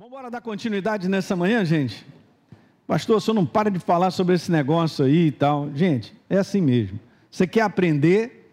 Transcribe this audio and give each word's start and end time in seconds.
Vamos 0.00 0.14
embora 0.14 0.30
dar 0.30 0.40
continuidade 0.40 1.10
nessa 1.10 1.36
manhã, 1.36 1.62
gente? 1.62 2.06
Pastor, 2.86 3.18
o 3.18 3.20
senhor 3.20 3.34
não 3.34 3.44
para 3.44 3.70
de 3.70 3.78
falar 3.78 4.10
sobre 4.10 4.34
esse 4.34 4.50
negócio 4.50 5.04
aí 5.04 5.26
e 5.26 5.30
tal. 5.30 5.68
Gente, 5.74 6.14
é 6.30 6.38
assim 6.38 6.62
mesmo. 6.62 6.98
Você 7.30 7.46
quer 7.46 7.60
aprender, 7.60 8.50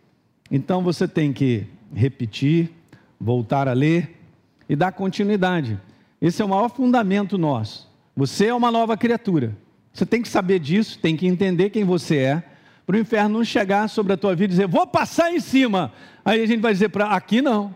então 0.51 0.83
você 0.83 1.07
tem 1.07 1.31
que 1.31 1.65
repetir, 1.95 2.69
voltar 3.17 3.69
a 3.69 3.71
ler 3.71 4.19
e 4.67 4.75
dar 4.75 4.91
continuidade. 4.91 5.79
Esse 6.21 6.41
é 6.41 6.45
o 6.45 6.49
maior 6.49 6.67
fundamento 6.67 7.37
nosso. 7.37 7.89
Você 8.13 8.47
é 8.47 8.53
uma 8.53 8.69
nova 8.69 8.97
criatura. 8.97 9.55
Você 9.93 10.05
tem 10.05 10.21
que 10.21 10.27
saber 10.27 10.59
disso, 10.59 10.99
tem 10.99 11.15
que 11.15 11.27
entender 11.27 11.69
quem 11.69 11.85
você 11.85 12.17
é, 12.17 12.43
para 12.85 12.97
o 12.97 12.99
inferno 12.99 13.37
não 13.37 13.45
chegar 13.45 13.87
sobre 13.87 14.11
a 14.11 14.17
tua 14.17 14.35
vida 14.35 14.51
e 14.51 14.57
dizer, 14.57 14.67
vou 14.67 14.85
passar 14.85 15.31
em 15.31 15.39
cima. 15.39 15.93
Aí 16.25 16.43
a 16.43 16.45
gente 16.45 16.59
vai 16.59 16.73
dizer 16.73 16.89
para 16.89 17.05
aqui 17.05 17.41
não. 17.41 17.73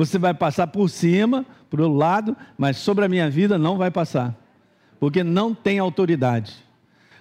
Você 0.00 0.18
vai 0.18 0.32
passar 0.32 0.66
por 0.68 0.88
cima, 0.88 1.44
para 1.68 1.82
o 1.82 1.94
lado, 1.94 2.34
mas 2.56 2.78
sobre 2.78 3.04
a 3.04 3.08
minha 3.08 3.28
vida 3.28 3.58
não 3.58 3.76
vai 3.76 3.90
passar, 3.90 4.34
porque 4.98 5.22
não 5.22 5.54
tem 5.54 5.78
autoridade. 5.78 6.54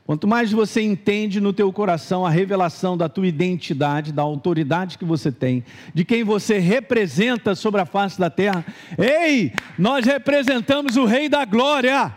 Quanto 0.05 0.25
mais 0.25 0.53
você 0.53 0.81
entende 0.81 1.41
no 1.41 1.51
teu 1.51 1.73
coração 1.73 2.25
a 2.25 2.29
revelação 2.29 2.95
da 2.97 3.09
tua 3.09 3.27
identidade, 3.27 4.13
da 4.13 4.21
autoridade 4.21 4.97
que 4.97 5.03
você 5.03 5.29
tem, 5.29 5.61
de 5.93 6.05
quem 6.05 6.23
você 6.23 6.57
representa 6.57 7.53
sobre 7.53 7.81
a 7.81 7.85
face 7.85 8.17
da 8.17 8.29
terra, 8.29 8.65
ei, 8.98 9.51
nós 9.77 10.05
representamos 10.05 10.95
o 10.95 11.03
Rei 11.03 11.27
da 11.27 11.43
Glória. 11.43 12.15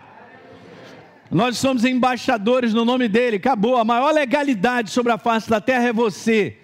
Nós 1.29 1.59
somos 1.59 1.85
embaixadores 1.85 2.73
no 2.73 2.85
nome 2.85 3.09
dele. 3.09 3.39
Acabou. 3.39 3.79
A 3.79 3.85
maior 3.85 4.15
legalidade 4.15 4.91
sobre 4.91 5.11
a 5.11 5.19
face 5.19 5.51
da 5.51 5.61
terra 5.61 5.89
é 5.89 5.93
você 5.93 6.62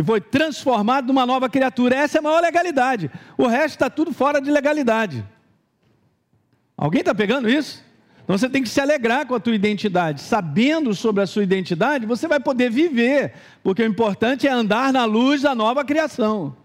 e 0.00 0.02
foi 0.02 0.18
transformado 0.18 1.08
numa 1.08 1.26
nova 1.26 1.46
criatura. 1.46 1.94
Essa 1.94 2.16
é 2.16 2.20
a 2.20 2.22
maior 2.22 2.40
legalidade. 2.40 3.10
O 3.36 3.46
resto 3.46 3.74
está 3.74 3.90
tudo 3.90 4.14
fora 4.14 4.40
de 4.40 4.50
legalidade. 4.50 5.22
Alguém 6.74 7.00
está 7.00 7.14
pegando 7.14 7.50
isso? 7.50 7.84
Então 8.24 8.38
você 8.38 8.48
tem 8.48 8.62
que 8.62 8.68
se 8.70 8.80
alegrar 8.80 9.26
com 9.26 9.34
a 9.34 9.40
tua 9.40 9.54
identidade. 9.54 10.22
Sabendo 10.22 10.94
sobre 10.94 11.22
a 11.22 11.26
sua 11.26 11.42
identidade, 11.42 12.06
você 12.06 12.26
vai 12.26 12.40
poder 12.40 12.70
viver, 12.70 13.34
porque 13.62 13.82
o 13.82 13.86
importante 13.86 14.48
é 14.48 14.50
andar 14.50 14.90
na 14.90 15.04
luz 15.04 15.42
da 15.42 15.54
nova 15.54 15.84
criação. 15.84 16.56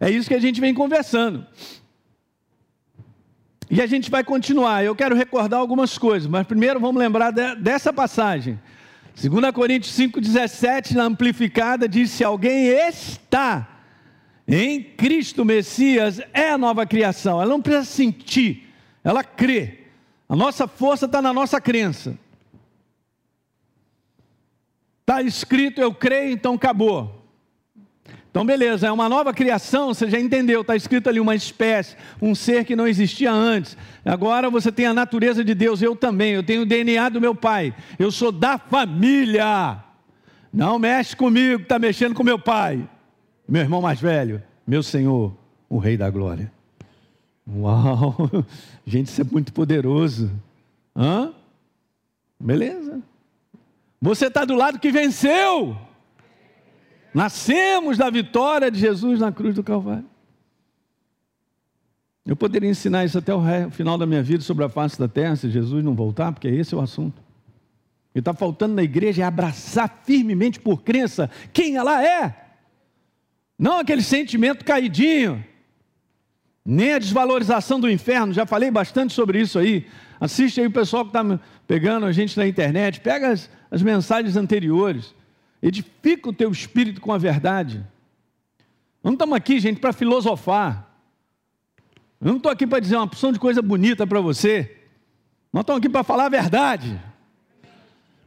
É 0.00 0.10
isso 0.10 0.26
que 0.28 0.34
a 0.34 0.40
gente 0.40 0.60
vem 0.60 0.74
conversando. 0.74 1.46
E 3.70 3.80
a 3.80 3.86
gente 3.86 4.10
vai 4.10 4.24
continuar. 4.24 4.84
Eu 4.84 4.96
quero 4.96 5.14
recordar 5.14 5.60
algumas 5.60 5.96
coisas, 5.96 6.28
mas 6.28 6.44
primeiro 6.44 6.80
vamos 6.80 7.00
lembrar 7.00 7.30
dessa 7.30 7.92
passagem. 7.92 8.58
2 9.20 9.50
Coríntios 9.52 9.96
5,17, 9.96 10.92
na 10.92 11.02
amplificada, 11.02 11.88
diz: 11.88 12.12
Se 12.12 12.22
alguém 12.22 12.66
está 12.66 13.80
em 14.46 14.80
Cristo 14.80 15.44
Messias, 15.44 16.20
é 16.32 16.50
a 16.50 16.58
nova 16.58 16.86
criação. 16.86 17.42
Ela 17.42 17.50
não 17.50 17.60
precisa 17.60 17.84
sentir, 17.84 18.72
ela 19.02 19.24
crê. 19.24 19.86
A 20.28 20.36
nossa 20.36 20.68
força 20.68 21.06
está 21.06 21.20
na 21.20 21.32
nossa 21.32 21.60
crença. 21.60 22.16
Está 25.00 25.20
escrito, 25.20 25.80
eu 25.80 25.92
creio, 25.92 26.32
então 26.32 26.54
acabou. 26.54 27.17
Então, 28.38 28.46
beleza, 28.46 28.86
é 28.86 28.92
uma 28.92 29.08
nova 29.08 29.34
criação, 29.34 29.92
você 29.92 30.08
já 30.08 30.20
entendeu, 30.20 30.60
está 30.60 30.76
escrito 30.76 31.08
ali 31.08 31.18
uma 31.18 31.34
espécie, 31.34 31.96
um 32.22 32.36
ser 32.36 32.64
que 32.64 32.76
não 32.76 32.86
existia 32.86 33.32
antes. 33.32 33.76
Agora 34.04 34.48
você 34.48 34.70
tem 34.70 34.86
a 34.86 34.94
natureza 34.94 35.42
de 35.42 35.52
Deus, 35.56 35.82
eu 35.82 35.96
também, 35.96 36.34
eu 36.34 36.42
tenho 36.44 36.62
o 36.62 36.64
DNA 36.64 37.08
do 37.08 37.20
meu 37.20 37.34
pai, 37.34 37.74
eu 37.98 38.12
sou 38.12 38.30
da 38.30 38.56
família. 38.56 39.82
Não 40.52 40.78
mexe 40.78 41.16
comigo, 41.16 41.64
está 41.64 41.80
mexendo 41.80 42.14
com 42.14 42.22
meu 42.22 42.38
pai, 42.38 42.88
meu 43.48 43.60
irmão 43.60 43.82
mais 43.82 44.00
velho, 44.00 44.40
meu 44.64 44.84
Senhor, 44.84 45.36
o 45.68 45.78
Rei 45.78 45.96
da 45.96 46.08
Glória. 46.08 46.52
Uau, 47.44 48.14
gente, 48.86 49.08
isso 49.08 49.20
é 49.20 49.24
muito 49.24 49.52
poderoso. 49.52 50.30
Hã? 50.94 51.32
Beleza. 52.38 53.02
Você 54.00 54.28
está 54.28 54.44
do 54.44 54.54
lado 54.54 54.78
que 54.78 54.92
venceu. 54.92 55.76
Nascemos 57.12 57.96
da 57.96 58.10
vitória 58.10 58.70
de 58.70 58.78
Jesus 58.78 59.20
na 59.20 59.32
cruz 59.32 59.54
do 59.54 59.62
Calvário. 59.62 60.04
Eu 62.28 62.36
poderia 62.36 62.68
ensinar 62.68 63.06
isso 63.06 63.16
até 63.16 63.32
o 63.34 63.40
final 63.70 63.96
da 63.96 64.04
minha 64.04 64.22
vida 64.22 64.44
sobre 64.44 64.62
a 64.62 64.68
face 64.68 64.98
da 64.98 65.08
terra, 65.08 65.34
se 65.34 65.48
Jesus 65.48 65.82
não 65.82 65.94
voltar, 65.94 66.30
porque 66.30 66.46
esse 66.46 66.74
é 66.74 66.76
o 66.76 66.80
assunto. 66.80 67.18
O 67.18 68.12
que 68.12 68.18
está 68.18 68.34
faltando 68.34 68.74
na 68.74 68.82
igreja 68.82 69.22
é 69.22 69.24
abraçar 69.24 70.02
firmemente 70.04 70.60
por 70.60 70.82
crença 70.82 71.30
quem 71.54 71.76
ela 71.76 72.04
é. 72.04 72.34
Não 73.58 73.78
aquele 73.78 74.02
sentimento 74.02 74.62
caidinho, 74.62 75.42
nem 76.62 76.92
a 76.92 76.98
desvalorização 76.98 77.80
do 77.80 77.90
inferno. 77.90 78.34
Já 78.34 78.44
falei 78.44 78.70
bastante 78.70 79.14
sobre 79.14 79.40
isso 79.40 79.58
aí. 79.58 79.86
Assiste 80.20 80.60
aí 80.60 80.66
o 80.66 80.70
pessoal 80.70 81.04
que 81.06 81.16
está 81.16 81.40
pegando 81.66 82.04
a 82.04 82.12
gente 82.12 82.36
na 82.36 82.46
internet, 82.46 83.00
pega 83.00 83.28
as, 83.28 83.50
as 83.70 83.82
mensagens 83.82 84.36
anteriores. 84.36 85.14
Edifica 85.62 86.28
o 86.28 86.32
teu 86.32 86.50
espírito 86.50 87.00
com 87.00 87.12
a 87.12 87.18
verdade. 87.18 87.84
Não 89.02 89.12
estamos 89.12 89.36
aqui, 89.36 89.58
gente, 89.58 89.80
para 89.80 89.92
filosofar. 89.92 90.88
Eu 92.20 92.28
não 92.28 92.36
estou 92.36 92.50
aqui 92.50 92.66
para 92.66 92.80
dizer 92.80 92.96
uma 92.96 93.04
opção 93.04 93.32
de 93.32 93.38
coisa 93.38 93.62
bonita 93.62 94.06
para 94.06 94.20
você. 94.20 94.76
Nós 95.52 95.62
estamos 95.62 95.78
aqui 95.78 95.88
para 95.88 96.04
falar 96.04 96.26
a 96.26 96.28
verdade. 96.28 97.00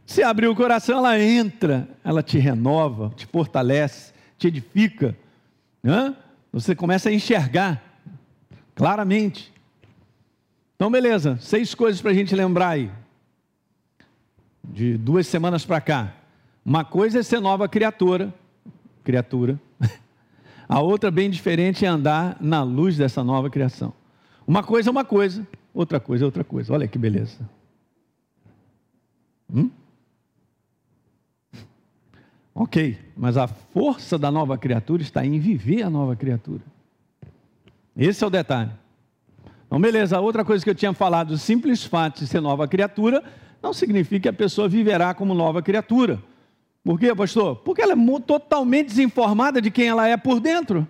Se 0.06 0.24
abrir 0.24 0.48
o 0.48 0.56
coração, 0.56 0.98
ela 0.98 1.20
entra, 1.20 1.88
ela 2.04 2.24
te 2.24 2.38
renova, 2.38 3.14
te 3.16 3.26
fortalece, 3.26 4.14
te 4.38 4.48
edifica. 4.48 5.16
Você 6.52 6.76
começa 6.76 7.10
a 7.10 7.14
enxergar 7.14 7.82
claramente. 8.76 9.54
Então, 10.76 10.90
beleza, 10.90 11.38
seis 11.40 11.76
coisas 11.76 12.02
para 12.02 12.12
a 12.12 12.14
gente 12.14 12.36
lembrar 12.36 12.70
aí. 12.70 12.92
De 14.64 14.98
duas 14.98 15.28
semanas 15.28 15.66
para 15.66 15.80
cá. 15.80 16.14
Uma 16.64 16.86
coisa 16.86 17.20
é 17.20 17.24
ser 17.24 17.40
nova 17.40 17.68
criatura, 17.68 18.34
criatura. 19.04 19.60
A 20.70 20.80
outra, 20.80 21.12
bem 21.12 21.30
diferente, 21.30 21.86
é 21.86 21.88
andar 21.88 22.38
na 22.40 22.64
luz 22.64 22.96
dessa 22.96 23.24
nova 23.24 23.50
criação. 23.50 23.94
Uma 24.48 24.64
coisa 24.64 24.90
é 24.90 24.92
uma 24.92 25.04
coisa, 25.04 25.46
outra 25.74 26.00
coisa 26.00 26.24
é 26.24 26.26
outra 26.26 26.44
coisa. 26.44 26.72
Olha 26.74 26.88
que 26.88 26.98
beleza. 26.98 27.38
Hum? 29.54 29.70
Ok, 32.54 33.00
mas 33.16 33.38
a 33.38 33.48
força 33.48 34.20
da 34.20 34.30
nova 34.30 34.58
criatura 34.58 35.02
está 35.02 35.26
em 35.26 35.40
viver 35.40 35.84
a 35.84 35.90
nova 35.90 36.18
criatura. 36.18 36.62
Esse 37.96 38.26
é 38.26 38.28
o 38.28 38.30
detalhe. 38.30 38.72
Então, 39.66 39.80
beleza, 39.80 40.20
outra 40.20 40.44
coisa 40.44 40.62
que 40.62 40.70
eu 40.70 40.76
tinha 40.76 40.92
falado, 40.92 41.32
o 41.32 41.38
simples 41.38 41.86
fato 41.86 42.20
de 42.20 42.28
ser 42.28 42.42
nova 42.42 42.68
criatura, 42.68 43.24
não 43.64 43.74
significa 43.74 44.24
que 44.24 44.28
a 44.28 44.34
pessoa 44.34 44.68
viverá 44.68 45.14
como 45.14 45.34
nova 45.34 45.62
criatura. 45.62 46.22
Por 46.84 47.00
quê, 47.00 47.14
pastor? 47.14 47.58
Porque 47.58 47.82
ela 47.82 47.94
é 47.94 48.20
totalmente 48.26 48.88
desinformada 48.88 49.62
de 49.62 49.70
quem 49.70 49.88
ela 49.88 50.08
é 50.08 50.18
por 50.18 50.40
dentro. 50.40 50.88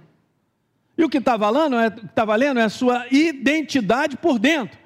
E 0.97 1.03
o 1.03 1.09
que 1.09 1.17
está 1.17 1.35
valendo, 1.35 1.77
é, 1.77 1.89
tá 1.89 2.23
valendo 2.23 2.59
é 2.59 2.63
a 2.63 2.69
sua 2.69 3.05
identidade 3.11 4.17
por 4.17 4.39
dentro. 4.39 4.77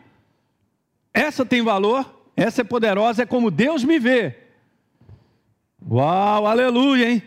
Essa 1.14 1.46
tem 1.46 1.62
valor, 1.62 2.30
essa 2.36 2.62
é 2.62 2.64
poderosa, 2.64 3.24
é 3.24 3.26
como 3.26 3.52
Deus 3.52 3.84
me 3.84 4.00
vê. 4.00 4.36
Uau, 5.88 6.48
aleluia, 6.48 7.12
hein? 7.12 7.24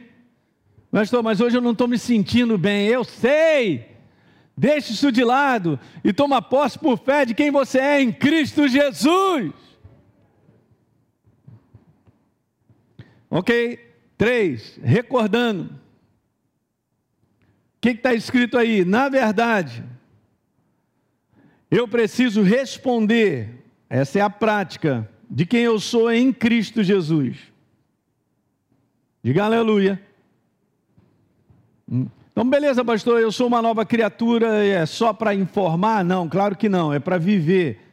Pastor, 0.91 1.23
mas 1.23 1.41
hoje 1.41 1.57
eu 1.57 1.61
não 1.61 1.73
estou 1.73 1.87
me 1.87 1.99
sentindo 1.99 2.59
bem. 2.59 2.87
Eu 2.87 3.05
sei. 3.05 3.87
Deixe 4.57 4.93
isso 4.93 5.13
de 5.13 5.23
lado 5.23 5.79
e 6.03 6.13
toma 6.13 6.43
posse 6.43 6.79
por 6.79 6.99
fé 6.99 7.25
de 7.25 7.35
quem 7.35 7.51
você 7.51 7.79
é 7.79 8.03
em 8.03 8.11
Cristo 8.11 8.67
Jesus. 8.67 9.53
Ok? 13.31 13.79
Três, 14.17 14.79
recordando. 14.83 15.65
O 15.67 15.71
que 17.81 17.91
está 17.91 18.13
escrito 18.13 18.59
aí? 18.59 18.85
Na 18.85 19.09
verdade, 19.09 19.85
eu 21.71 21.87
preciso 21.87 22.43
responder, 22.43 23.65
essa 23.89 24.19
é 24.19 24.23
a 24.23 24.31
prática, 24.31 25.09
de 25.31 25.47
quem 25.47 25.61
eu 25.61 25.79
sou 25.79 26.11
em 26.11 26.33
Cristo 26.33 26.83
Jesus. 26.83 27.37
Diga 29.23 29.45
aleluia. 29.45 30.01
Hum. 31.91 32.07
Então, 32.33 32.49
beleza, 32.49 32.85
pastor, 32.85 33.21
eu 33.21 33.33
sou 33.33 33.49
uma 33.49 33.61
nova 33.61 33.85
criatura, 33.85 34.65
é 34.65 34.87
só 34.87 35.13
para 35.13 35.35
informar? 35.35 36.05
Não, 36.05 36.29
claro 36.29 36.57
que 36.57 36.69
não, 36.69 36.93
é 36.93 37.01
para 37.01 37.19
viver 37.19 37.88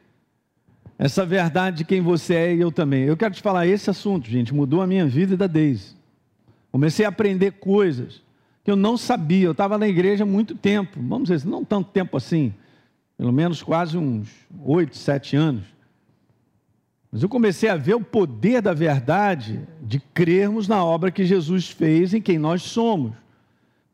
essa 0.98 1.26
verdade 1.26 1.78
de 1.78 1.84
quem 1.84 2.00
você 2.00 2.34
é 2.34 2.54
e 2.54 2.60
eu 2.60 2.72
também. 2.72 3.04
Eu 3.04 3.16
quero 3.16 3.34
te 3.34 3.42
falar, 3.42 3.66
esse 3.66 3.90
assunto, 3.90 4.28
gente, 4.30 4.54
mudou 4.54 4.80
a 4.80 4.86
minha 4.86 5.06
vida 5.06 5.34
e 5.34 5.36
da 5.36 5.46
Deise. 5.46 5.94
Comecei 6.72 7.04
a 7.04 7.10
aprender 7.10 7.52
coisas 7.52 8.22
que 8.64 8.70
eu 8.70 8.76
não 8.76 8.96
sabia. 8.96 9.46
Eu 9.46 9.52
estava 9.52 9.78
na 9.78 9.86
igreja 9.86 10.24
há 10.24 10.26
muito 10.26 10.54
tempo, 10.54 10.98
vamos 11.00 11.28
dizer, 11.28 11.48
não 11.48 11.64
tanto 11.64 11.90
tempo 11.90 12.16
assim, 12.16 12.52
pelo 13.16 13.32
menos 13.32 13.62
quase 13.62 13.96
uns 13.96 14.28
oito, 14.64 14.96
sete 14.96 15.36
anos. 15.36 15.64
Mas 17.12 17.22
eu 17.22 17.28
comecei 17.28 17.68
a 17.68 17.76
ver 17.76 17.94
o 17.94 18.00
poder 18.00 18.60
da 18.60 18.74
verdade 18.74 19.60
de 19.82 20.00
crermos 20.00 20.66
na 20.66 20.84
obra 20.84 21.10
que 21.10 21.24
Jesus 21.24 21.70
fez 21.70 22.12
em 22.12 22.20
quem 22.20 22.38
nós 22.38 22.62
somos, 22.62 23.12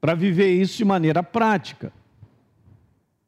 para 0.00 0.14
viver 0.14 0.52
isso 0.52 0.76
de 0.78 0.84
maneira 0.84 1.22
prática. 1.22 1.92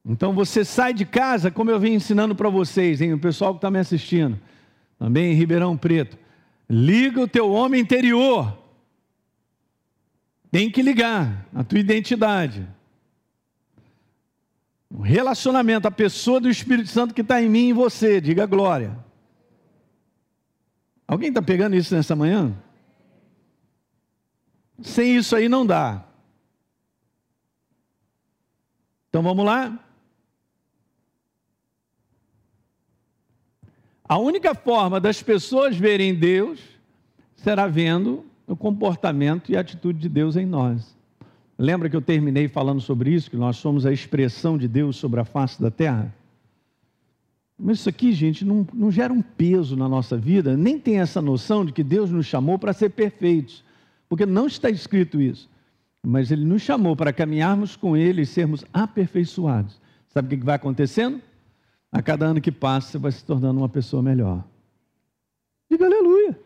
Então 0.06 0.34
você 0.34 0.64
sai 0.64 0.92
de 0.92 1.06
casa, 1.06 1.50
como 1.50 1.70
eu 1.70 1.80
vim 1.80 1.94
ensinando 1.94 2.34
para 2.34 2.50
vocês, 2.50 3.00
hein, 3.00 3.14
o 3.14 3.18
pessoal 3.18 3.54
que 3.54 3.58
está 3.58 3.70
me 3.70 3.78
assistindo, 3.78 4.38
também 4.98 5.32
em 5.32 5.34
Ribeirão 5.34 5.76
Preto. 5.76 6.18
Liga 6.68 7.20
o 7.20 7.28
teu 7.28 7.50
homem 7.50 7.80
interior. 7.80 8.56
Tem 10.50 10.70
que 10.70 10.82
ligar 10.82 11.46
a 11.54 11.64
tua 11.64 11.78
identidade. 11.78 12.68
O 14.90 15.00
relacionamento, 15.00 15.88
a 15.88 15.90
pessoa 15.90 16.38
do 16.38 16.48
Espírito 16.48 16.88
Santo 16.88 17.14
que 17.14 17.22
está 17.22 17.42
em 17.42 17.48
mim 17.48 17.66
e 17.66 17.70
em 17.70 17.72
você, 17.72 18.20
diga 18.20 18.46
glória. 18.46 18.96
Alguém 21.08 21.30
está 21.30 21.42
pegando 21.42 21.74
isso 21.74 21.94
nessa 21.94 22.14
manhã? 22.14 22.54
Sem 24.82 25.16
isso 25.16 25.34
aí 25.34 25.48
não 25.48 25.66
dá. 25.66 26.04
Então 29.08 29.22
vamos 29.22 29.44
lá? 29.44 29.83
A 34.06 34.18
única 34.18 34.54
forma 34.54 35.00
das 35.00 35.22
pessoas 35.22 35.76
verem 35.76 36.14
Deus 36.14 36.60
será 37.36 37.66
vendo 37.66 38.24
o 38.46 38.54
comportamento 38.54 39.50
e 39.50 39.56
a 39.56 39.60
atitude 39.60 39.98
de 39.98 40.08
Deus 40.10 40.36
em 40.36 40.44
nós. 40.44 40.94
Lembra 41.58 41.88
que 41.88 41.96
eu 41.96 42.02
terminei 42.02 42.46
falando 42.46 42.80
sobre 42.80 43.10
isso, 43.10 43.30
que 43.30 43.36
nós 43.36 43.56
somos 43.56 43.86
a 43.86 43.92
expressão 43.92 44.58
de 44.58 44.68
Deus 44.68 44.96
sobre 44.96 45.20
a 45.20 45.24
face 45.24 45.60
da 45.60 45.70
terra? 45.70 46.14
Mas 47.58 47.78
isso 47.78 47.88
aqui, 47.88 48.12
gente, 48.12 48.44
não, 48.44 48.66
não 48.74 48.90
gera 48.90 49.12
um 49.12 49.22
peso 49.22 49.76
na 49.76 49.88
nossa 49.88 50.18
vida, 50.18 50.56
nem 50.56 50.78
tem 50.78 51.00
essa 51.00 51.22
noção 51.22 51.64
de 51.64 51.72
que 51.72 51.84
Deus 51.84 52.10
nos 52.10 52.26
chamou 52.26 52.58
para 52.58 52.72
ser 52.72 52.90
perfeitos, 52.90 53.64
porque 54.08 54.26
não 54.26 54.46
está 54.46 54.68
escrito 54.68 55.20
isso. 55.20 55.48
Mas 56.04 56.30
Ele 56.30 56.44
nos 56.44 56.60
chamou 56.60 56.94
para 56.94 57.12
caminharmos 57.12 57.76
com 57.76 57.96
Ele 57.96 58.22
e 58.22 58.26
sermos 58.26 58.64
aperfeiçoados. 58.72 59.80
Sabe 60.08 60.34
o 60.34 60.38
que 60.38 60.44
vai 60.44 60.56
acontecendo? 60.56 61.22
A 61.94 62.02
cada 62.02 62.26
ano 62.26 62.40
que 62.40 62.50
passa, 62.50 62.90
você 62.90 62.98
vai 62.98 63.12
se 63.12 63.24
tornando 63.24 63.60
uma 63.60 63.68
pessoa 63.68 64.02
melhor. 64.02 64.44
Diga 65.70 65.86
aleluia. 65.86 66.36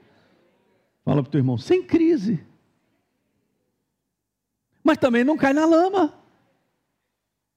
Fala 1.02 1.22
para 1.22 1.28
o 1.28 1.32
teu 1.32 1.38
irmão, 1.38 1.56
sem 1.56 1.82
crise. 1.82 2.44
Mas 4.84 4.98
também 4.98 5.24
não 5.24 5.38
cai 5.38 5.54
na 5.54 5.64
lama. 5.64 6.12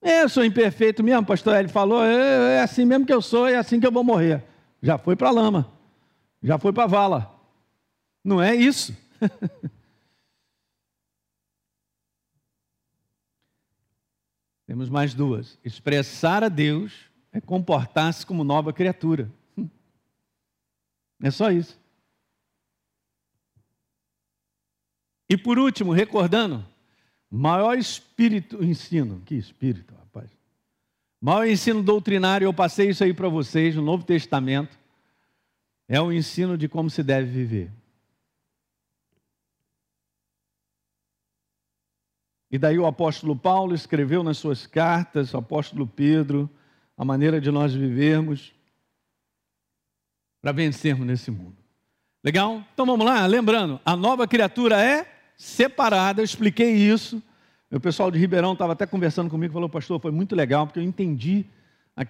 É, 0.01 0.23
eu 0.23 0.29
sou 0.29 0.45
imperfeito 0.45 1.03
mesmo, 1.03 1.25
pastor 1.25 1.57
Ele 1.57 1.67
falou, 1.67 2.01
é, 2.01 2.55
é, 2.55 2.61
assim 2.61 2.85
mesmo 2.85 3.05
que 3.05 3.13
eu 3.13 3.21
sou, 3.21 3.45
é 3.45 3.57
assim 3.57 3.77
que 3.77 3.85
eu 3.85 3.91
vou 3.91 4.05
morrer. 4.05 4.41
Já 4.81 4.97
foi 4.97 5.17
para 5.17 5.27
a 5.27 5.33
lama, 5.33 5.69
já 6.41 6.57
foi 6.57 6.71
para 6.71 6.85
a 6.85 6.87
vala. 6.87 7.37
Não 8.23 8.41
é 8.41 8.55
isso. 8.55 8.95
Temos 14.65 14.89
mais 14.89 15.13
duas. 15.13 15.59
Expressar 15.61 16.41
a 16.41 16.49
Deus 16.49 17.10
é 17.31 17.39
comportar-se 17.39 18.25
como 18.25 18.43
nova 18.43 18.73
criatura. 18.73 19.31
É 21.21 21.29
só 21.29 21.51
isso. 21.51 21.79
E 25.29 25.37
por 25.37 25.57
último, 25.57 25.93
recordando, 25.93 26.65
maior 27.29 27.77
espírito, 27.77 28.63
ensino, 28.63 29.21
que 29.25 29.35
espírito, 29.35 29.93
rapaz. 29.95 30.29
Maior 31.21 31.47
ensino 31.47 31.81
doutrinário, 31.81 32.45
eu 32.45 32.53
passei 32.53 32.89
isso 32.89 33.03
aí 33.03 33.13
para 33.13 33.29
vocês 33.29 33.75
no 33.75 33.81
Novo 33.81 34.03
Testamento, 34.03 34.77
é 35.87 36.01
o 36.01 36.11
ensino 36.11 36.57
de 36.57 36.67
como 36.67 36.89
se 36.89 37.03
deve 37.03 37.29
viver. 37.29 37.71
E 42.49 42.57
daí 42.57 42.77
o 42.77 42.85
apóstolo 42.85 43.33
Paulo 43.33 43.73
escreveu 43.73 44.23
nas 44.23 44.37
suas 44.37 44.67
cartas, 44.67 45.33
o 45.33 45.37
apóstolo 45.37 45.87
Pedro, 45.87 46.49
a 47.01 47.03
maneira 47.03 47.41
de 47.41 47.49
nós 47.49 47.73
vivermos 47.73 48.53
para 50.39 50.51
vencermos 50.51 51.03
nesse 51.07 51.31
mundo. 51.31 51.57
Legal? 52.23 52.63
Então 52.75 52.85
vamos 52.85 53.03
lá, 53.03 53.25
lembrando, 53.25 53.81
a 53.83 53.95
nova 53.95 54.27
criatura 54.27 54.79
é 54.79 55.11
separada, 55.35 56.21
eu 56.21 56.23
expliquei 56.23 56.75
isso. 56.75 57.19
O 57.71 57.79
pessoal 57.79 58.11
de 58.11 58.19
Ribeirão 58.19 58.53
estava 58.53 58.73
até 58.73 58.85
conversando 58.85 59.31
comigo, 59.31 59.51
falou, 59.51 59.67
pastor, 59.67 59.99
foi 59.99 60.11
muito 60.11 60.35
legal, 60.35 60.67
porque 60.67 60.77
eu 60.77 60.83
entendi 60.83 61.43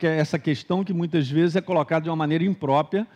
essa 0.01 0.37
questão 0.37 0.83
que 0.83 0.91
muitas 0.91 1.29
vezes 1.29 1.55
é 1.55 1.61
colocada 1.61 2.03
de 2.03 2.09
uma 2.09 2.15
maneira 2.17 2.43
imprópria 2.43 3.07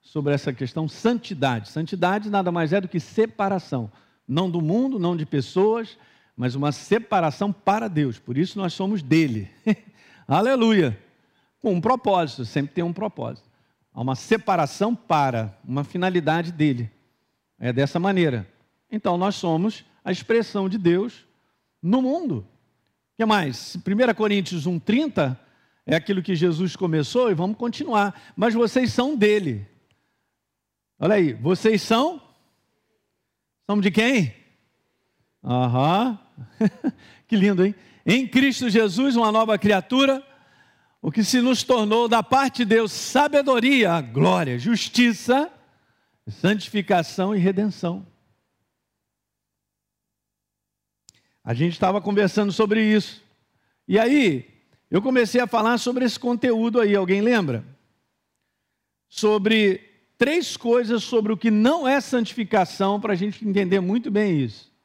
sobre 0.00 0.32
essa 0.32 0.52
questão 0.52 0.88
santidade. 0.88 1.70
Santidade 1.70 2.30
nada 2.30 2.52
mais 2.52 2.72
é 2.72 2.80
do 2.80 2.86
que 2.86 3.00
separação, 3.00 3.90
não 4.28 4.48
do 4.48 4.60
mundo, 4.60 4.96
não 4.96 5.16
de 5.16 5.26
pessoas, 5.26 5.98
mas 6.36 6.54
uma 6.54 6.70
separação 6.70 7.52
para 7.52 7.88
Deus. 7.88 8.16
Por 8.16 8.38
isso 8.38 8.56
nós 8.60 8.74
somos 8.74 9.02
dele. 9.02 9.50
Aleluia 10.28 11.04
com 11.66 11.74
um 11.74 11.80
propósito, 11.80 12.44
sempre 12.44 12.72
tem 12.72 12.84
um 12.84 12.92
propósito. 12.92 13.50
Há 13.92 14.00
uma 14.00 14.14
separação 14.14 14.94
para 14.94 15.58
uma 15.64 15.82
finalidade 15.82 16.52
dele. 16.52 16.88
É 17.58 17.72
dessa 17.72 17.98
maneira. 17.98 18.48
Então 18.88 19.18
nós 19.18 19.34
somos 19.34 19.84
a 20.04 20.12
expressão 20.12 20.68
de 20.68 20.78
Deus 20.78 21.26
no 21.82 22.00
mundo. 22.00 22.46
O 23.14 23.16
que 23.16 23.24
mais? 23.24 23.76
1 23.84 24.14
Coríntios 24.14 24.64
1,30 24.64 25.36
é 25.84 25.96
aquilo 25.96 26.22
que 26.22 26.36
Jesus 26.36 26.76
começou 26.76 27.32
e 27.32 27.34
vamos 27.34 27.56
continuar. 27.56 28.14
Mas 28.36 28.54
vocês 28.54 28.92
são 28.92 29.16
dele. 29.16 29.66
Olha 31.00 31.16
aí, 31.16 31.32
vocês 31.32 31.82
são? 31.82 32.22
Somos 33.68 33.82
de 33.82 33.90
quem? 33.90 34.32
Aham. 35.42 36.16
que 37.26 37.34
lindo, 37.34 37.66
hein? 37.66 37.74
Em 38.06 38.24
Cristo 38.24 38.70
Jesus, 38.70 39.16
uma 39.16 39.32
nova 39.32 39.58
criatura 39.58 40.22
o 41.06 41.12
que 41.12 41.22
se 41.22 41.40
nos 41.40 41.62
tornou 41.62 42.08
da 42.08 42.20
parte 42.20 42.56
de 42.56 42.64
Deus 42.64 42.90
sabedoria, 42.90 44.00
glória, 44.00 44.58
justiça, 44.58 45.48
santificação 46.26 47.32
e 47.32 47.38
redenção. 47.38 48.04
A 51.44 51.54
gente 51.54 51.74
estava 51.74 52.00
conversando 52.00 52.50
sobre 52.50 52.82
isso. 52.82 53.22
E 53.86 54.00
aí, 54.00 54.50
eu 54.90 55.00
comecei 55.00 55.40
a 55.40 55.46
falar 55.46 55.78
sobre 55.78 56.04
esse 56.04 56.18
conteúdo 56.18 56.80
aí, 56.80 56.96
alguém 56.96 57.20
lembra? 57.20 57.64
Sobre 59.08 59.88
três 60.18 60.56
coisas 60.56 61.04
sobre 61.04 61.32
o 61.32 61.36
que 61.36 61.52
não 61.52 61.86
é 61.86 62.00
santificação, 62.00 63.00
para 63.00 63.12
a 63.12 63.16
gente 63.16 63.46
entender 63.46 63.78
muito 63.78 64.10
bem 64.10 64.40
isso. 64.40 64.75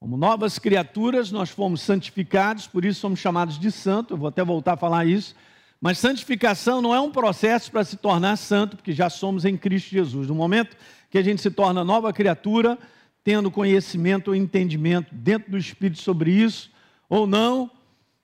Como 0.00 0.16
novas 0.16 0.58
criaturas, 0.58 1.30
nós 1.30 1.50
fomos 1.50 1.82
santificados, 1.82 2.66
por 2.66 2.86
isso 2.86 3.00
somos 3.00 3.20
chamados 3.20 3.58
de 3.58 3.70
santo. 3.70 4.14
Eu 4.14 4.16
vou 4.16 4.28
até 4.30 4.42
voltar 4.42 4.72
a 4.72 4.76
falar 4.76 5.04
isso. 5.04 5.36
Mas 5.78 5.98
santificação 5.98 6.80
não 6.80 6.94
é 6.94 7.00
um 7.00 7.10
processo 7.10 7.70
para 7.70 7.84
se 7.84 7.98
tornar 7.98 8.36
santo, 8.36 8.78
porque 8.78 8.94
já 8.94 9.10
somos 9.10 9.44
em 9.44 9.58
Cristo 9.58 9.90
Jesus. 9.90 10.26
No 10.26 10.34
momento 10.34 10.74
que 11.10 11.18
a 11.18 11.22
gente 11.22 11.42
se 11.42 11.50
torna 11.50 11.84
nova 11.84 12.14
criatura, 12.14 12.78
tendo 13.22 13.50
conhecimento 13.50 14.28
ou 14.28 14.34
entendimento 14.34 15.14
dentro 15.14 15.50
do 15.50 15.58
Espírito 15.58 16.00
sobre 16.00 16.30
isso, 16.30 16.70
ou 17.06 17.26
não, 17.26 17.70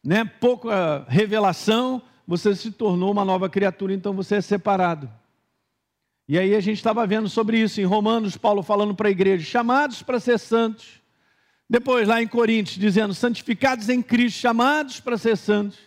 né, 0.03 0.25
pouca 0.25 1.05
revelação, 1.09 2.01
você 2.27 2.57
se 2.57 2.71
tornou 2.71 3.13
uma 3.13 3.25
nova 3.25 3.51
criatura, 3.51 3.93
então 3.93 4.15
você 4.15 4.37
é 4.37 4.41
separado. 4.41 5.11
E 6.27 6.39
aí 6.39 6.55
a 6.55 6.61
gente 6.61 6.79
estava 6.79 7.07
vendo 7.07 7.29
sobre 7.29 7.61
isso 7.61 7.83
em 7.83 7.85
Romanos, 7.85 8.35
Paulo 8.35 8.63
falando 8.63 8.95
para 8.95 9.09
a 9.09 9.11
igreja: 9.11 9.45
chamados 9.45 10.03
para 10.03 10.19
ser 10.19 10.39
santos 10.39 11.05
depois, 11.69 12.07
lá 12.07 12.23
em 12.23 12.29
Coríntios, 12.29 12.79
dizendo: 12.79 13.13
santificados 13.13 13.89
em 13.89 14.01
Cristo, 14.01 14.39
chamados 14.39 15.01
para 15.01 15.19
ser 15.19 15.37
santos. 15.37 15.79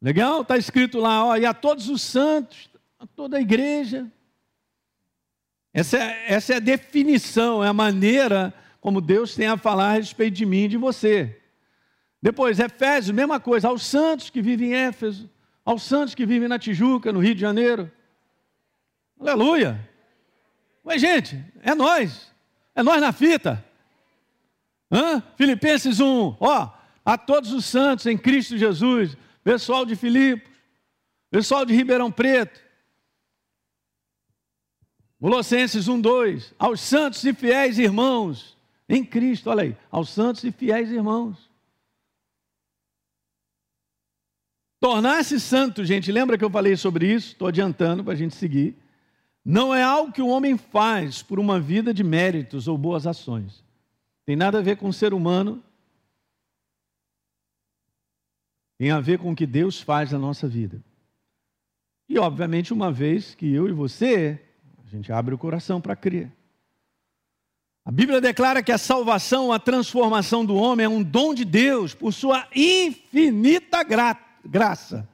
Legal? 0.00 0.42
Está 0.42 0.58
escrito 0.58 0.98
lá, 0.98 1.24
ó, 1.24 1.36
e 1.36 1.46
a 1.46 1.54
todos 1.54 1.88
os 1.88 2.02
santos, 2.02 2.68
a 2.98 3.06
toda 3.06 3.36
a 3.36 3.40
igreja. 3.40 4.10
Essa 5.72 5.96
é, 5.96 6.32
essa 6.34 6.54
é 6.54 6.56
a 6.56 6.60
definição, 6.60 7.64
é 7.64 7.68
a 7.68 7.72
maneira 7.72 8.52
como 8.80 9.00
Deus 9.00 9.34
tem 9.36 9.46
a 9.46 9.56
falar 9.56 9.90
a 9.90 9.94
respeito 9.94 10.34
de 10.34 10.44
mim 10.44 10.64
e 10.64 10.68
de 10.68 10.76
você. 10.76 11.40
Depois, 12.20 12.58
Efésios, 12.58 13.14
mesma 13.14 13.38
coisa, 13.38 13.68
aos 13.68 13.86
santos 13.86 14.28
que 14.28 14.42
vivem 14.42 14.70
em 14.70 14.74
Éfeso, 14.74 15.30
aos 15.64 15.84
santos 15.84 16.16
que 16.16 16.26
vivem 16.26 16.48
na 16.48 16.58
Tijuca, 16.58 17.12
no 17.12 17.20
Rio 17.20 17.34
de 17.34 17.40
Janeiro. 17.40 17.90
Aleluia! 19.18 19.88
Ué, 20.84 20.98
gente, 20.98 21.42
é 21.62 21.76
nós, 21.76 22.32
é 22.74 22.82
nós 22.82 23.00
na 23.00 23.12
fita. 23.12 23.64
Hã? 24.92 25.22
Filipenses 25.36 26.00
1, 26.00 26.36
ó, 26.38 26.70
a 27.02 27.16
todos 27.16 27.50
os 27.52 27.64
santos 27.64 28.04
em 28.04 28.18
Cristo 28.18 28.58
Jesus, 28.58 29.16
pessoal 29.42 29.86
de 29.86 29.96
Filipos, 29.96 30.52
pessoal 31.30 31.64
de 31.64 31.74
Ribeirão 31.74 32.12
Preto. 32.12 32.60
Colossenses 35.18 35.88
1, 35.88 36.00
2, 36.00 36.54
aos 36.58 36.80
santos 36.80 37.24
e 37.24 37.32
fiéis 37.32 37.78
irmãos 37.78 38.58
em 38.88 39.02
Cristo, 39.02 39.48
olha 39.48 39.62
aí, 39.62 39.76
aos 39.90 40.10
santos 40.10 40.44
e 40.44 40.52
fiéis 40.52 40.90
irmãos. 40.90 41.50
Tornar-se 44.78 45.38
santo, 45.40 45.84
gente, 45.84 46.10
lembra 46.10 46.36
que 46.36 46.44
eu 46.44 46.50
falei 46.50 46.76
sobre 46.76 47.10
isso? 47.10 47.28
Estou 47.28 47.48
adiantando 47.48 48.02
para 48.02 48.12
a 48.12 48.16
gente 48.16 48.34
seguir. 48.34 48.76
Não 49.44 49.72
é 49.72 49.82
algo 49.82 50.12
que 50.12 50.20
o 50.20 50.26
homem 50.26 50.58
faz 50.58 51.22
por 51.22 51.38
uma 51.38 51.58
vida 51.60 51.94
de 51.94 52.02
méritos 52.02 52.66
ou 52.66 52.76
boas 52.76 53.06
ações. 53.06 53.61
Tem 54.32 54.36
nada 54.38 54.60
a 54.60 54.62
ver 54.62 54.78
com 54.78 54.88
o 54.88 54.92
ser 54.94 55.12
humano. 55.12 55.62
tem 58.78 58.90
a 58.90 58.98
ver 58.98 59.18
com 59.18 59.32
o 59.32 59.36
que 59.36 59.46
Deus 59.46 59.78
faz 59.78 60.10
na 60.10 60.18
nossa 60.18 60.48
vida. 60.48 60.82
E, 62.08 62.18
obviamente, 62.18 62.72
uma 62.72 62.90
vez 62.90 63.34
que 63.34 63.52
eu 63.52 63.68
e 63.68 63.72
você, 63.72 64.40
a 64.86 64.88
gente 64.88 65.12
abre 65.12 65.34
o 65.34 65.38
coração 65.38 65.82
para 65.82 65.94
crer. 65.94 66.32
A 67.84 67.92
Bíblia 67.92 68.22
declara 68.22 68.62
que 68.62 68.72
a 68.72 68.78
salvação, 68.78 69.52
a 69.52 69.58
transformação 69.58 70.46
do 70.46 70.54
homem 70.54 70.86
é 70.86 70.88
um 70.88 71.02
dom 71.02 71.34
de 71.34 71.44
Deus 71.44 71.94
por 71.94 72.10
sua 72.10 72.48
infinita 72.56 73.84
gra 73.84 74.18
graça. 74.42 75.06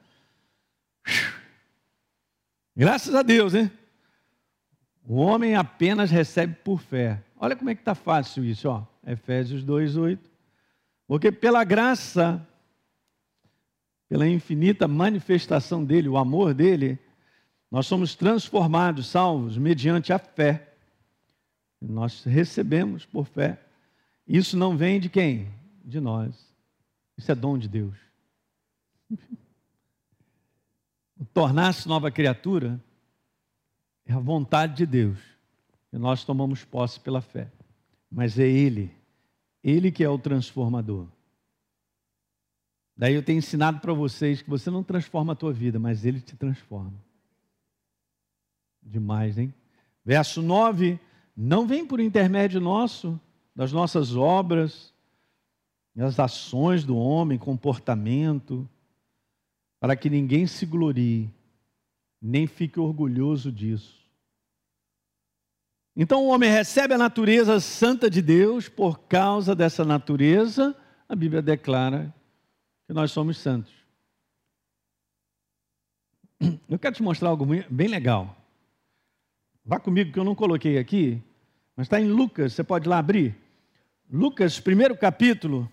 Graças 2.73 3.13
a 3.13 3.21
Deus, 3.21 3.53
hein? 3.53 3.69
O 5.05 5.15
homem 5.15 5.55
apenas 5.55 6.09
recebe 6.09 6.55
por 6.63 6.79
fé. 6.79 7.21
Olha 7.37 7.57
como 7.57 7.69
é 7.69 7.75
que 7.75 7.81
está 7.81 7.93
fácil 7.93 8.45
isso, 8.45 8.69
ó. 8.69 8.88
Efésios 9.05 9.63
2,8. 9.63 10.19
Porque 11.07 11.31
pela 11.31 11.63
graça 11.63 12.45
pela 14.09 14.27
infinita 14.27 14.87
manifestação 14.87 15.85
dele, 15.85 16.09
o 16.09 16.17
amor 16.17 16.55
dele, 16.55 16.97
nós 17.69 17.85
somos 17.85 18.15
transformados, 18.15 19.05
salvos, 19.05 19.55
mediante 19.55 20.11
a 20.11 20.17
fé. 20.17 20.73
Nós 21.79 22.23
recebemos 22.23 23.05
por 23.05 23.27
fé. 23.27 23.61
Isso 24.27 24.57
não 24.57 24.75
vem 24.75 24.99
de 24.99 25.09
quem? 25.09 25.53
De 25.85 25.99
nós. 25.99 26.35
Isso 27.15 27.31
é 27.31 27.35
dom 27.35 27.55
de 27.55 27.67
Deus. 27.67 27.95
Tornar-se 31.31 31.87
nova 31.87 32.09
criatura 32.09 32.83
é 34.07 34.13
a 34.13 34.19
vontade 34.19 34.75
de 34.75 34.87
Deus. 34.87 35.19
E 35.93 35.97
nós 35.99 36.23
tomamos 36.23 36.63
posse 36.65 36.99
pela 36.99 37.21
fé. 37.21 37.51
Mas 38.11 38.39
é 38.39 38.47
Ele, 38.47 38.91
Ele 39.63 39.91
que 39.91 40.03
é 40.03 40.09
o 40.09 40.17
transformador. 40.17 41.07
Daí 42.99 43.13
eu 43.13 43.23
tenho 43.23 43.37
ensinado 43.37 43.79
para 43.79 43.93
vocês 43.93 44.41
que 44.41 44.49
você 44.49 44.69
não 44.69 44.83
transforma 44.83 45.31
a 45.31 45.35
tua 45.35 45.53
vida, 45.53 45.79
mas 45.79 46.05
ele 46.05 46.19
te 46.19 46.35
transforma. 46.35 46.93
Demais, 48.83 49.37
hein? 49.37 49.53
Verso 50.03 50.41
9: 50.41 50.99
Não 51.33 51.65
vem 51.65 51.85
por 51.85 52.01
intermédio 52.01 52.59
nosso, 52.59 53.17
das 53.55 53.71
nossas 53.71 54.17
obras, 54.17 54.93
das 55.95 56.19
ações 56.19 56.83
do 56.83 56.97
homem, 56.97 57.37
comportamento, 57.37 58.67
para 59.79 59.95
que 59.95 60.09
ninguém 60.09 60.45
se 60.45 60.65
glorie, 60.65 61.29
nem 62.21 62.47
fique 62.47 62.81
orgulhoso 62.81 63.49
disso. 63.49 63.98
Então 66.01 66.23
o 66.23 66.29
homem 66.29 66.49
recebe 66.49 66.93
a 66.93 66.97
natureza 66.97 67.59
santa 67.59 68.09
de 68.09 68.21
Deus, 68.21 68.69
por 68.69 69.01
causa 69.01 69.53
dessa 69.53 69.83
natureza, 69.83 70.73
a 71.09 71.13
Bíblia 71.13 71.41
declara 71.41 72.15
que 72.87 72.93
nós 72.93 73.11
somos 73.11 73.37
santos. 73.37 73.73
Eu 76.69 76.79
quero 76.79 76.95
te 76.95 77.03
mostrar 77.03 77.27
algo 77.27 77.45
bem 77.69 77.89
legal. 77.89 78.33
Vá 79.65 79.77
comigo 79.77 80.13
que 80.13 80.17
eu 80.17 80.23
não 80.23 80.35
coloquei 80.35 80.77
aqui, 80.77 81.21
mas 81.75 81.87
está 81.87 81.99
em 81.99 82.07
Lucas, 82.07 82.53
você 82.53 82.63
pode 82.63 82.87
lá 82.87 82.97
abrir. 82.97 83.35
Lucas, 84.09 84.57
primeiro 84.57 84.95
capítulo, 84.95 85.69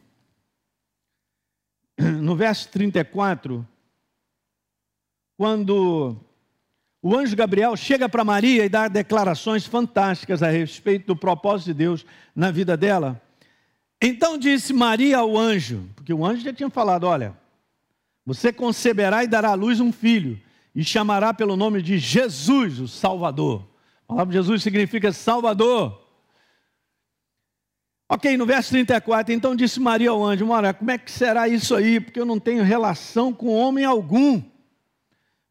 no 2.21 2.35
verso 2.35 2.68
34, 2.71 3.64
quando 5.37 6.16
o 7.06 7.16
anjo 7.16 7.36
Gabriel 7.36 7.76
chega 7.76 8.08
para 8.08 8.25
Maria 8.25 8.64
e 8.64 8.68
dá 8.68 8.88
declarações 8.88 9.64
fantásticas 9.64 10.42
a 10.42 10.50
respeito 10.50 11.06
do 11.06 11.14
propósito 11.14 11.66
de 11.66 11.75
Deus 11.75 12.04
na 12.34 12.50
vida 12.50 12.76
dela. 12.76 13.22
Então 14.02 14.36
disse 14.36 14.72
Maria 14.72 15.18
ao 15.18 15.38
anjo, 15.38 15.88
porque 15.94 16.12
o 16.12 16.26
anjo 16.26 16.42
já 16.42 16.52
tinha 16.52 16.68
falado: 16.68 17.04
Olha, 17.04 17.32
você 18.25 18.52
conceberá 18.52 19.22
e 19.22 19.28
dará 19.28 19.50
à 19.50 19.54
luz 19.54 19.78
um 19.78 19.92
filho, 19.92 20.40
e 20.75 20.82
chamará 20.82 21.32
pelo 21.32 21.56
nome 21.56 21.80
de 21.80 21.96
Jesus, 21.96 22.80
o 22.80 22.88
Salvador. 22.88 23.64
A 24.02 24.08
palavra 24.08 24.32
Jesus 24.34 24.64
significa 24.64 25.12
Salvador. 25.12 26.04
Ok, 28.08 28.36
no 28.36 28.46
verso 28.46 28.70
34, 28.70 29.32
então 29.32 29.54
disse 29.54 29.78
Maria 29.78 30.10
ao 30.10 30.25
anjo: 30.25 30.48
Olha, 30.48 30.75
como 30.75 30.90
é 30.90 30.98
que 30.98 31.12
será 31.12 31.46
isso 31.46 31.72
aí? 31.72 32.00
Porque 32.00 32.18
eu 32.18 32.26
não 32.26 32.40
tenho 32.40 32.64
relação 32.64 33.32
com 33.32 33.54
homem 33.54 33.84
algum. 33.84 34.42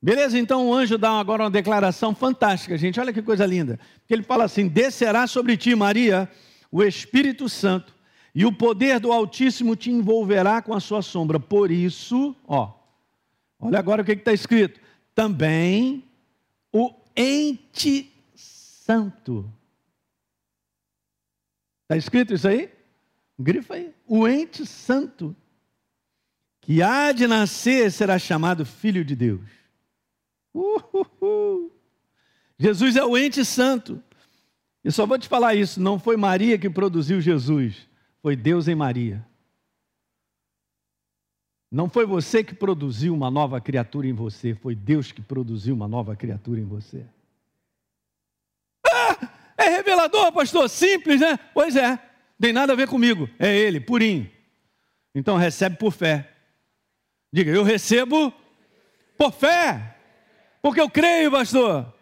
Beleza, 0.06 0.38
então 0.38 0.70
o 0.70 0.72
anjo 0.72 1.00
dá 1.00 1.20
agora 1.20 1.42
uma 1.42 1.50
declaração 1.50 2.14
fantástica, 2.14 2.78
gente. 2.78 3.00
Olha 3.00 3.12
que 3.12 3.24
coisa 3.24 3.44
linda. 3.44 3.80
Ele 4.08 4.22
fala 4.22 4.44
assim: 4.44 4.68
Descerá 4.68 5.26
sobre 5.26 5.58
ti, 5.58 5.74
Maria, 5.74 6.30
o 6.72 6.84
Espírito 6.84 7.50
Santo 7.50 7.92
e 8.36 8.46
o 8.46 8.52
poder 8.52 9.00
do 9.00 9.12
Altíssimo 9.12 9.76
te 9.76 9.90
envolverá 9.90 10.62
com 10.62 10.76
a 10.76 10.80
sua 10.80 11.02
sombra. 11.02 11.40
Por 11.40 11.72
isso, 11.72 12.36
ó, 12.48 12.72
olha 13.60 13.80
agora 13.80 14.04
o 14.04 14.06
que 14.06 14.12
está 14.12 14.32
escrito: 14.32 14.80
também 15.16 16.04
o 16.72 16.94
ente 17.16 18.14
santo. 18.36 19.52
Está 21.82 21.98
escrito 21.98 22.36
isso 22.36 22.48
aí? 22.48 22.70
Grifa 23.40 23.74
aí. 23.74 23.92
O 24.06 24.28
ente 24.28 24.68
santo, 24.68 25.36
que 26.62 26.84
há 26.84 27.12
de 27.12 27.26
nascer, 27.26 27.92
será 27.92 28.20
chamado 28.20 28.68
Filho 28.68 29.04
de 29.04 29.16
Deus. 29.16 29.65
Uhul. 30.56 31.72
Jesus 32.58 32.96
é 32.96 33.04
o 33.04 33.18
ente 33.18 33.44
santo. 33.44 34.02
Eu 34.84 34.92
só 34.92 35.06
vou 35.06 35.20
te 35.20 35.28
falar 35.28 35.56
isso: 35.56 35.82
não 35.82 36.00
foi 36.00 36.16
Maria 36.16 36.58
que 36.58 36.70
produziu 36.70 37.20
Jesus 37.20 37.88
foi 38.26 38.36
Deus 38.36 38.68
em 38.68 38.74
Maria. 38.74 39.24
Não 41.72 41.88
foi 41.88 42.08
você 42.08 42.44
que 42.44 42.56
produziu 42.56 43.14
uma 43.14 43.30
nova 43.30 43.62
criatura 43.62 44.08
em 44.08 44.14
você, 44.14 44.56
foi 44.56 44.74
Deus 44.74 45.12
que 45.12 45.22
produziu 45.22 45.76
uma 45.76 45.88
nova 45.88 46.16
criatura 46.16 46.60
em 46.60 46.66
você. 46.66 47.06
Ah, 48.84 49.30
é 49.60 49.70
revelador, 49.70 50.32
pastor, 50.32 50.68
simples, 50.72 51.22
né? 51.22 51.38
Pois 51.54 51.76
é, 51.76 52.00
tem 52.42 52.52
nada 52.52 52.74
a 52.74 52.76
ver 52.76 52.88
comigo, 52.88 53.30
é 53.38 53.56
Ele, 53.56 53.80
purinho. 53.80 54.28
Então 55.14 55.38
recebe 55.38 55.78
por 55.78 55.92
fé. 55.92 56.28
Diga, 57.32 57.52
eu 57.52 57.62
recebo 57.62 58.34
por 59.16 59.32
fé, 59.32 59.95
porque 60.66 60.82
eu 60.82 60.90
creio, 60.90 61.30
pastor. 61.30 61.94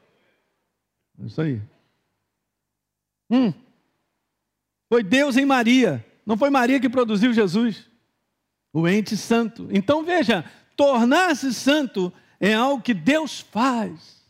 É 1.21 1.25
isso 1.25 1.41
aí. 1.41 1.61
Hum. 3.29 3.53
Foi 4.87 5.03
Deus 5.03 5.35
em 5.35 5.43
Maria. 5.43 6.05
Não 6.25 6.37
foi 6.37 6.49
Maria 6.49 6.79
que 6.79 6.87
produziu 6.87 7.33
Jesus, 7.33 7.89
o 8.71 8.87
ente 8.87 9.17
santo. 9.17 9.67
Então 9.69 10.05
veja, 10.05 10.49
tornar-se 10.77 11.53
santo 11.53 12.13
é 12.39 12.53
algo 12.53 12.81
que 12.81 12.93
Deus 12.93 13.41
faz. 13.41 14.25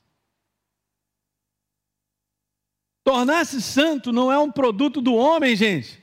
Tornar-se 3.03 3.61
santo 3.61 4.11
não 4.11 4.31
é 4.31 4.39
um 4.39 4.51
produto 4.51 4.99
do 4.99 5.13
homem, 5.13 5.55
gente. 5.55 6.02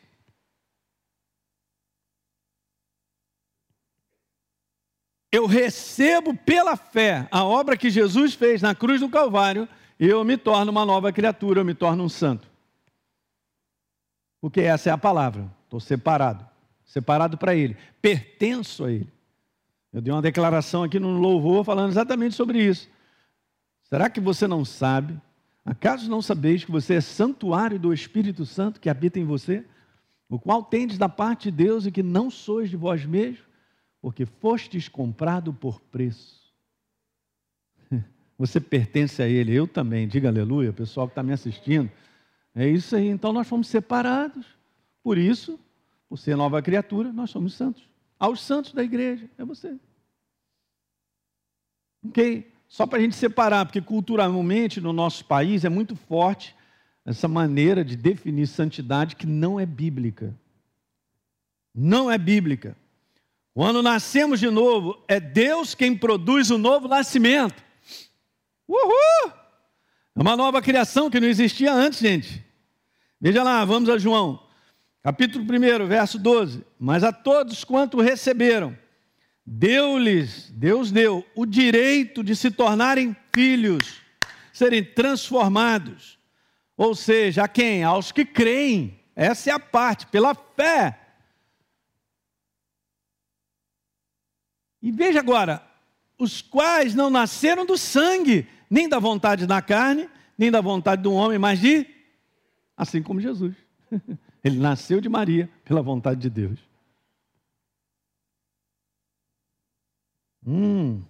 Eu 5.32 5.46
recebo 5.46 6.36
pela 6.36 6.76
fé 6.76 7.28
a 7.30 7.44
obra 7.44 7.76
que 7.76 7.90
Jesus 7.90 8.34
fez 8.34 8.60
na 8.60 8.74
cruz 8.74 9.00
do 9.00 9.08
Calvário 9.08 9.68
eu 10.00 10.24
me 10.24 10.38
torno 10.38 10.72
uma 10.72 10.86
nova 10.86 11.12
criatura, 11.12 11.60
eu 11.60 11.64
me 11.64 11.74
torno 11.74 12.04
um 12.04 12.08
santo. 12.08 12.48
Porque 14.40 14.62
essa 14.62 14.88
é 14.88 14.92
a 14.92 14.96
palavra. 14.96 15.46
Estou 15.64 15.78
separado. 15.78 16.48
Separado 16.86 17.36
para 17.36 17.54
Ele. 17.54 17.76
Pertenço 18.00 18.86
a 18.86 18.90
Ele. 18.90 19.12
Eu 19.92 20.00
dei 20.00 20.10
uma 20.10 20.22
declaração 20.22 20.82
aqui 20.82 20.98
no 20.98 21.18
louvor 21.18 21.64
falando 21.66 21.90
exatamente 21.90 22.34
sobre 22.34 22.64
isso. 22.64 22.88
Será 23.82 24.08
que 24.08 24.20
você 24.20 24.46
não 24.46 24.64
sabe? 24.64 25.20
Acaso 25.66 26.08
não 26.08 26.22
sabeis 26.22 26.64
que 26.64 26.70
você 26.70 26.94
é 26.94 27.00
santuário 27.02 27.78
do 27.78 27.92
Espírito 27.92 28.46
Santo 28.46 28.80
que 28.80 28.88
habita 28.88 29.18
em 29.18 29.24
você? 29.24 29.66
O 30.30 30.38
qual 30.38 30.62
tendes 30.62 30.96
da 30.96 31.10
parte 31.10 31.50
de 31.50 31.64
Deus 31.64 31.84
e 31.84 31.92
que 31.92 32.02
não 32.02 32.30
sois 32.30 32.70
de 32.70 32.76
vós 32.76 33.04
mesmos? 33.04 33.44
Porque 34.00 34.24
fostes 34.24 34.88
comprado 34.88 35.52
por 35.52 35.80
preço. 35.80 36.40
Você 38.38 38.60
pertence 38.60 39.22
a 39.22 39.28
Ele, 39.28 39.52
eu 39.52 39.66
também, 39.66 40.08
diga 40.08 40.28
aleluia, 40.28 40.72
pessoal 40.72 41.06
que 41.06 41.12
está 41.12 41.22
me 41.22 41.32
assistindo. 41.32 41.90
É 42.54 42.66
isso 42.66 42.96
aí, 42.96 43.08
então 43.08 43.32
nós 43.32 43.46
fomos 43.46 43.68
separados. 43.68 44.46
Por 45.02 45.18
isso, 45.18 45.58
por 46.08 46.18
ser 46.18 46.36
nova 46.36 46.60
criatura, 46.60 47.12
nós 47.12 47.30
somos 47.30 47.54
santos. 47.54 47.88
Aos 48.18 48.42
santos 48.42 48.72
da 48.72 48.82
igreja, 48.82 49.28
é 49.38 49.44
você. 49.44 49.76
Ok? 52.06 52.50
Só 52.68 52.86
para 52.86 52.98
a 52.98 53.02
gente 53.02 53.16
separar, 53.16 53.66
porque 53.66 53.80
culturalmente 53.80 54.80
no 54.80 54.92
nosso 54.92 55.24
país 55.24 55.64
é 55.64 55.68
muito 55.68 55.96
forte 55.96 56.54
essa 57.04 57.26
maneira 57.26 57.84
de 57.84 57.96
definir 57.96 58.46
santidade 58.46 59.16
que 59.16 59.26
não 59.26 59.58
é 59.58 59.66
bíblica. 59.66 60.34
Não 61.74 62.10
é 62.10 62.18
bíblica. 62.18 62.76
Quando 63.60 63.82
nascemos 63.82 64.40
de 64.40 64.48
novo, 64.48 65.04
é 65.06 65.20
Deus 65.20 65.74
quem 65.74 65.94
produz 65.94 66.50
o 66.50 66.56
novo 66.56 66.88
nascimento. 66.88 67.62
Uhul! 68.66 69.30
É 70.16 70.18
uma 70.22 70.34
nova 70.34 70.62
criação 70.62 71.10
que 71.10 71.20
não 71.20 71.28
existia 71.28 71.70
antes, 71.70 72.00
gente. 72.00 72.42
Veja 73.20 73.42
lá, 73.42 73.62
vamos 73.66 73.90
a 73.90 73.98
João 73.98 74.42
Capítulo 75.02 75.44
1, 75.44 75.86
verso 75.86 76.18
12. 76.18 76.64
Mas 76.78 77.04
a 77.04 77.12
todos 77.12 77.62
quanto 77.62 78.00
receberam, 78.00 78.74
deu-lhes, 79.44 80.50
Deus 80.52 80.90
deu, 80.90 81.22
o 81.34 81.44
direito 81.44 82.24
de 82.24 82.34
se 82.34 82.50
tornarem 82.50 83.14
filhos, 83.30 84.00
serem 84.54 84.82
transformados. 84.82 86.18
Ou 86.78 86.94
seja, 86.94 87.44
a 87.44 87.48
quem? 87.48 87.84
Aos 87.84 88.10
que 88.10 88.24
creem. 88.24 88.98
Essa 89.14 89.50
é 89.50 89.52
a 89.52 89.60
parte, 89.60 90.06
pela 90.06 90.34
fé. 90.34 90.99
E 94.82 94.90
veja 94.90 95.18
agora, 95.18 95.62
os 96.18 96.40
quais 96.42 96.94
não 96.94 97.10
nasceram 97.10 97.66
do 97.66 97.76
sangue, 97.76 98.46
nem 98.68 98.88
da 98.88 98.98
vontade 98.98 99.46
da 99.46 99.60
carne, 99.60 100.08
nem 100.36 100.50
da 100.50 100.60
vontade 100.60 101.02
do 101.02 101.12
homem, 101.12 101.38
mas 101.38 101.60
de 101.60 101.86
assim 102.76 103.02
como 103.02 103.20
Jesus. 103.20 103.54
Ele 104.42 104.58
nasceu 104.58 105.00
de 105.00 105.08
Maria 105.08 105.50
pela 105.64 105.82
vontade 105.82 106.20
de 106.20 106.30
Deus. 106.30 106.58
Hum. 110.46 111.02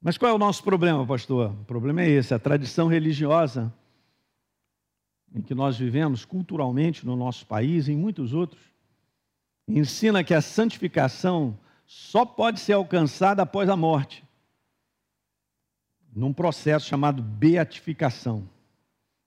Mas 0.00 0.18
qual 0.18 0.30
é 0.30 0.34
o 0.34 0.38
nosso 0.38 0.62
problema, 0.62 1.06
pastor? 1.06 1.52
O 1.52 1.64
problema 1.64 2.02
é 2.02 2.10
esse: 2.10 2.34
a 2.34 2.38
tradição 2.38 2.88
religiosa 2.88 3.72
em 5.34 5.40
que 5.40 5.54
nós 5.54 5.78
vivemos 5.78 6.24
culturalmente 6.24 7.06
no 7.06 7.16
nosso 7.16 7.46
país 7.46 7.88
e 7.88 7.92
em 7.92 7.96
muitos 7.96 8.32
outros 8.32 8.62
ensina 9.66 10.24
que 10.24 10.32
a 10.32 10.40
santificação 10.40 11.58
só 11.88 12.26
pode 12.26 12.60
ser 12.60 12.74
alcançada 12.74 13.40
após 13.42 13.66
a 13.70 13.74
morte, 13.74 14.22
num 16.14 16.34
processo 16.34 16.86
chamado 16.86 17.22
beatificação. 17.22 18.46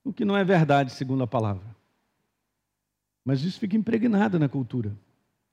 O 0.04 0.14
que 0.14 0.24
não 0.24 0.38
é 0.38 0.44
verdade, 0.44 0.92
segundo 0.92 1.24
a 1.24 1.28
palavra. 1.28 1.66
Mas 3.26 3.42
isso 3.42 3.60
fica 3.60 3.76
impregnado 3.76 4.38
na 4.38 4.48
cultura. 4.48 4.96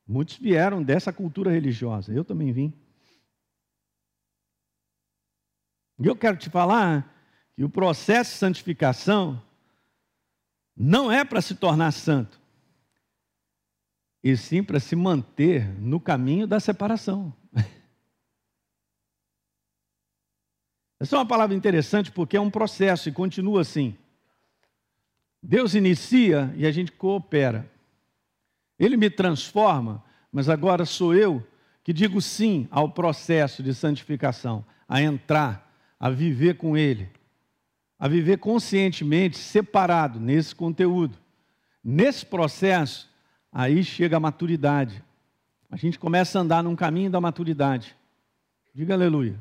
Muitos 0.07 0.37
vieram 0.37 0.83
dessa 0.83 1.11
cultura 1.11 1.51
religiosa, 1.51 2.13
eu 2.13 2.25
também 2.25 2.53
vim. 2.53 2.75
E 5.99 6.07
eu 6.07 6.15
quero 6.15 6.37
te 6.37 6.51
falar 6.51 7.11
que 7.57 7.65
o 7.65 7.71
processo 7.71 8.33
de 8.33 8.39
santificação 8.39 9.43
não 10.77 11.11
é 11.11 11.25
para 11.25 11.41
se 11.41 11.55
tornar 11.55 11.91
santo, 11.93 12.39
e 14.31 14.37
sim 14.37 14.63
para 14.63 14.79
se 14.79 14.95
manter 14.95 15.67
no 15.81 15.99
caminho 15.99 16.47
da 16.47 16.61
separação. 16.61 17.33
Essa 21.01 21.17
é 21.17 21.19
uma 21.19 21.27
palavra 21.27 21.57
interessante 21.57 22.13
porque 22.13 22.37
é 22.37 22.41
um 22.41 22.51
processo 22.51 23.09
e 23.09 23.13
continua 23.13 23.63
assim. 23.63 23.97
Deus 25.43 25.75
inicia 25.75 26.53
e 26.57 26.67
a 26.67 26.71
gente 26.71 26.93
coopera. 26.93 27.71
Ele 28.79 28.99
me 28.99 29.09
transforma, 29.09 30.05
mas 30.31 30.51
agora 30.51 30.85
sou 30.85 31.15
eu 31.15 31.43
que 31.83 31.93
digo 31.95 32.21
sim 32.21 32.69
ao 32.71 32.91
processo 32.91 33.63
de 33.63 33.73
santificação, 33.73 34.63
a 34.87 35.01
entrar 35.01 35.73
a 35.99 36.11
viver 36.11 36.59
com 36.59 36.77
Ele, 36.77 37.09
a 37.99 38.07
viver 38.07 38.37
conscientemente, 38.37 39.39
separado 39.39 40.21
nesse 40.21 40.55
conteúdo. 40.55 41.17
Nesse 41.83 42.27
processo, 42.27 43.08
aí 43.53 43.83
chega 43.83 44.17
a 44.17 44.21
maturidade. 44.21 45.03
A 45.71 45.77
gente 45.77 45.99
começa 45.99 46.39
a 46.39 46.43
andar 46.43 46.63
num 46.63 46.77
caminho 46.77 47.11
da 47.11 47.21
maturidade. 47.21 47.97
Diga 48.75 48.95
aleluia. 48.95 49.39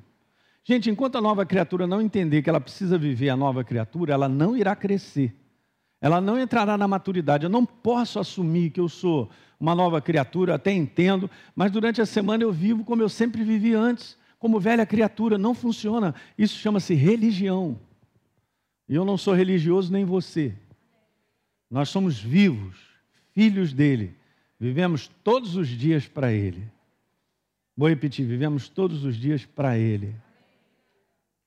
Gente, 0.64 0.90
enquanto 0.90 1.18
a 1.18 1.22
nova 1.22 1.46
criatura 1.46 1.88
não 1.88 2.02
entender 2.02 2.42
que 2.42 2.50
ela 2.50 2.60
precisa 2.60 2.98
viver 2.98 3.30
a 3.30 3.38
nova 3.38 3.64
criatura, 3.64 4.14
ela 4.14 4.28
não 4.28 4.58
irá 4.58 4.76
crescer. 4.76 5.34
Ela 6.02 6.20
não 6.20 6.40
entrará 6.40 6.78
na 6.78 6.88
maturidade. 6.88 7.46
Eu 7.46 7.50
não 7.50 7.66
posso 7.66 8.20
assumir 8.20 8.72
que 8.72 8.80
eu 8.80 8.90
sou 8.90 9.30
uma 9.60 9.74
nova 9.74 10.02
criatura, 10.02 10.56
até 10.56 10.72
entendo, 10.72 11.30
mas 11.56 11.72
durante 11.72 12.02
a 12.02 12.06
semana 12.06 12.44
eu 12.44 12.52
vivo 12.52 12.84
como 12.84 13.02
eu 13.02 13.10
sempre 13.10 13.44
vivi 13.44 13.74
antes 13.74 14.18
como 14.40 14.60
velha 14.60 14.86
criatura, 14.86 15.38
não 15.38 15.54
funciona. 15.54 16.14
Isso 16.38 16.58
chama-se 16.58 16.94
religião. 16.94 17.80
E 18.88 18.96
eu 18.96 19.04
não 19.04 19.18
sou 19.18 19.34
religioso 19.34 19.92
nem 19.92 20.06
você. 20.06 20.54
Nós 21.70 21.90
somos 21.90 22.20
vivos, 22.20 22.78
filhos 23.38 23.72
dele. 23.72 24.16
Vivemos 24.60 25.08
todos 25.24 25.56
os 25.56 25.68
dias 25.68 26.08
para 26.08 26.34
ele. 26.34 26.64
Vou 27.76 27.88
repetir: 27.88 28.26
vivemos 28.26 28.68
todos 28.68 29.04
os 29.04 29.16
dias 29.16 29.46
para 29.46 29.78
ele. 29.78 30.16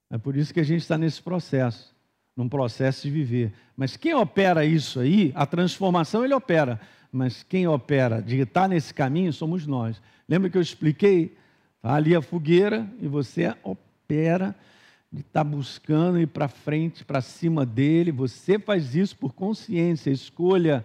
É 0.08 0.16
por 0.16 0.36
isso 0.36 0.54
que 0.54 0.60
a 0.60 0.64
gente 0.64 0.82
está 0.82 0.96
nesse 0.96 1.20
processo, 1.20 1.92
num 2.36 2.48
processo 2.48 3.02
de 3.02 3.10
viver. 3.10 3.52
Mas 3.76 3.96
quem 3.96 4.14
opera 4.14 4.64
isso 4.64 5.00
aí, 5.00 5.32
a 5.34 5.44
transformação 5.44 6.24
ele 6.24 6.34
opera. 6.34 6.80
Mas 7.10 7.42
quem 7.42 7.66
opera 7.66 8.22
de 8.22 8.38
estar 8.38 8.68
nesse 8.68 8.94
caminho 8.94 9.32
somos 9.32 9.66
nós. 9.66 10.00
Lembra 10.28 10.48
que 10.48 10.56
eu 10.56 10.62
expliquei 10.62 11.36
Está 11.82 11.94
ali 11.94 12.14
a 12.14 12.20
fogueira 12.20 12.86
e 13.00 13.08
você 13.08 13.56
opera 13.62 14.54
de 15.10 15.22
estar 15.22 15.42
tá 15.42 15.44
buscando 15.44 16.20
ir 16.20 16.26
para 16.26 16.46
frente, 16.46 17.06
para 17.06 17.22
cima 17.22 17.64
dele. 17.64 18.12
Você 18.12 18.58
faz 18.58 18.94
isso 18.94 19.16
por 19.16 19.32
consciência, 19.32 20.10
escolha, 20.10 20.84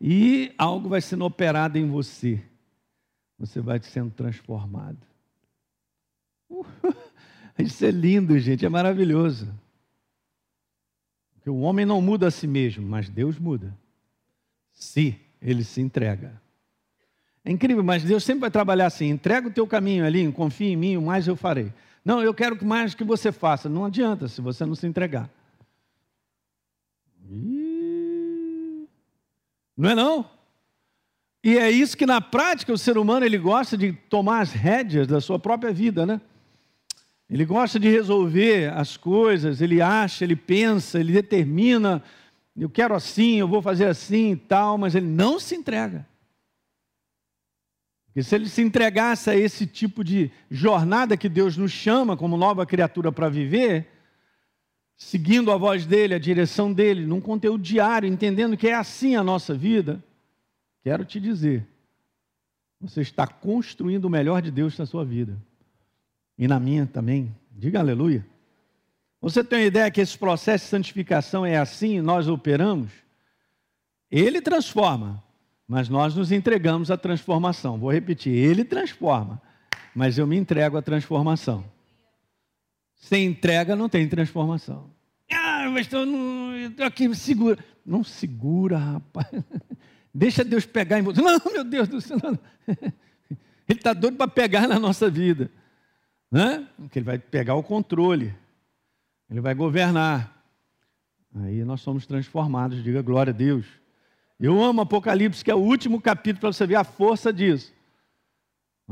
e 0.00 0.52
algo 0.58 0.88
vai 0.88 1.00
sendo 1.00 1.24
operado 1.24 1.78
em 1.78 1.88
você. 1.88 2.42
Você 3.38 3.60
vai 3.60 3.80
sendo 3.80 4.10
transformado. 4.10 4.98
Uh, 6.50 6.66
isso 7.58 7.84
é 7.84 7.90
lindo, 7.90 8.38
gente, 8.38 8.66
é 8.66 8.68
maravilhoso. 8.68 9.48
Porque 11.34 11.48
o 11.48 11.60
homem 11.60 11.86
não 11.86 12.02
muda 12.02 12.26
a 12.26 12.30
si 12.30 12.46
mesmo, 12.46 12.86
mas 12.86 13.08
Deus 13.08 13.38
muda. 13.38 13.74
Se 14.72 15.18
ele 15.40 15.64
se 15.64 15.80
entrega. 15.80 16.40
É 17.42 17.50
incrível, 17.50 17.82
mas 17.82 18.04
Deus 18.04 18.22
sempre 18.22 18.42
vai 18.42 18.50
trabalhar 18.50 18.86
assim: 18.86 19.08
entrega 19.08 19.48
o 19.48 19.52
teu 19.52 19.66
caminho 19.66 20.04
ali, 20.04 20.30
confia 20.32 20.68
em 20.68 20.76
mim, 20.76 20.96
o 20.96 21.02
mais 21.02 21.26
eu 21.26 21.34
farei. 21.34 21.72
Não, 22.04 22.22
eu 22.22 22.34
quero 22.34 22.56
que 22.56 22.64
mais 22.64 22.94
que 22.94 23.04
você 23.04 23.32
faça. 23.32 23.68
Não 23.68 23.84
adianta 23.84 24.28
se 24.28 24.40
você 24.40 24.64
não 24.66 24.74
se 24.74 24.86
entregar. 24.86 25.30
Não 29.76 29.90
é 29.90 29.94
não? 29.94 30.30
E 31.42 31.56
é 31.56 31.70
isso 31.70 31.96
que 31.96 32.04
na 32.04 32.20
prática 32.20 32.72
o 32.72 32.78
ser 32.78 32.98
humano 32.98 33.24
ele 33.24 33.38
gosta 33.38 33.76
de 33.76 33.92
tomar 33.92 34.40
as 34.40 34.52
rédeas 34.52 35.06
da 35.06 35.20
sua 35.20 35.38
própria 35.38 35.72
vida, 35.72 36.04
né? 36.04 36.20
Ele 37.30 37.44
gosta 37.44 37.78
de 37.78 37.88
resolver 37.88 38.72
as 38.72 38.96
coisas, 38.96 39.60
ele 39.60 39.80
acha, 39.80 40.24
ele 40.24 40.36
pensa, 40.36 40.98
ele 40.98 41.12
determina, 41.12 42.02
eu 42.56 42.68
quero 42.68 42.94
assim, 42.94 43.36
eu 43.36 43.48
vou 43.48 43.62
fazer 43.62 43.86
assim 43.86 44.32
e 44.32 44.36
tal, 44.36 44.76
mas 44.76 44.94
ele 44.94 45.06
não 45.06 45.38
se 45.38 45.54
entrega. 45.54 46.06
Porque 48.06 48.24
se 48.24 48.34
ele 48.34 48.48
se 48.48 48.60
entregasse 48.60 49.30
a 49.30 49.36
esse 49.36 49.64
tipo 49.66 50.02
de 50.02 50.30
jornada 50.50 51.16
que 51.16 51.28
Deus 51.28 51.56
nos 51.56 51.70
chama 51.70 52.16
como 52.16 52.36
nova 52.36 52.66
criatura 52.66 53.12
para 53.12 53.28
viver, 53.28 53.88
seguindo 55.00 55.50
a 55.50 55.56
voz 55.56 55.86
dele, 55.86 56.14
a 56.14 56.18
direção 56.18 56.70
dele, 56.70 57.06
num 57.06 57.22
conteúdo 57.22 57.62
diário, 57.62 58.06
entendendo 58.06 58.56
que 58.56 58.68
é 58.68 58.74
assim 58.74 59.16
a 59.16 59.24
nossa 59.24 59.54
vida, 59.54 60.04
quero 60.84 61.06
te 61.06 61.18
dizer, 61.18 61.66
você 62.78 63.00
está 63.00 63.26
construindo 63.26 64.04
o 64.04 64.10
melhor 64.10 64.42
de 64.42 64.50
Deus 64.50 64.78
na 64.78 64.84
sua 64.84 65.04
vida. 65.04 65.36
E 66.38 66.46
na 66.46 66.60
minha 66.60 66.86
também. 66.86 67.34
Diga 67.50 67.80
aleluia. 67.80 68.24
Você 69.22 69.42
tem 69.42 69.60
a 69.60 69.66
ideia 69.66 69.90
que 69.90 70.00
esse 70.00 70.16
processo 70.16 70.64
de 70.64 70.70
santificação 70.70 71.44
é 71.44 71.56
assim, 71.56 72.00
nós 72.00 72.28
operamos? 72.28 72.90
Ele 74.10 74.40
transforma, 74.40 75.22
mas 75.66 75.88
nós 75.88 76.14
nos 76.14 76.30
entregamos 76.30 76.90
à 76.90 76.96
transformação. 76.96 77.78
Vou 77.78 77.92
repetir: 77.92 78.32
Ele 78.32 78.64
transforma, 78.64 79.40
mas 79.94 80.16
eu 80.16 80.26
me 80.26 80.36
entrego 80.36 80.76
à 80.76 80.82
transformação. 80.82 81.64
Sem 83.00 83.26
entrega 83.26 83.74
não 83.74 83.88
tem 83.88 84.06
transformação. 84.06 84.90
Ah, 85.32 85.68
mas 85.70 85.86
estou 85.86 86.86
aqui, 86.86 87.12
segura. 87.14 87.58
Não 87.84 88.04
segura, 88.04 88.78
rapaz. 88.78 89.26
Deixa 90.14 90.44
Deus 90.44 90.66
pegar 90.66 90.98
em 90.98 91.02
você. 91.02 91.20
Não, 91.20 91.40
meu 91.50 91.64
Deus 91.64 91.88
do 91.88 92.00
céu. 92.00 92.18
Não. 92.22 92.38
Ele 93.68 93.78
está 93.78 93.92
doido 93.92 94.16
para 94.16 94.28
pegar 94.28 94.68
na 94.68 94.78
nossa 94.78 95.08
vida. 95.08 95.50
Né? 96.30 96.66
Porque 96.76 96.98
ele 96.98 97.06
vai 97.06 97.18
pegar 97.18 97.54
o 97.54 97.62
controle. 97.62 98.34
Ele 99.30 99.40
vai 99.40 99.54
governar. 99.54 100.44
Aí 101.36 101.64
nós 101.64 101.80
somos 101.80 102.04
transformados. 102.04 102.82
Diga 102.82 103.00
glória 103.00 103.32
a 103.32 103.34
Deus. 103.34 103.64
Eu 104.40 104.60
amo 104.60 104.80
Apocalipse, 104.80 105.44
que 105.44 105.52
é 105.52 105.54
o 105.54 105.58
último 105.58 106.00
capítulo, 106.00 106.40
para 106.40 106.52
você 106.52 106.66
ver 106.66 106.74
a 106.74 106.84
força 106.84 107.32
disso. 107.32 107.72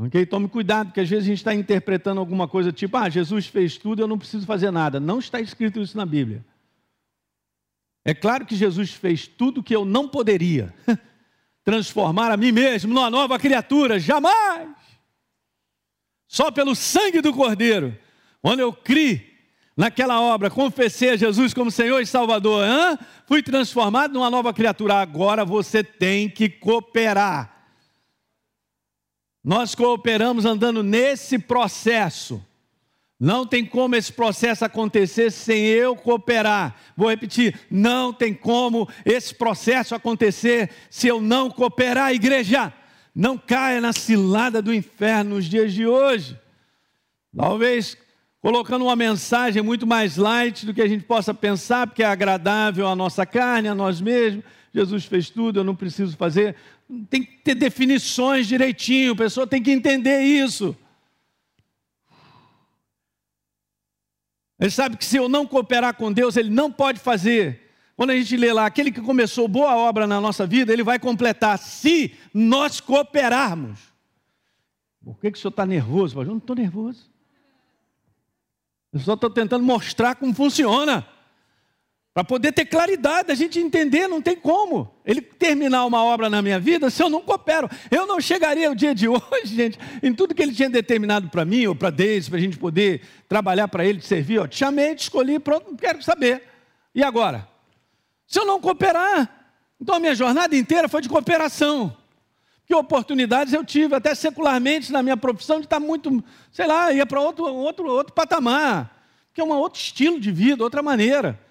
Ok? 0.01 0.25
Tome 0.27 0.47
cuidado, 0.47 0.87
porque 0.87 1.01
às 1.01 1.09
vezes 1.09 1.25
a 1.25 1.27
gente 1.27 1.39
está 1.39 1.53
interpretando 1.53 2.19
alguma 2.19 2.47
coisa 2.47 2.71
tipo, 2.71 2.95
ah, 2.95 3.09
Jesus 3.09 3.47
fez 3.47 3.77
tudo, 3.77 4.01
eu 4.01 4.07
não 4.07 4.17
preciso 4.17 4.45
fazer 4.45 4.71
nada. 4.71 4.97
Não 4.97 5.19
está 5.19 5.41
escrito 5.41 5.81
isso 5.81 5.97
na 5.97 6.05
Bíblia. 6.05 6.45
É 8.05 8.13
claro 8.13 8.45
que 8.45 8.55
Jesus 8.55 8.93
fez 8.93 9.27
tudo 9.27 9.61
que 9.61 9.75
eu 9.75 9.83
não 9.83 10.07
poderia. 10.07 10.73
Transformar 11.65 12.31
a 12.31 12.37
mim 12.37 12.53
mesmo 12.53 12.93
numa 12.93 13.09
nova 13.09 13.37
criatura, 13.37 13.99
jamais. 13.99 14.69
Só 16.29 16.49
pelo 16.49 16.75
sangue 16.75 17.19
do 17.21 17.33
Cordeiro, 17.33 17.97
quando 18.41 18.61
eu 18.61 18.71
criei 18.71 19.37
naquela 19.75 20.21
obra, 20.21 20.49
confessei 20.49 21.09
a 21.09 21.17
Jesus 21.17 21.53
como 21.53 21.69
Senhor 21.69 21.99
e 21.99 22.05
Salvador, 22.05 22.63
Hã? 22.63 22.97
fui 23.25 23.43
transformado 23.43 24.13
numa 24.13 24.29
nova 24.29 24.53
criatura. 24.53 24.95
Agora 24.95 25.43
você 25.43 25.83
tem 25.83 26.29
que 26.29 26.47
cooperar. 26.47 27.58
Nós 29.49 29.73
cooperamos 29.73 30.45
andando 30.45 30.83
nesse 30.83 31.39
processo. 31.39 32.39
Não 33.19 33.47
tem 33.47 33.65
como 33.65 33.95
esse 33.95 34.13
processo 34.13 34.63
acontecer 34.63 35.31
sem 35.31 35.65
eu 35.65 35.95
cooperar. 35.95 36.75
Vou 36.95 37.09
repetir: 37.09 37.59
não 37.67 38.13
tem 38.13 38.31
como 38.31 38.87
esse 39.03 39.33
processo 39.33 39.95
acontecer 39.95 40.69
se 40.87 41.07
eu 41.07 41.19
não 41.19 41.49
cooperar, 41.49 42.13
igreja. 42.13 42.71
Não 43.15 43.39
caia 43.39 43.81
na 43.81 43.91
cilada 43.91 44.61
do 44.61 44.71
inferno 44.71 45.37
nos 45.37 45.45
dias 45.45 45.73
de 45.73 45.83
hoje. 45.83 46.39
Talvez 47.35 47.97
colocando 48.43 48.85
uma 48.85 48.95
mensagem 48.95 49.63
muito 49.63 49.87
mais 49.87 50.15
light 50.15 50.63
do 50.63 50.75
que 50.75 50.81
a 50.83 50.87
gente 50.87 51.05
possa 51.05 51.33
pensar, 51.33 51.87
porque 51.87 52.03
é 52.03 52.05
agradável 52.05 52.87
à 52.87 52.95
nossa 52.95 53.25
carne, 53.25 53.67
a 53.67 53.73
nós 53.73 53.99
mesmos. 53.99 54.43
Jesus 54.73 55.05
fez 55.05 55.29
tudo, 55.29 55.59
eu 55.59 55.63
não 55.63 55.75
preciso 55.75 56.15
fazer. 56.15 56.55
Tem 57.09 57.23
que 57.23 57.37
ter 57.37 57.55
definições 57.55 58.47
direitinho, 58.47 59.13
a 59.13 59.15
pessoa 59.15 59.47
tem 59.47 59.61
que 59.61 59.71
entender 59.71 60.21
isso. 60.21 60.75
Ele 64.59 64.69
sabe 64.69 64.97
que 64.97 65.05
se 65.05 65.17
eu 65.17 65.29
não 65.29 65.47
cooperar 65.47 65.95
com 65.95 66.11
Deus, 66.11 66.35
ele 66.35 66.49
não 66.49 66.71
pode 66.71 66.99
fazer. 66.99 67.69
Quando 67.95 68.11
a 68.11 68.15
gente 68.15 68.35
lê 68.35 68.51
lá, 68.51 68.65
aquele 68.65 68.91
que 68.91 69.01
começou 69.01 69.47
boa 69.47 69.75
obra 69.75 70.05
na 70.05 70.19
nossa 70.19 70.45
vida, 70.45 70.71
ele 70.71 70.83
vai 70.83 70.99
completar, 70.99 71.57
se 71.57 72.13
nós 72.33 72.79
cooperarmos. 72.79 73.79
Por 75.03 75.17
que, 75.19 75.31
que 75.31 75.37
o 75.37 75.41
senhor 75.41 75.51
está 75.51 75.65
nervoso? 75.65 76.19
Eu 76.19 76.25
não 76.25 76.37
estou 76.37 76.55
nervoso. 76.55 77.09
Eu 78.91 78.99
só 78.99 79.13
estou 79.13 79.29
tentando 79.29 79.63
mostrar 79.63 80.15
como 80.15 80.33
funciona. 80.33 81.07
Para 82.19 82.25
poder 82.25 82.51
ter 82.51 82.65
claridade, 82.65 83.31
a 83.31 83.33
gente 83.33 83.59
entender, 83.59 84.05
não 84.05 84.21
tem 84.21 84.35
como. 84.35 84.93
Ele 85.05 85.21
terminar 85.21 85.85
uma 85.85 86.03
obra 86.03 86.29
na 86.29 86.41
minha 86.41 86.59
vida 86.59 86.89
se 86.89 87.01
eu 87.01 87.09
não 87.09 87.21
coopero. 87.21 87.69
Eu 87.89 88.05
não 88.05 88.19
chegaria 88.19 88.69
o 88.69 88.75
dia 88.75 88.93
de 88.93 89.07
hoje, 89.07 89.23
gente, 89.55 89.79
em 90.03 90.13
tudo 90.13 90.35
que 90.35 90.41
ele 90.41 90.53
tinha 90.53 90.69
determinado 90.69 91.29
para 91.29 91.45
mim 91.45 91.65
ou 91.67 91.73
para 91.73 91.89
Deise, 91.89 92.29
para 92.29 92.37
a 92.37 92.41
gente 92.41 92.57
poder 92.57 93.03
trabalhar 93.29 93.69
para 93.69 93.85
ele, 93.85 93.99
te 93.99 94.05
servir. 94.05 94.37
Ó, 94.37 94.47
te 94.47 94.57
chamei, 94.57 94.95
te 94.95 95.03
escolhi, 95.03 95.39
pronto, 95.39 95.73
quero 95.77 96.03
saber. 96.03 96.43
E 96.93 97.01
agora? 97.01 97.47
Se 98.27 98.37
eu 98.37 98.45
não 98.45 98.59
cooperar, 98.59 99.53
então 99.79 99.95
a 99.95 99.99
minha 100.01 100.13
jornada 100.13 100.53
inteira 100.57 100.89
foi 100.89 101.01
de 101.01 101.07
cooperação. 101.07 101.95
Que 102.65 102.75
oportunidades 102.75 103.53
eu 103.53 103.63
tive, 103.63 103.95
até 103.95 104.13
secularmente, 104.13 104.91
na 104.91 105.01
minha 105.01 105.15
profissão, 105.15 105.61
de 105.61 105.67
estar 105.67 105.79
muito, 105.79 106.21
sei 106.51 106.67
lá, 106.67 106.91
ia 106.91 107.05
para 107.05 107.21
outro, 107.21 107.45
outro, 107.45 107.87
outro 107.87 108.13
patamar. 108.13 108.93
Que 109.33 109.39
é 109.39 109.43
um 109.45 109.51
outro 109.51 109.79
estilo 109.79 110.19
de 110.19 110.33
vida, 110.33 110.61
outra 110.61 110.83
maneira 110.83 111.47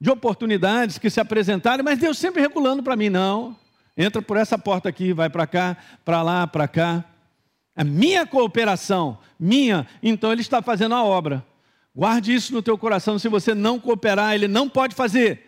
de 0.00 0.10
oportunidades 0.10 0.98
que 0.98 1.08
se 1.08 1.20
apresentaram, 1.20 1.82
mas 1.82 1.98
Deus 1.98 2.18
sempre 2.18 2.42
regulando 2.42 2.82
para 2.82 2.96
mim, 2.96 3.08
não. 3.08 3.56
Entra 3.96 4.20
por 4.20 4.36
essa 4.36 4.58
porta 4.58 4.88
aqui, 4.88 5.12
vai 5.12 5.30
para 5.30 5.46
cá, 5.46 5.76
para 6.04 6.22
lá, 6.22 6.46
para 6.46 6.68
cá. 6.68 7.04
A 7.74 7.82
minha 7.82 8.26
cooperação, 8.26 9.18
minha, 9.38 9.86
então 10.02 10.32
ele 10.32 10.42
está 10.42 10.60
fazendo 10.60 10.94
a 10.94 11.02
obra. 11.02 11.44
Guarde 11.94 12.34
isso 12.34 12.52
no 12.52 12.62
teu 12.62 12.76
coração, 12.76 13.18
se 13.18 13.28
você 13.28 13.54
não 13.54 13.80
cooperar, 13.80 14.34
ele 14.34 14.46
não 14.46 14.68
pode 14.68 14.94
fazer. 14.94 15.46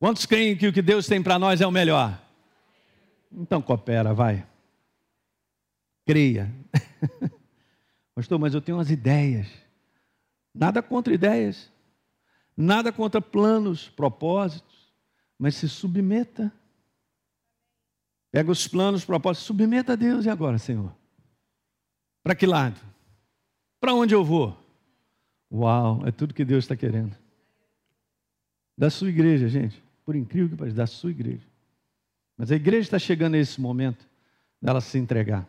Quantos 0.00 0.26
creem 0.26 0.56
que 0.56 0.66
o 0.66 0.72
que 0.72 0.82
Deus 0.82 1.06
tem 1.06 1.22
para 1.22 1.38
nós 1.38 1.60
é 1.60 1.66
o 1.66 1.70
melhor? 1.70 2.20
Então 3.30 3.62
coopera, 3.62 4.12
vai. 4.12 4.44
Creia. 6.04 6.50
Pastor, 8.14 8.38
mas 8.38 8.54
eu 8.54 8.60
tenho 8.60 8.78
umas 8.78 8.90
ideias. 8.90 9.48
Nada 10.54 10.82
contra 10.82 11.14
ideias, 11.14 11.70
nada 12.56 12.92
contra 12.92 13.20
planos, 13.20 13.88
propósitos, 13.88 14.92
mas 15.38 15.54
se 15.54 15.68
submeta. 15.68 16.52
Pega 18.32 18.50
os 18.50 18.66
planos, 18.66 19.04
propósitos, 19.04 19.46
submeta 19.46 19.92
a 19.92 19.96
Deus. 19.96 20.24
E 20.24 20.30
agora, 20.30 20.58
Senhor? 20.58 20.94
Para 22.22 22.34
que 22.34 22.46
lado? 22.46 22.80
Para 23.80 23.94
onde 23.94 24.14
eu 24.14 24.24
vou? 24.24 24.56
Uau, 25.50 26.06
é 26.06 26.12
tudo 26.12 26.34
que 26.34 26.44
Deus 26.44 26.64
está 26.64 26.76
querendo. 26.76 27.16
Da 28.76 28.90
sua 28.90 29.08
igreja, 29.08 29.48
gente. 29.48 29.82
Por 30.04 30.14
incrível 30.14 30.50
que 30.50 30.56
pareça, 30.56 30.76
da 30.76 30.86
sua 30.86 31.10
igreja. 31.10 31.46
Mas 32.36 32.50
a 32.50 32.56
igreja 32.56 32.82
está 32.82 32.98
chegando 32.98 33.34
a 33.34 33.38
esse 33.38 33.60
momento 33.60 34.06
dela 34.60 34.80
se 34.80 34.98
entregar. 34.98 35.46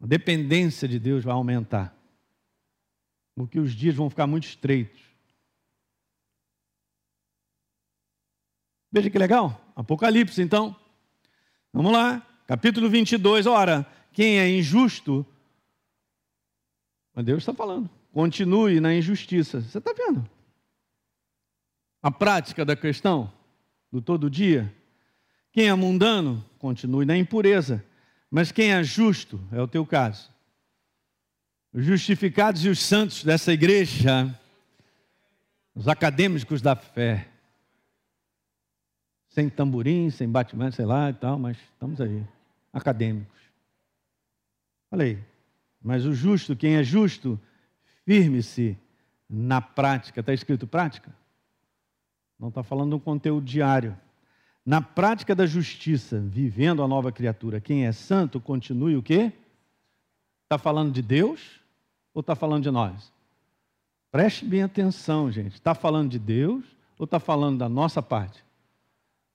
A 0.00 0.06
dependência 0.06 0.86
de 0.86 0.98
Deus 0.98 1.24
vai 1.24 1.34
aumentar. 1.34 1.96
Porque 3.34 3.58
os 3.58 3.72
dias 3.72 3.94
vão 3.94 4.10
ficar 4.10 4.26
muito 4.26 4.44
estreitos. 4.44 5.00
Veja 8.90 9.10
que 9.10 9.18
legal. 9.18 9.60
Apocalipse, 9.74 10.40
então. 10.40 10.74
Vamos 11.72 11.92
lá. 11.92 12.26
Capítulo 12.46 12.88
22. 12.88 13.46
Ora, 13.46 13.86
quem 14.12 14.38
é 14.38 14.48
injusto. 14.48 15.26
Mas 17.14 17.24
Deus 17.24 17.42
está 17.42 17.52
falando. 17.52 17.90
Continue 18.12 18.80
na 18.80 18.94
injustiça. 18.94 19.60
Você 19.60 19.78
está 19.78 19.92
vendo? 19.92 20.28
A 22.02 22.10
prática 22.10 22.64
da 22.64 22.74
questão 22.74 23.32
do 23.92 24.00
todo 24.00 24.30
dia. 24.30 24.74
Quem 25.52 25.68
é 25.68 25.74
mundano, 25.74 26.44
continue 26.58 27.04
na 27.04 27.16
impureza. 27.16 27.84
Mas 28.30 28.50
quem 28.50 28.72
é 28.72 28.82
justo 28.82 29.40
é 29.52 29.60
o 29.60 29.68
teu 29.68 29.86
caso. 29.86 30.30
Os 31.72 31.84
justificados 31.84 32.64
e 32.64 32.68
os 32.68 32.80
santos 32.80 33.22
dessa 33.22 33.52
igreja, 33.52 34.38
os 35.74 35.88
acadêmicos 35.88 36.62
da 36.62 36.74
fé, 36.74 37.28
sem 39.28 39.48
tamborim, 39.48 40.10
sem 40.10 40.28
batimento, 40.28 40.76
sei 40.76 40.86
lá 40.86 41.10
e 41.10 41.14
tal, 41.14 41.38
mas 41.38 41.58
estamos 41.58 42.00
aí, 42.00 42.24
acadêmicos. 42.72 43.38
Falei, 44.90 45.22
mas 45.82 46.06
o 46.06 46.14
justo, 46.14 46.56
quem 46.56 46.76
é 46.76 46.82
justo, 46.82 47.38
firme-se 48.04 48.78
na 49.28 49.60
prática. 49.60 50.20
Está 50.20 50.32
escrito 50.32 50.66
prática? 50.66 51.14
Não 52.38 52.48
está 52.48 52.62
falando 52.62 52.96
um 52.96 53.00
conteúdo 53.00 53.44
diário 53.44 53.96
na 54.66 54.82
prática 54.82 55.32
da 55.32 55.46
justiça, 55.46 56.18
vivendo 56.18 56.82
a 56.82 56.88
nova 56.88 57.12
criatura, 57.12 57.60
quem 57.60 57.86
é 57.86 57.92
santo, 57.92 58.40
continue 58.40 58.96
o 58.96 59.02
quê? 59.02 59.32
Está 60.42 60.58
falando 60.58 60.92
de 60.92 61.00
Deus 61.00 61.60
ou 62.12 62.20
está 62.20 62.34
falando 62.34 62.64
de 62.64 62.70
nós? 62.72 63.12
Preste 64.10 64.44
bem 64.44 64.64
atenção, 64.64 65.30
gente. 65.30 65.54
Está 65.54 65.72
falando 65.72 66.10
de 66.10 66.18
Deus 66.18 66.64
ou 66.98 67.04
está 67.04 67.20
falando 67.20 67.58
da 67.58 67.68
nossa 67.68 68.02
parte? 68.02 68.44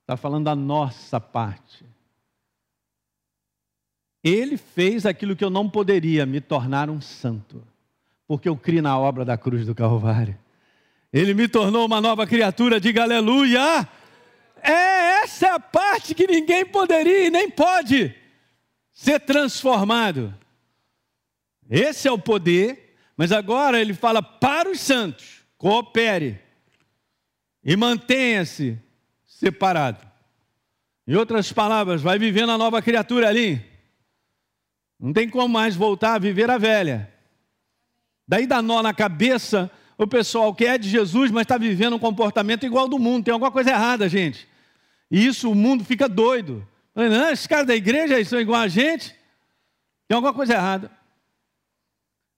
Está 0.01 0.17
falando 0.17 0.45
da 0.45 0.55
nossa 0.55 1.17
parte. 1.17 1.85
Ele 4.21 4.57
fez 4.57 5.05
aquilo 5.05 5.35
que 5.35 5.45
eu 5.45 5.49
não 5.49 5.69
poderia, 5.69 6.25
me 6.25 6.41
tornar 6.41 6.89
um 6.89 6.99
santo, 6.99 7.63
porque 8.27 8.49
eu 8.49 8.57
criei 8.57 8.81
na 8.81 8.99
obra 8.99 9.23
da 9.23 9.37
cruz 9.37 9.65
do 9.65 9.73
Calvário. 9.73 10.37
Ele 11.13 11.33
me 11.33 11.47
tornou 11.47 11.85
uma 11.85 12.01
nova 12.01 12.27
criatura, 12.27 12.81
diga 12.81 13.03
aleluia! 13.03 13.87
É 14.63 15.23
essa 15.23 15.47
é 15.47 15.49
a 15.51 15.59
parte 15.59 16.13
que 16.13 16.27
ninguém 16.27 16.65
poderia 16.65 17.27
e 17.27 17.29
nem 17.29 17.49
pode 17.49 18.15
ser 18.91 19.19
transformado. 19.19 20.33
Esse 21.69 22.07
é 22.07 22.11
o 22.11 22.19
poder, 22.19 22.95
mas 23.15 23.31
agora 23.31 23.79
ele 23.79 23.93
fala 23.93 24.21
para 24.21 24.69
os 24.69 24.79
santos: 24.79 25.43
coopere 25.57 26.39
e 27.63 27.75
mantenha-se 27.75 28.77
separado. 29.25 30.05
Em 31.07 31.15
outras 31.15 31.51
palavras, 31.51 32.01
vai 32.01 32.19
vivendo 32.19 32.51
a 32.51 32.57
nova 32.57 32.81
criatura 32.81 33.27
ali. 33.27 33.63
Não 34.99 35.11
tem 35.11 35.27
como 35.27 35.49
mais 35.49 35.75
voltar 35.75 36.15
a 36.15 36.19
viver 36.19 36.49
a 36.49 36.57
velha. 36.57 37.11
Daí 38.27 38.45
dá 38.45 38.61
nó 38.61 38.83
na 38.83 38.93
cabeça 38.93 39.71
o 39.97 40.07
pessoal 40.07 40.53
que 40.53 40.65
é 40.65 40.77
de 40.77 40.89
Jesus, 40.89 41.31
mas 41.31 41.41
está 41.41 41.57
vivendo 41.57 41.95
um 41.95 41.99
comportamento 41.99 42.65
igual 42.65 42.87
do 42.87 42.99
mundo. 42.99 43.25
Tem 43.25 43.31
alguma 43.31 43.51
coisa 43.51 43.71
errada, 43.71 44.07
gente. 44.07 44.47
E 45.11 45.25
isso 45.27 45.51
o 45.51 45.55
mundo 45.55 45.83
fica 45.83 46.07
doido. 46.07 46.65
Não, 46.95 47.29
esses 47.29 47.45
caras 47.45 47.67
da 47.67 47.75
igreja 47.75 48.23
são 48.23 48.39
igual 48.39 48.61
a 48.61 48.69
gente. 48.69 49.13
Tem 50.07 50.15
alguma 50.15 50.33
coisa 50.33 50.53
errada. 50.53 50.89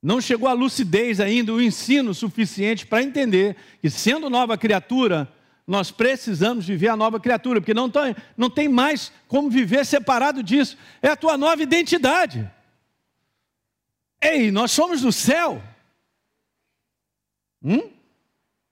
Não 0.02 0.20
chegou 0.20 0.50
a 0.50 0.54
lucidez 0.54 1.20
ainda, 1.20 1.54
o 1.54 1.62
ensino 1.62 2.14
suficiente 2.14 2.86
para 2.86 3.04
entender 3.04 3.56
que, 3.80 3.90
sendo 3.90 4.30
nova 4.30 4.58
criatura, 4.58 5.32
nós 5.66 5.92
precisamos 5.92 6.66
viver 6.66 6.90
a 6.90 6.98
nova 6.98 7.20
criatura, 7.20 7.62
porque 7.62 7.74
não 7.74 7.90
tem, 7.90 8.16
não 8.36 8.50
tem 8.50 8.68
mais 8.68 9.14
como 9.28 9.50
viver 9.50 9.86
separado 9.86 10.44
disso. 10.44 10.78
É 11.02 11.10
a 11.10 11.16
tua 11.16 11.38
nova 11.38 11.62
identidade. 11.64 12.52
Ei, 14.20 14.52
nós 14.52 14.72
somos 14.72 15.02
do 15.02 15.12
céu. 15.12 15.64
Hum? 17.64 17.90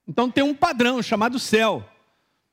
Então 0.07 0.29
tem 0.29 0.43
um 0.43 0.53
padrão 0.53 1.01
chamado 1.01 1.39
céu. 1.39 1.87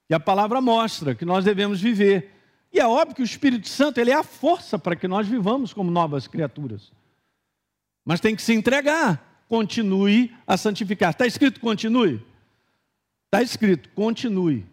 E 0.09 0.15
a 0.15 0.21
palavra 0.21 0.61
mostra 0.61 1.15
que 1.15 1.25
nós 1.25 1.45
devemos 1.45 1.81
viver. 1.81 2.33
E 2.73 2.81
é 2.81 2.87
óbvio 2.87 3.17
que 3.17 3.23
o 3.23 3.25
Espírito 3.25 3.69
Santo 3.69 3.99
ele 3.99 4.11
é 4.11 4.15
a 4.15 4.23
força 4.23 4.79
para 4.79 4.97
que 4.97 5.07
nós 5.07 5.27
vivamos 5.27 5.73
como 5.73 5.91
novas 5.91 6.27
criaturas. 6.27 6.93
Mas 8.05 8.21
tem 8.21 8.35
que 8.35 8.43
se 8.43 8.55
entregar. 8.55 9.45
Continue 9.49 10.35
a 10.47 10.57
santificar. 10.57 11.11
Está 11.11 11.27
escrito 11.27 11.61
continue? 11.61 12.25
Está 13.27 13.43
escrito 13.43 13.91
continue. 13.91 14.67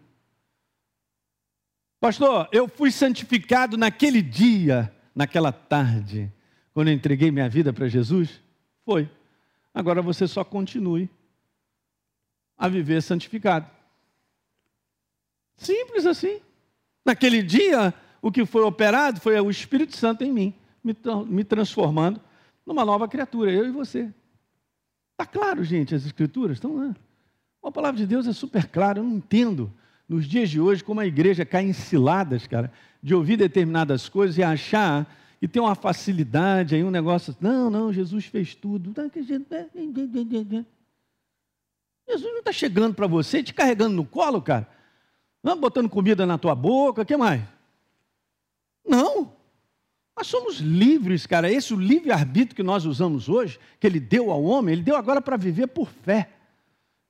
Pastor, 2.00 2.48
eu 2.52 2.68
fui 2.68 2.90
santificado 2.90 3.76
naquele 3.76 4.22
dia, 4.22 4.94
naquela 5.14 5.50
tarde, 5.50 6.30
quando 6.72 6.88
eu 6.88 6.94
entreguei 6.94 7.30
minha 7.30 7.48
vida 7.48 7.72
para 7.72 7.88
Jesus? 7.88 8.40
Foi. 8.84 9.10
Agora 9.74 10.00
você 10.00 10.26
só 10.26 10.44
continue 10.44 11.10
a 12.56 12.68
viver 12.68 13.02
santificado. 13.02 13.75
Simples 15.56 16.06
assim. 16.06 16.40
Naquele 17.04 17.42
dia, 17.42 17.94
o 18.20 18.30
que 18.30 18.44
foi 18.44 18.62
operado 18.62 19.20
foi 19.20 19.38
o 19.40 19.50
Espírito 19.50 19.96
Santo 19.96 20.24
em 20.24 20.32
mim, 20.32 20.54
me, 20.82 21.44
transformando 21.44 22.20
numa 22.64 22.84
nova 22.84 23.06
criatura, 23.06 23.50
eu 23.50 23.66
e 23.66 23.70
você. 23.70 24.12
Está 25.12 25.24
claro, 25.24 25.62
gente, 25.64 25.94
as 25.94 26.04
escrituras 26.04 26.56
estão 26.56 26.76
lá. 26.76 26.94
A 27.62 27.70
palavra 27.70 27.98
de 27.98 28.06
Deus 28.06 28.26
é 28.26 28.32
super 28.32 28.66
clara, 28.66 28.98
eu 28.98 29.04
não 29.04 29.16
entendo 29.16 29.72
nos 30.08 30.26
dias 30.26 30.50
de 30.50 30.60
hoje 30.60 30.84
como 30.84 31.00
a 31.00 31.06
igreja 31.06 31.44
cai 31.44 31.64
em 31.64 31.72
ciladas, 31.72 32.46
cara, 32.46 32.72
de 33.02 33.14
ouvir 33.14 33.36
determinadas 33.36 34.08
coisas 34.08 34.36
e 34.38 34.42
achar 34.42 35.06
que 35.40 35.48
tem 35.48 35.60
uma 35.60 35.74
facilidade 35.74 36.74
aí, 36.74 36.82
um 36.82 36.90
negócio, 36.90 37.36
não, 37.40 37.70
não, 37.70 37.92
Jesus 37.92 38.26
fez 38.26 38.54
tudo. 38.54 38.92
Jesus 42.08 42.32
não 42.32 42.38
está 42.38 42.52
chegando 42.52 42.94
para 42.94 43.06
você, 43.06 43.42
te 43.42 43.52
carregando 43.52 43.96
no 43.96 44.04
colo, 44.04 44.40
cara. 44.40 44.68
Não, 45.46 45.56
botando 45.56 45.88
comida 45.88 46.26
na 46.26 46.36
tua 46.36 46.56
boca, 46.56 47.02
o 47.02 47.06
que 47.06 47.16
mais? 47.16 47.40
Não. 48.84 49.32
Nós 50.16 50.26
somos 50.26 50.56
livres, 50.56 51.24
cara. 51.24 51.48
Esse 51.48 51.72
é 51.72 51.76
o 51.76 51.78
livre-arbítrio 51.78 52.56
que 52.56 52.64
nós 52.64 52.84
usamos 52.84 53.28
hoje, 53.28 53.60
que 53.78 53.86
ele 53.86 54.00
deu 54.00 54.32
ao 54.32 54.42
homem, 54.42 54.72
ele 54.72 54.82
deu 54.82 54.96
agora 54.96 55.22
para 55.22 55.36
viver 55.36 55.68
por 55.68 55.88
fé. 55.88 56.32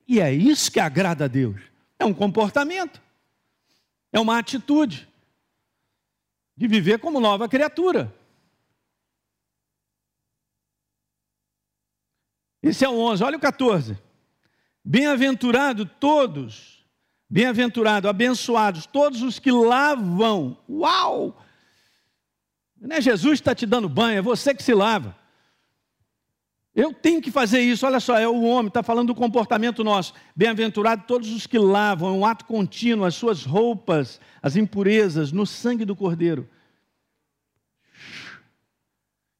E 0.07 0.19
é 0.19 0.31
isso 0.31 0.71
que 0.71 0.79
agrada 0.79 1.25
a 1.25 1.27
Deus. 1.27 1.59
É 1.97 2.05
um 2.05 2.13
comportamento, 2.13 3.01
é 4.13 4.19
uma 4.19 4.37
atitude 4.37 5.09
de 6.55 6.67
viver 6.67 6.99
como 6.99 7.19
nova 7.19 7.49
criatura. 7.49 8.13
Esse 12.61 12.85
é 12.85 12.89
o 12.89 12.99
11, 12.99 13.23
olha 13.23 13.37
o 13.37 13.41
14. 13.41 13.97
Bem-aventurado 14.85 15.87
todos, 15.87 16.76
bem-aventurado, 17.29 18.07
abençoados 18.07 18.85
todos 18.85 19.21
os 19.21 19.39
que 19.39 19.51
lavam. 19.51 20.57
Uau! 20.69 21.43
Não 22.79 22.95
é 22.95 23.01
Jesus 23.01 23.39
que 23.39 23.41
está 23.41 23.55
te 23.55 23.65
dando 23.65 23.89
banho, 23.89 24.19
é 24.19 24.21
você 24.21 24.53
que 24.53 24.63
se 24.63 24.73
lava. 24.73 25.15
Eu 26.75 26.93
tenho 26.93 27.19
que 27.19 27.31
fazer 27.31 27.59
isso, 27.61 27.87
olha 27.87 27.99
só, 27.99 28.19
é 28.19 28.27
o 28.27 28.43
homem, 28.43 28.67
está 28.67 28.83
falando 28.83 29.07
do 29.07 29.15
comportamento 29.15 29.83
nosso. 29.83 30.13
Bem-aventurado 30.35 31.05
todos 31.07 31.31
os 31.31 31.47
que 31.47 31.57
lavam, 31.57 32.09
é 32.09 32.11
um 32.11 32.23
ato 32.23 32.45
contínuo, 32.45 33.03
as 33.03 33.15
suas 33.15 33.43
roupas, 33.43 34.21
as 34.43 34.55
impurezas, 34.55 35.31
no 35.31 35.43
sangue 35.43 35.83
do 35.83 35.95
Cordeiro. 35.95 36.47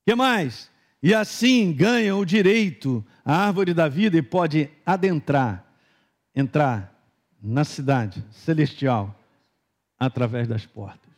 O 0.02 0.10
que 0.10 0.16
mais? 0.16 0.72
E 1.02 1.14
assim 1.14 1.72
ganham 1.72 2.20
o 2.20 2.26
direito 2.26 3.06
à 3.24 3.46
árvore 3.46 3.72
da 3.72 3.88
vida 3.88 4.18
e 4.18 4.22
pode 4.24 4.72
adentrar, 4.84 5.64
entrar 6.36 6.97
na 7.48 7.64
cidade 7.64 8.22
celestial 8.30 9.18
através 9.98 10.50
das 10.50 10.66
portas. 10.66 11.10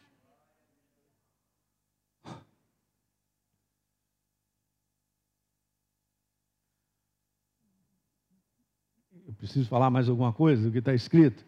Eu 9.27 9.33
preciso 9.33 9.67
falar 9.67 9.89
mais 9.89 10.07
alguma 10.07 10.31
coisa 10.31 10.63
do 10.63 10.71
que 10.71 10.77
está 10.77 10.93
escrito? 10.93 11.43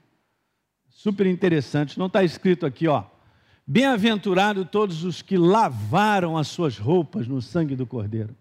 Super 0.90 1.28
interessante. 1.28 2.00
Não 2.00 2.08
está 2.08 2.24
escrito 2.24 2.66
aqui, 2.66 2.88
ó. 2.88 3.06
Bem-aventurado 3.68 4.66
todos 4.66 5.04
os 5.04 5.22
que 5.22 5.38
lavaram 5.38 6.38
as 6.38 6.48
suas 6.48 6.80
roupas 6.80 7.28
no 7.28 7.40
sangue 7.40 7.76
do 7.76 7.86
Cordeiro. 7.86 8.36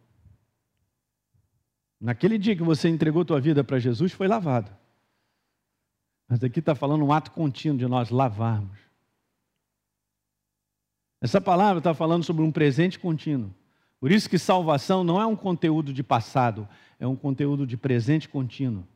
Naquele 2.01 2.39
dia 2.39 2.57
que 2.57 2.63
você 2.63 2.89
entregou 2.89 3.27
tua 3.27 3.41
vida 3.41 3.63
para 3.63 3.79
Jesus, 3.79 4.13
foi 4.13 4.27
lavado. 4.27 4.81
Mas 6.31 6.45
aqui 6.45 6.61
está 6.61 6.77
falando 6.77 7.05
um 7.05 7.13
ato 7.13 7.33
contínuo 7.33 7.77
de 7.77 7.89
nós 7.89 8.09
lavarmos. 8.09 8.79
Essa 11.21 11.41
palavra 11.41 11.79
está 11.79 11.93
falando 11.93 12.23
sobre 12.23 12.45
um 12.45 12.53
presente 12.53 13.01
contínuo. 13.01 13.53
Por 13.99 14.13
isso 14.13 14.31
que 14.31 14.39
salvação 14.39 15.03
não 15.03 15.21
é 15.21 15.27
um 15.27 15.35
conteúdo 15.35 15.93
de 15.93 16.05
passado, 16.05 16.69
é 17.01 17.07
um 17.07 17.17
conteúdo 17.17 17.67
de 17.67 17.77
presente 17.77 18.29
contínuo. 18.29 18.87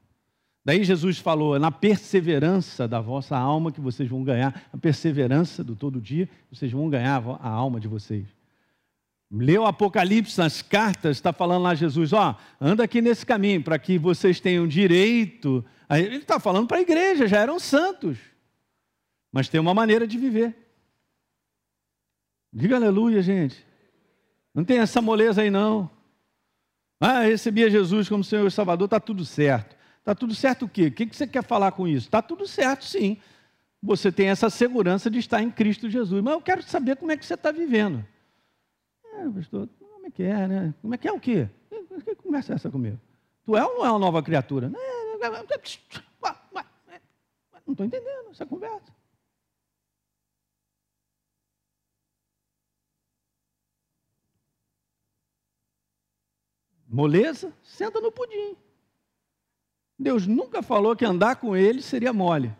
Daí 0.64 0.84
Jesus 0.84 1.18
falou: 1.18 1.56
é 1.56 1.58
na 1.58 1.72
perseverança 1.72 2.86
da 2.86 3.00
vossa 3.00 3.36
alma 3.36 3.72
que 3.72 3.80
vocês 3.80 4.08
vão 4.08 4.22
ganhar, 4.22 4.68
a 4.72 4.78
perseverança 4.78 5.64
do 5.64 5.74
todo 5.74 6.00
dia, 6.00 6.28
vocês 6.52 6.70
vão 6.70 6.88
ganhar 6.88 7.20
a 7.40 7.48
alma 7.48 7.80
de 7.80 7.88
vocês. 7.88 8.28
Leu 9.36 9.66
Apocalipse 9.66 10.38
nas 10.38 10.62
cartas, 10.62 11.16
está 11.16 11.32
falando 11.32 11.62
lá 11.64 11.74
Jesus, 11.74 12.12
ó, 12.12 12.38
anda 12.60 12.84
aqui 12.84 13.02
nesse 13.02 13.26
caminho 13.26 13.62
para 13.62 13.78
que 13.78 13.98
vocês 13.98 14.38
tenham 14.38 14.66
direito. 14.66 15.64
Ele 15.90 16.16
está 16.16 16.38
falando 16.38 16.68
para 16.68 16.76
a 16.76 16.82
igreja, 16.82 17.26
já 17.26 17.40
eram 17.40 17.58
santos, 17.58 18.16
mas 19.32 19.48
tem 19.48 19.60
uma 19.60 19.74
maneira 19.74 20.06
de 20.06 20.16
viver. 20.16 20.56
Diga 22.52 22.76
aleluia, 22.76 23.20
gente. 23.22 23.66
Não 24.54 24.64
tem 24.64 24.78
essa 24.78 25.02
moleza 25.02 25.42
aí 25.42 25.50
não. 25.50 25.90
Ah, 27.00 27.22
recebia 27.22 27.68
Jesus 27.68 28.08
como 28.08 28.22
Senhor 28.22 28.46
e 28.46 28.50
Salvador, 28.52 28.84
está 28.84 29.00
tudo 29.00 29.24
certo. 29.24 29.76
Está 29.98 30.14
tudo 30.14 30.34
certo 30.34 30.66
o 30.66 30.68
quê? 30.68 30.86
O 30.86 30.92
que 30.92 31.06
você 31.06 31.26
quer 31.26 31.42
falar 31.42 31.72
com 31.72 31.88
isso? 31.88 32.06
Está 32.06 32.22
tudo 32.22 32.46
certo, 32.46 32.84
sim. 32.84 33.16
Você 33.82 34.12
tem 34.12 34.28
essa 34.28 34.48
segurança 34.48 35.10
de 35.10 35.18
estar 35.18 35.42
em 35.42 35.50
Cristo 35.50 35.90
Jesus. 35.90 36.22
Mas 36.22 36.34
eu 36.34 36.40
quero 36.40 36.62
saber 36.62 36.96
como 36.96 37.10
é 37.10 37.16
que 37.16 37.26
você 37.26 37.34
está 37.34 37.50
vivendo. 37.50 38.06
É, 39.14 39.30
pastor, 39.30 39.68
como 39.78 40.06
é 40.06 40.10
que 40.10 40.22
é, 40.22 40.48
né? 40.48 40.74
Como 40.82 40.94
é 40.94 40.98
que 40.98 41.08
é 41.08 41.12
o 41.12 41.20
quê? 41.20 41.48
Que 42.04 42.14
conversa 42.16 42.52
é 42.52 42.56
essa 42.56 42.70
comigo? 42.70 42.98
Tu 43.44 43.56
é 43.56 43.64
ou 43.64 43.74
não 43.76 43.86
é 43.86 43.90
uma 43.90 43.98
nova 43.98 44.22
criatura? 44.22 44.68
Não 47.66 47.72
estou 47.72 47.86
entendendo 47.86 48.30
essa 48.30 48.44
conversa. 48.44 48.92
Moleza? 56.86 57.52
Senta 57.62 58.00
no 58.00 58.12
pudim. 58.12 58.56
Deus 59.98 60.26
nunca 60.26 60.62
falou 60.62 60.94
que 60.94 61.04
andar 61.04 61.36
com 61.36 61.56
ele 61.56 61.80
seria 61.80 62.12
mole. 62.12 62.54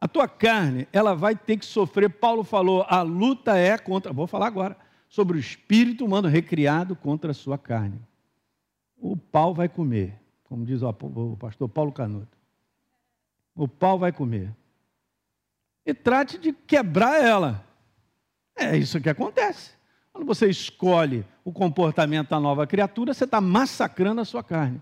A 0.00 0.06
tua 0.06 0.28
carne, 0.28 0.86
ela 0.92 1.14
vai 1.14 1.34
ter 1.34 1.56
que 1.56 1.66
sofrer. 1.66 2.08
Paulo 2.08 2.44
falou, 2.44 2.84
a 2.88 3.02
luta 3.02 3.56
é 3.56 3.76
contra, 3.76 4.12
vou 4.12 4.26
falar 4.26 4.46
agora, 4.46 4.76
sobre 5.08 5.36
o 5.36 5.40
espírito 5.40 6.04
humano 6.04 6.28
recriado 6.28 6.94
contra 6.94 7.32
a 7.32 7.34
sua 7.34 7.58
carne. 7.58 8.00
O 8.96 9.16
pau 9.16 9.52
vai 9.52 9.68
comer, 9.68 10.20
como 10.44 10.64
diz 10.64 10.82
o 10.82 11.36
pastor 11.36 11.68
Paulo 11.68 11.92
Canuto. 11.92 12.36
O 13.54 13.66
pau 13.66 13.98
vai 13.98 14.12
comer. 14.12 14.54
E 15.84 15.92
trate 15.92 16.38
de 16.38 16.52
quebrar 16.52 17.20
ela. 17.20 17.66
É 18.54 18.76
isso 18.76 19.00
que 19.00 19.08
acontece. 19.08 19.72
Quando 20.12 20.26
você 20.26 20.48
escolhe 20.48 21.24
o 21.44 21.52
comportamento 21.52 22.28
da 22.28 22.38
nova 22.38 22.66
criatura, 22.66 23.14
você 23.14 23.24
está 23.24 23.40
massacrando 23.40 24.20
a 24.20 24.24
sua 24.24 24.44
carne. 24.44 24.80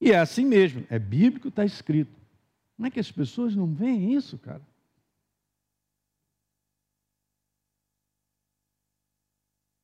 E 0.00 0.12
é 0.12 0.18
assim 0.18 0.44
mesmo, 0.44 0.86
é 0.88 0.98
bíblico, 0.98 1.48
está 1.48 1.64
escrito. 1.64 2.17
Como 2.78 2.86
é 2.86 2.90
que 2.92 3.00
as 3.00 3.10
pessoas 3.10 3.56
não 3.56 3.66
veem 3.66 4.14
isso, 4.14 4.38
cara? 4.38 4.62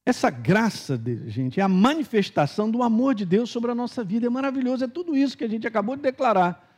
Essa 0.07 0.31
graça, 0.31 0.97
de, 0.97 1.29
gente, 1.29 1.59
é 1.59 1.63
a 1.65 1.69
manifestação 1.69 2.71
do 2.71 2.85
amor 2.85 3.17
de 3.17 3.27
Deus 3.27 3.51
sobre 3.51 3.73
a 3.73 3.75
nossa 3.75 4.05
vida. 4.05 4.29
É 4.29 4.31
maravilhoso, 4.31 4.85
é 4.85 4.87
tudo 4.87 5.17
isso 5.17 5.37
que 5.37 5.43
a 5.43 5.49
gente 5.49 5.67
acabou 5.67 5.97
de 5.97 6.03
declarar. 6.03 6.73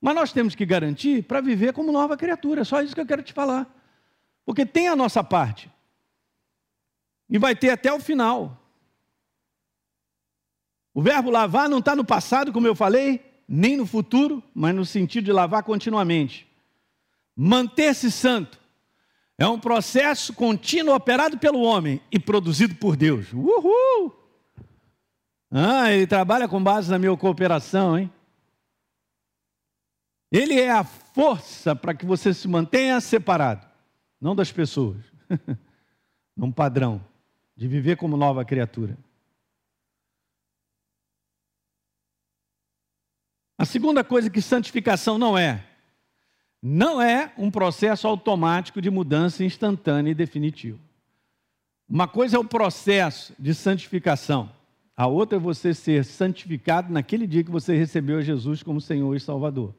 Mas 0.00 0.14
nós 0.14 0.32
temos 0.32 0.54
que 0.54 0.64
garantir 0.64 1.24
para 1.24 1.40
viver 1.40 1.72
como 1.72 1.90
nova 1.90 2.16
criatura. 2.16 2.60
É 2.60 2.64
só 2.64 2.80
isso 2.80 2.94
que 2.94 3.00
eu 3.00 3.06
quero 3.06 3.24
te 3.24 3.32
falar. 3.32 3.68
Porque 4.44 4.64
tem 4.64 4.86
a 4.86 4.94
nossa 4.94 5.24
parte. 5.24 5.68
E 7.28 7.38
vai 7.38 7.56
ter 7.56 7.70
até 7.70 7.92
o 7.92 7.98
final. 7.98 8.56
O 10.94 11.02
verbo 11.02 11.28
lavar 11.28 11.68
não 11.68 11.80
está 11.80 11.96
no 11.96 12.04
passado, 12.04 12.52
como 12.52 12.68
eu 12.68 12.76
falei, 12.76 13.29
nem 13.52 13.76
no 13.76 13.84
futuro, 13.84 14.40
mas 14.54 14.72
no 14.72 14.86
sentido 14.86 15.24
de 15.24 15.32
lavar 15.32 15.64
continuamente. 15.64 16.46
Manter-se 17.34 18.08
santo 18.08 18.60
é 19.36 19.48
um 19.48 19.58
processo 19.58 20.32
contínuo 20.32 20.94
operado 20.94 21.36
pelo 21.36 21.60
homem 21.62 22.00
e 22.12 22.18
produzido 22.20 22.76
por 22.76 22.96
Deus. 22.96 23.32
Uhul! 23.32 24.14
Ah, 25.50 25.90
ele 25.90 26.06
trabalha 26.06 26.46
com 26.46 26.62
base 26.62 26.88
na 26.88 26.98
minha 26.98 27.16
cooperação, 27.16 27.98
hein? 27.98 28.12
Ele 30.30 30.60
é 30.60 30.70
a 30.70 30.84
força 30.84 31.74
para 31.74 31.92
que 31.92 32.06
você 32.06 32.32
se 32.32 32.46
mantenha 32.46 33.00
separado, 33.00 33.66
não 34.20 34.36
das 34.36 34.52
pessoas, 34.52 34.98
num 36.36 36.52
padrão 36.52 37.04
de 37.56 37.66
viver 37.66 37.96
como 37.96 38.16
nova 38.16 38.44
criatura. 38.44 38.96
A 43.60 43.66
segunda 43.66 44.02
coisa 44.02 44.30
que 44.30 44.40
santificação 44.40 45.18
não 45.18 45.36
é, 45.36 45.62
não 46.62 46.98
é 46.98 47.30
um 47.36 47.50
processo 47.50 48.08
automático 48.08 48.80
de 48.80 48.88
mudança 48.88 49.44
instantânea 49.44 50.12
e 50.12 50.14
definitiva. 50.14 50.78
Uma 51.86 52.08
coisa 52.08 52.38
é 52.38 52.40
o 52.40 52.44
processo 52.44 53.34
de 53.38 53.54
santificação, 53.54 54.50
a 54.96 55.06
outra 55.06 55.36
é 55.36 55.38
você 55.38 55.74
ser 55.74 56.06
santificado 56.06 56.90
naquele 56.90 57.26
dia 57.26 57.44
que 57.44 57.50
você 57.50 57.76
recebeu 57.76 58.22
Jesus 58.22 58.62
como 58.62 58.80
Senhor 58.80 59.14
e 59.14 59.20
Salvador. 59.20 59.74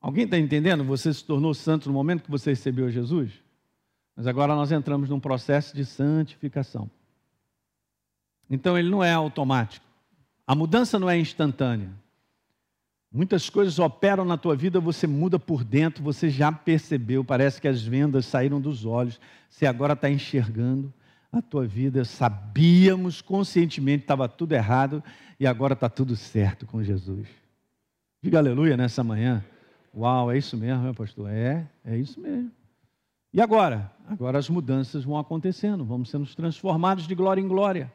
Alguém 0.00 0.26
está 0.26 0.38
entendendo? 0.38 0.84
Você 0.84 1.12
se 1.12 1.24
tornou 1.24 1.52
santo 1.54 1.88
no 1.88 1.92
momento 1.92 2.22
que 2.22 2.30
você 2.30 2.50
recebeu 2.50 2.88
Jesus? 2.88 3.32
Mas 4.14 4.28
agora 4.28 4.54
nós 4.54 4.70
entramos 4.70 5.08
num 5.08 5.18
processo 5.18 5.74
de 5.74 5.84
santificação. 5.84 6.88
Então 8.48 8.78
ele 8.78 8.88
não 8.88 9.02
é 9.02 9.12
automático. 9.12 9.89
A 10.46 10.54
mudança 10.54 10.98
não 10.98 11.08
é 11.08 11.18
instantânea. 11.18 11.90
Muitas 13.12 13.50
coisas 13.50 13.78
operam 13.78 14.24
na 14.24 14.36
tua 14.36 14.54
vida, 14.54 14.78
você 14.78 15.06
muda 15.06 15.38
por 15.38 15.64
dentro, 15.64 16.02
você 16.02 16.30
já 16.30 16.52
percebeu, 16.52 17.24
parece 17.24 17.60
que 17.60 17.66
as 17.66 17.82
vendas 17.82 18.24
saíram 18.26 18.60
dos 18.60 18.84
olhos, 18.84 19.20
você 19.48 19.66
agora 19.66 19.94
está 19.94 20.08
enxergando 20.08 20.92
a 21.32 21.42
tua 21.42 21.66
vida. 21.66 22.04
Sabíamos 22.04 23.20
conscientemente 23.20 23.98
que 23.98 24.04
estava 24.04 24.28
tudo 24.28 24.52
errado 24.52 25.02
e 25.38 25.46
agora 25.46 25.74
está 25.74 25.88
tudo 25.88 26.14
certo 26.14 26.66
com 26.66 26.82
Jesus. 26.82 27.26
Diga 28.22 28.38
aleluia 28.38 28.76
nessa 28.76 29.02
manhã. 29.02 29.44
Uau, 29.94 30.30
é 30.30 30.38
isso 30.38 30.56
mesmo, 30.56 30.84
meu 30.84 30.94
pastor? 30.94 31.30
É, 31.30 31.66
é 31.84 31.96
isso 31.96 32.20
mesmo. 32.20 32.52
E 33.32 33.40
agora? 33.40 33.90
Agora 34.08 34.38
as 34.38 34.48
mudanças 34.48 35.04
vão 35.04 35.18
acontecendo, 35.18 35.84
vamos 35.84 36.10
sendo 36.10 36.26
transformados 36.34 37.06
de 37.06 37.14
glória 37.14 37.40
em 37.40 37.48
glória. 37.48 37.92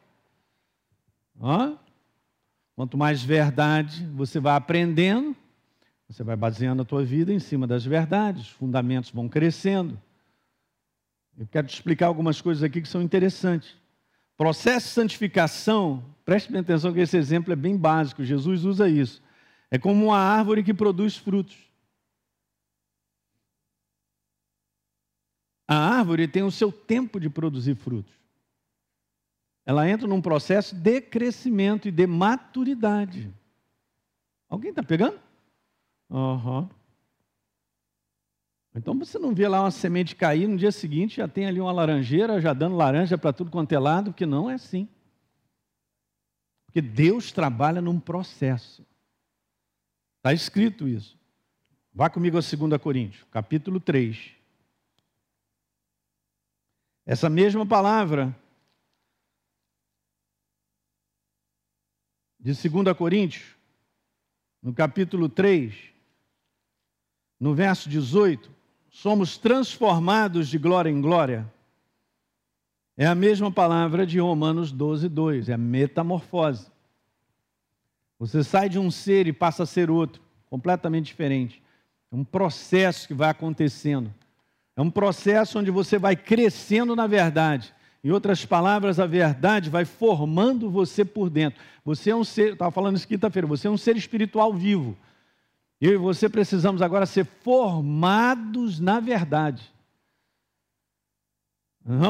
Hã? 1.42 1.78
Quanto 2.76 2.98
mais 2.98 3.24
verdade 3.24 4.06
você 4.14 4.40
vai 4.40 4.56
aprendendo, 4.56 5.36
você 6.08 6.24
vai 6.24 6.36
baseando 6.36 6.82
a 6.82 6.86
tua 6.86 7.04
vida 7.04 7.32
em 7.32 7.40
cima 7.40 7.66
das 7.66 7.86
verdades, 7.86 8.44
os 8.44 8.50
fundamentos 8.50 9.10
vão 9.12 9.30
crescendo. 9.30 10.00
Eu 11.38 11.48
quero 11.48 11.68
te 11.68 11.74
explicar 11.74 12.08
algumas 12.08 12.42
coisas 12.42 12.64
aqui 12.64 12.82
que 12.82 12.88
são 12.88 13.02
interessantes. 13.02 13.76
Processo 14.38 14.88
de 14.88 14.94
santificação, 14.94 16.04
preste 16.26 16.52
bem 16.52 16.62
atenção 16.62 16.94
que 16.94 17.00
esse 17.00 17.18
exemplo 17.18 17.54
é 17.54 17.56
bem 17.56 17.78
básico, 17.78 18.24
Jesus 18.24 18.66
usa 18.66 18.90
isso. 18.90 19.24
É 19.72 19.78
como 19.78 20.06
uma 20.08 20.18
árvore 20.18 20.64
que 20.64 20.74
produz 20.74 21.16
frutos. 21.16 21.58
A 25.68 25.76
árvore 25.76 26.28
tem 26.28 26.44
o 26.44 26.52
seu 26.52 26.72
tempo 26.72 27.20
de 27.20 27.30
produzir 27.30 27.76
frutos. 27.76 28.14
Ela 29.66 29.90
entra 29.90 30.08
num 30.08 30.22
processo 30.22 30.76
de 30.76 31.02
crescimento 31.02 31.88
e 31.88 31.92
de 31.92 32.06
maturidade. 32.06 33.34
Alguém 34.48 34.70
está 34.70 34.84
pegando? 34.84 35.20
Uhum. 36.10 36.70
Então 38.76 38.98
você 39.00 39.18
não 39.18 39.34
vê 39.34 39.48
lá 39.48 39.62
uma 39.62 39.72
semente 39.72 40.16
cair, 40.16 40.48
no 40.48 40.58
dia 40.58 40.72
seguinte 40.72 41.18
já 41.18 41.28
tem 41.28 41.48
ali 41.48 41.60
uma 41.60 41.72
laranjeira, 41.72 42.42
já 42.42 42.54
dando 42.54 42.76
laranja 42.76 43.18
para 43.18 43.34
tudo 43.34 43.50
quanto 43.50 43.72
é 43.72 43.80
lado, 43.80 44.14
que 44.14 44.26
não 44.26 44.50
é 44.50 44.54
assim. 44.56 44.88
Porque 46.66 46.82
Deus 46.82 47.32
trabalha 47.32 47.82
num 47.82 48.00
processo. 48.00 48.86
Está 50.18 50.34
escrito 50.34 50.88
isso. 50.88 51.18
Vá 51.94 52.10
comigo 52.10 52.38
a 52.38 52.42
2 52.42 52.82
Coríntios, 52.82 53.26
capítulo 53.32 53.80
3. 53.80 54.34
Essa 57.06 57.30
mesma 57.30 57.66
palavra 57.66 58.36
de 62.46 62.70
2 62.70 62.96
Coríntios, 62.96 63.44
no 64.62 64.72
capítulo 64.72 65.28
3, 65.28 65.74
no 67.40 67.56
verso 67.56 67.90
18, 67.90 68.52
somos 68.88 69.36
transformados 69.36 70.48
de 70.48 70.60
glória 70.60 70.92
em 70.92 71.02
glória. 71.02 71.52
É 72.96 73.08
a 73.08 73.16
mesma 73.16 73.52
palavra 73.52 74.06
de 74.06 74.20
Romanos 74.20 74.72
12, 74.72 75.10
2, 75.10 75.50
é 75.50 75.58
metamorfose. 75.58 76.68
Você 78.20 78.44
sai 78.44 78.70
de 78.70 78.78
um 78.78 78.92
ser 78.92 79.26
e 79.26 79.34
passa 79.34 79.64
a 79.64 79.66
ser 79.66 79.90
outro, 79.90 80.22
completamente 80.48 81.08
diferente. 81.08 81.64
É 82.12 82.16
um 82.16 82.24
processo 82.24 83.08
que 83.08 83.14
vai 83.16 83.32
acontecendo. 83.32 84.14
É 84.76 84.82
um 84.84 84.92
processo 84.92 85.58
onde 85.58 85.72
você 85.72 85.98
vai 85.98 86.16
crescendo 86.16 86.96
na 86.96 87.08
verdade. 87.08 87.74
Em 88.06 88.12
outras 88.12 88.46
palavras, 88.46 89.00
a 89.00 89.08
verdade 89.08 89.68
vai 89.68 89.84
formando 89.84 90.70
você 90.70 91.04
por 91.04 91.28
dentro. 91.28 91.60
Você 91.84 92.12
é 92.12 92.16
um 92.16 92.24
ser, 92.24 92.54
estava 92.54 92.70
falando 92.70 92.98
isso 92.98 93.08
quinta-feira, 93.08 93.48
você 93.48 93.68
é 93.68 93.72
um 93.72 93.78
ser 93.78 93.98
espiritual 93.98 94.54
vivo. 94.54 94.96
Eu 95.82 95.94
e 95.94 95.98
você 95.98 96.30
precisamos 96.30 96.84
agora 96.84 97.08
ser 97.08 97.26
formados 97.26 98.80
na 98.80 99.00
verdade. 99.00 99.74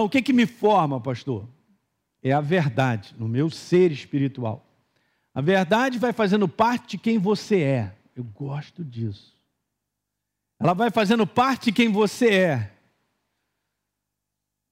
O 0.03 0.09
que, 0.09 0.21
que 0.21 0.33
me 0.33 0.45
forma, 0.45 0.99
pastor? 0.99 1.47
É 2.21 2.33
a 2.33 2.41
verdade, 2.41 3.15
no 3.17 3.29
meu 3.29 3.49
ser 3.49 3.89
espiritual. 3.89 4.67
A 5.33 5.39
verdade 5.39 5.97
vai 5.97 6.11
fazendo 6.11 6.45
parte 6.45 6.91
de 6.91 6.97
quem 6.97 7.17
você 7.17 7.61
é. 7.61 7.95
Eu 8.13 8.25
gosto 8.25 8.83
disso. 8.83 9.33
Ela 10.59 10.73
vai 10.73 10.91
fazendo 10.91 11.25
parte 11.25 11.65
de 11.65 11.71
quem 11.71 11.89
você 11.89 12.33
é. 12.33 12.74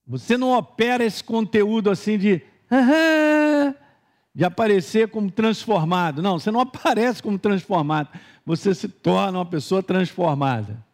Você 0.06 0.36
não 0.36 0.52
opera 0.52 1.04
esse 1.04 1.22
conteúdo 1.24 1.90
assim 1.90 2.18
de 2.18 2.42
de 4.34 4.44
aparecer 4.44 5.08
como 5.08 5.30
transformado. 5.30 6.20
Não, 6.20 6.38
você 6.38 6.50
não 6.50 6.60
aparece 6.60 7.22
como 7.22 7.38
transformado. 7.38 8.08
Você 8.44 8.74
se 8.74 8.88
torna 8.88 9.38
uma 9.38 9.46
pessoa 9.46 9.82
transformada. 9.82 10.84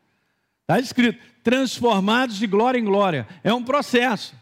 Está 0.62 0.78
escrito: 0.78 1.18
transformados 1.42 2.36
de 2.36 2.46
glória 2.46 2.78
em 2.78 2.84
glória. 2.84 3.26
É 3.42 3.52
um 3.52 3.64
processo. 3.64 4.34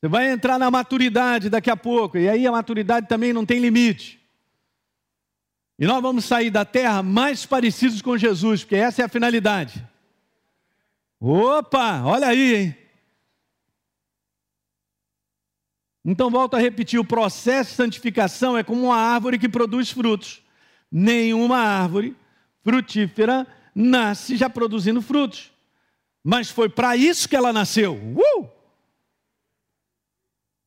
Você 0.00 0.08
vai 0.08 0.30
entrar 0.30 0.58
na 0.58 0.70
maturidade 0.70 1.48
daqui 1.48 1.70
a 1.70 1.76
pouco, 1.76 2.18
e 2.18 2.28
aí 2.28 2.46
a 2.46 2.52
maturidade 2.52 3.08
também 3.08 3.32
não 3.32 3.46
tem 3.46 3.58
limite. 3.58 4.20
E 5.78 5.86
nós 5.86 6.02
vamos 6.02 6.26
sair 6.26 6.50
da 6.50 6.64
terra 6.64 7.02
mais 7.02 7.46
parecidos 7.46 8.02
com 8.02 8.16
Jesus, 8.16 8.62
porque 8.62 8.76
essa 8.76 9.00
é 9.00 9.04
a 9.06 9.08
finalidade. 9.08 9.82
Opa, 11.18 12.02
olha 12.04 12.28
aí, 12.28 12.54
hein? 12.54 12.83
Então, 16.04 16.30
volto 16.30 16.54
a 16.54 16.58
repetir: 16.58 16.98
o 16.98 17.04
processo 17.04 17.70
de 17.70 17.76
santificação 17.76 18.56
é 18.58 18.62
como 18.62 18.86
uma 18.86 18.96
árvore 18.96 19.38
que 19.38 19.48
produz 19.48 19.90
frutos. 19.90 20.42
Nenhuma 20.90 21.58
árvore 21.58 22.16
frutífera 22.62 23.46
nasce 23.74 24.36
já 24.36 24.48
produzindo 24.48 25.00
frutos. 25.02 25.52
Mas 26.22 26.50
foi 26.50 26.68
para 26.68 26.96
isso 26.96 27.28
que 27.28 27.36
ela 27.36 27.52
nasceu. 27.52 27.94
Uh! 27.94 28.48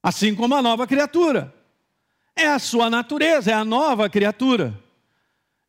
Assim 0.04 0.36
como 0.36 0.56
a 0.56 0.62
nova 0.62 0.86
criatura. 0.86 1.54
É 2.36 2.48
a 2.48 2.60
sua 2.60 2.90
natureza, 2.90 3.52
é 3.52 3.54
a 3.54 3.66
nova 3.66 4.08
criatura 4.10 4.80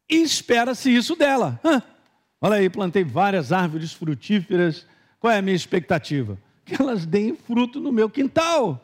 e 0.08 0.22
espera-se 0.22 0.94
isso 0.94 1.14
dela. 1.14 1.60
Olha 2.40 2.56
aí, 2.56 2.70
plantei 2.70 3.04
várias 3.04 3.52
árvores 3.52 3.92
frutíferas. 3.92 4.86
Qual 5.20 5.32
é 5.32 5.38
a 5.38 5.42
minha 5.42 5.56
expectativa? 5.56 6.38
Que 6.64 6.80
elas 6.80 7.04
deem 7.04 7.36
fruto 7.36 7.80
no 7.80 7.92
meu 7.92 8.08
quintal. 8.08 8.82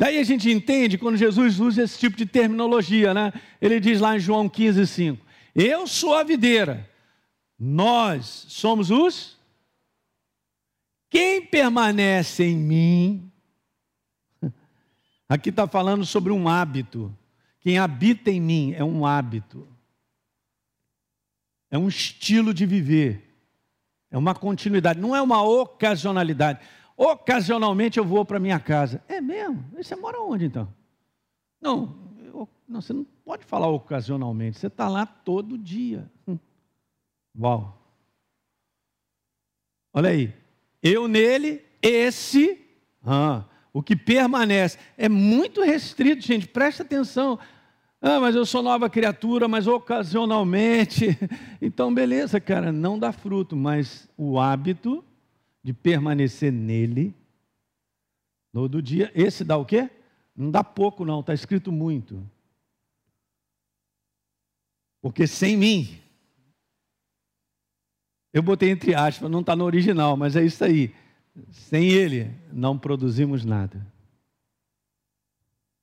Daí 0.00 0.18
a 0.18 0.24
gente 0.24 0.50
entende 0.50 0.96
quando 0.96 1.18
Jesus 1.18 1.60
usa 1.60 1.82
esse 1.82 1.98
tipo 1.98 2.16
de 2.16 2.24
terminologia, 2.24 3.12
né? 3.12 3.34
Ele 3.60 3.78
diz 3.78 4.00
lá 4.00 4.16
em 4.16 4.18
João 4.18 4.48
15, 4.48 4.86
5: 4.86 5.26
Eu 5.54 5.86
sou 5.86 6.14
a 6.14 6.24
videira, 6.24 6.88
nós 7.58 8.46
somos 8.48 8.90
os. 8.90 9.38
Quem 11.10 11.44
permanece 11.44 12.44
em 12.44 12.56
mim 12.56 13.30
Aqui 15.28 15.50
está 15.50 15.68
falando 15.68 16.06
sobre 16.06 16.32
um 16.32 16.48
hábito. 16.48 17.14
Quem 17.60 17.76
habita 17.76 18.30
em 18.30 18.40
mim 18.40 18.72
é 18.72 18.82
um 18.82 19.04
hábito. 19.04 19.68
É 21.70 21.76
um 21.76 21.88
estilo 21.88 22.54
de 22.54 22.64
viver. 22.64 23.30
É 24.10 24.16
uma 24.16 24.34
continuidade, 24.34 24.98
não 24.98 25.14
é 25.14 25.20
uma 25.20 25.42
ocasionalidade. 25.42 26.60
Ocasionalmente 27.02 27.98
eu 27.98 28.04
vou 28.04 28.26
para 28.26 28.38
minha 28.38 28.60
casa. 28.60 29.02
É 29.08 29.22
mesmo? 29.22 29.64
Você 29.74 29.96
mora 29.96 30.20
onde 30.20 30.44
então? 30.44 30.68
Não, 31.58 31.96
eu, 32.22 32.46
não, 32.68 32.82
você 32.82 32.92
não 32.92 33.06
pode 33.24 33.42
falar 33.42 33.68
ocasionalmente. 33.68 34.58
Você 34.58 34.66
está 34.66 34.86
lá 34.86 35.06
todo 35.06 35.56
dia. 35.56 36.12
Hum. 36.28 36.38
Uau. 37.40 37.74
Olha 39.94 40.10
aí. 40.10 40.30
Eu 40.82 41.08
nele, 41.08 41.64
esse. 41.80 42.60
Ah, 43.02 43.44
o 43.72 43.82
que 43.82 43.96
permanece. 43.96 44.76
É 44.98 45.08
muito 45.08 45.62
restrito, 45.62 46.20
gente, 46.20 46.46
presta 46.46 46.82
atenção. 46.82 47.38
Ah, 48.02 48.20
mas 48.20 48.34
eu 48.36 48.44
sou 48.44 48.62
nova 48.62 48.90
criatura, 48.90 49.48
mas 49.48 49.66
ocasionalmente. 49.66 51.18
Então, 51.62 51.92
beleza, 51.92 52.40
cara, 52.40 52.72
não 52.72 52.98
dá 52.98 53.12
fruto, 53.12 53.54
mas 53.54 54.08
o 54.16 54.38
hábito 54.40 55.04
de 55.62 55.72
permanecer 55.72 56.52
nele 56.52 57.14
todo 58.52 58.82
dia, 58.82 59.12
esse 59.14 59.44
dá 59.44 59.56
o 59.56 59.64
quê? 59.64 59.90
Não 60.34 60.50
dá 60.50 60.64
pouco, 60.64 61.04
não, 61.04 61.20
está 61.20 61.34
escrito 61.34 61.70
muito. 61.70 62.28
Porque 65.00 65.26
sem 65.26 65.56
mim, 65.56 66.00
eu 68.32 68.42
botei 68.42 68.70
entre 68.70 68.94
aspas, 68.94 69.30
não 69.30 69.40
está 69.40 69.56
no 69.56 69.64
original, 69.64 70.16
mas 70.16 70.36
é 70.36 70.44
isso 70.44 70.64
aí. 70.64 70.94
Sem 71.50 71.90
Ele, 71.90 72.30
não 72.52 72.78
produzimos 72.78 73.44
nada. 73.44 73.86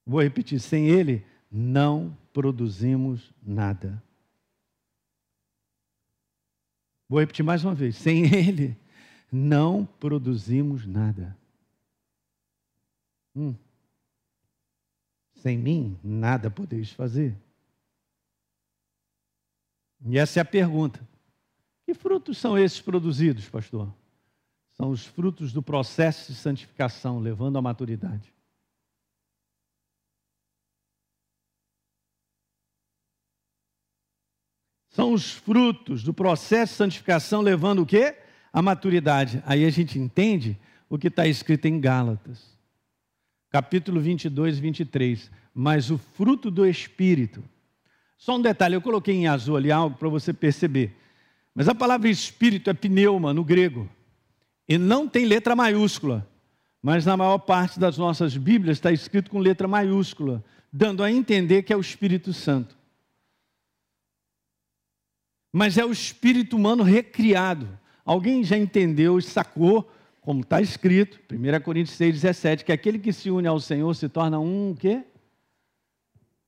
Vou 0.05 0.21
repetir: 0.21 0.59
sem 0.59 0.88
Ele, 0.88 1.25
não 1.51 2.15
produzimos 2.32 3.34
nada. 3.41 4.01
Vou 7.09 7.19
repetir 7.19 7.43
mais 7.43 7.63
uma 7.63 7.73
vez: 7.73 7.95
sem 7.95 8.23
Ele, 8.34 8.78
não 9.32 9.86
produzimos 9.86 10.86
nada. 10.86 11.38
Hum. 13.36 13.55
Sem 15.36 15.57
mim, 15.57 15.97
nada 16.03 16.49
podeis 16.49 16.91
fazer. 16.91 17.36
E 20.05 20.17
essa 20.17 20.39
é 20.39 20.41
a 20.41 20.45
pergunta. 20.45 21.07
Que 21.86 21.93
frutos 21.93 22.38
são 22.38 22.57
esses 22.57 22.82
produzidos, 22.82 23.47
pastor? 23.47 23.93
São 24.71 24.89
os 24.89 25.05
frutos 25.05 25.53
do 25.53 25.61
processo 25.61 26.32
de 26.32 26.38
santificação, 26.38 27.19
levando 27.19 27.57
à 27.57 27.61
maturidade. 27.61 28.34
São 34.89 35.13
os 35.13 35.32
frutos 35.32 36.03
do 36.03 36.13
processo 36.13 36.73
de 36.73 36.78
santificação, 36.78 37.41
levando 37.41 37.84
o 37.84 37.86
quê? 37.86 38.17
A 38.51 38.61
maturidade. 38.61 39.41
Aí 39.45 39.65
a 39.65 39.69
gente 39.69 39.99
entende 39.99 40.57
o 40.89 40.97
que 40.97 41.07
está 41.07 41.27
escrito 41.27 41.65
em 41.65 41.79
Gálatas, 41.79 42.57
capítulo 43.49 43.99
22 43.99 44.57
e 44.57 44.61
23. 44.61 45.31
Mas 45.53 45.89
o 45.89 45.97
fruto 45.97 46.49
do 46.49 46.65
Espírito 46.65 47.43
só 48.17 48.35
um 48.35 48.41
detalhe, 48.41 48.75
eu 48.75 48.81
coloquei 48.81 49.13
em 49.13 49.27
azul 49.27 49.55
ali 49.55 49.71
algo 49.71 49.95
para 49.95 50.09
você 50.09 50.33
perceber. 50.33 50.95
Mas 51.53 51.69
a 51.69 51.75
palavra 51.75 52.09
espírito 52.09 52.69
é 52.69 52.73
pneuma 52.73 53.33
no 53.33 53.43
grego. 53.43 53.87
E 54.67 54.77
não 54.77 55.07
tem 55.07 55.25
letra 55.25 55.55
maiúscula. 55.55 56.27
Mas 56.81 57.05
na 57.05 57.15
maior 57.15 57.37
parte 57.37 57.79
das 57.79 57.97
nossas 57.97 58.35
Bíblias 58.35 58.77
está 58.77 58.91
escrito 58.91 59.29
com 59.29 59.39
letra 59.39 59.67
maiúscula, 59.67 60.43
dando 60.71 61.03
a 61.03 61.11
entender 61.11 61.63
que 61.63 61.71
é 61.71 61.77
o 61.77 61.81
Espírito 61.81 62.33
Santo. 62.33 62.75
Mas 65.51 65.77
é 65.77 65.85
o 65.85 65.91
espírito 65.91 66.55
humano 66.55 66.83
recriado. 66.83 67.67
Alguém 68.08 68.43
já 68.43 68.58
entendeu 68.58 69.20
e 69.20 69.22
sacou, 69.22 69.88
como 70.22 70.41
está 70.41 70.60
escrito, 70.60 71.20
1 71.32 71.62
Coríntios 71.62 71.95
6,17, 71.95 72.64
que 72.64 72.72
aquele 72.72 72.97
que 72.97 73.14
se 73.14 73.30
une 73.30 73.47
ao 73.47 73.60
Senhor 73.60 73.93
se 73.93 74.10
torna 74.10 74.39
um 74.39 74.72
o 74.72 74.76
quê? 74.76 75.03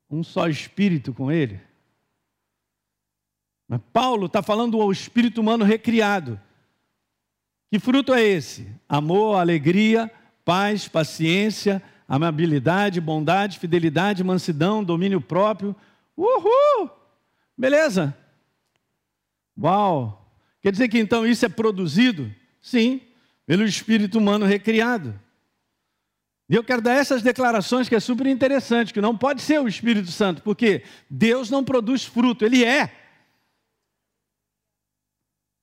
um 0.10 0.24
só 0.24 0.48
espírito 0.48 1.14
com 1.14 1.32
ele. 1.32 1.62
Mas 3.68 3.80
Paulo 3.94 4.26
está 4.26 4.42
falando 4.42 4.78
do 4.78 4.92
espírito 4.92 5.40
humano 5.40 5.64
recriado. 5.64 6.40
Que 7.70 7.78
fruto 7.78 8.14
é 8.14 8.24
esse? 8.24 8.68
Amor, 8.88 9.36
alegria, 9.36 10.12
paz, 10.44 10.88
paciência, 10.88 11.82
amabilidade, 12.08 13.00
bondade, 13.00 13.60
fidelidade, 13.60 14.24
mansidão, 14.24 14.84
domínio 14.84 15.22
próprio. 15.22 15.76
Uhul! 16.18 16.90
Beleza? 17.56 18.18
Uau! 19.62 20.19
Quer 20.62 20.72
dizer 20.72 20.90
que 20.90 21.00
então 21.00 21.26
isso 21.26 21.46
é 21.46 21.50
produzido? 21.50 22.34
Sim, 22.62 23.02
pelo 23.46 23.64
espírito 23.64 24.18
humano 24.18 24.46
recriado. 24.46 25.20
E 26.50 26.56
eu 26.56 26.64
quero 26.64 26.82
dar 26.82 26.94
essas 26.94 27.22
declarações 27.22 27.88
que 27.88 27.96
é 27.96 28.00
super 28.00 28.26
interessante, 28.26 28.92
que 28.92 29.00
não 29.00 29.16
pode 29.16 29.42
ser 29.42 29.62
o 29.62 29.68
Espírito 29.68 30.12
Santo, 30.12 30.42
porque 30.42 30.84
Deus 31.08 31.52
não 31.52 31.64
produz 31.64 32.04
fruto, 32.04 32.44
Ele 32.44 32.66
é. 32.66 32.92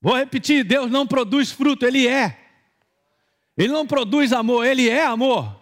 Vou 0.00 0.16
repetir: 0.16 0.62
Deus 0.62 0.88
não 0.88 1.04
produz 1.04 1.50
fruto, 1.50 1.84
Ele 1.84 2.06
é. 2.06 2.38
Ele 3.58 3.72
não 3.72 3.84
produz 3.84 4.32
amor, 4.32 4.64
Ele 4.64 4.88
é 4.88 5.04
amor. 5.04 5.60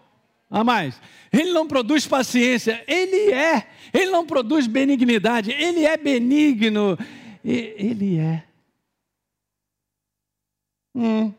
A 0.51 0.63
mais. 0.63 1.01
Ele 1.33 1.53
não 1.53 1.67
produz 1.67 2.07
paciência, 2.07 2.85
Ele 2.87 3.33
é. 3.33 3.67
Ele 3.95 4.11
não 4.11 4.27
produz 4.27 4.67
benignidade, 4.67 5.51
Ele 5.53 5.87
é 5.87 5.97
benigno. 5.97 6.99
Ele 7.43 8.19
é. 8.19 8.45
Hum. 10.95 11.35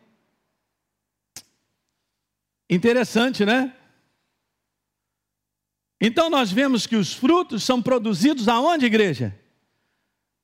Interessante, 2.68 3.44
né? 3.44 3.74
Então 6.00 6.28
nós 6.28 6.52
vemos 6.52 6.86
que 6.86 6.96
os 6.96 7.14
frutos 7.14 7.64
são 7.64 7.80
produzidos 7.80 8.48
aonde, 8.48 8.86
igreja? 8.86 9.38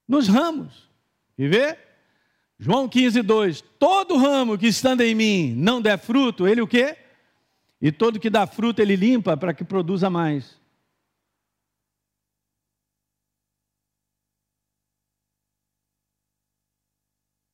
Nos 0.08 0.28
ramos. 0.28 0.88
E 1.36 1.46
vê? 1.46 1.78
João 2.58 2.88
15, 2.88 3.22
2. 3.22 3.60
Todo 3.78 4.16
ramo 4.16 4.56
que 4.56 4.66
estando 4.66 5.02
em 5.02 5.14
mim 5.14 5.54
não 5.56 5.82
der 5.82 5.98
fruto, 5.98 6.46
ele 6.46 6.62
o 6.62 6.66
quê? 6.66 6.96
E 7.80 7.90
todo 7.90 8.20
que 8.20 8.30
dá 8.30 8.46
fruto 8.46 8.80
ele 8.80 8.94
limpa 8.94 9.36
para 9.36 9.52
que 9.52 9.64
produza 9.64 10.08
mais. 10.08 10.60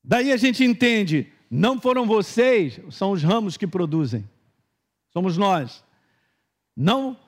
Daí 0.04 0.32
a 0.32 0.36
gente 0.36 0.64
entende, 0.64 1.32
não 1.50 1.80
foram 1.80 2.06
vocês, 2.06 2.80
são 2.90 3.12
os 3.12 3.22
ramos 3.22 3.56
que 3.56 3.66
produzem 3.66 4.28
somos 5.18 5.36
nós. 5.36 5.84
Não, 6.76 7.18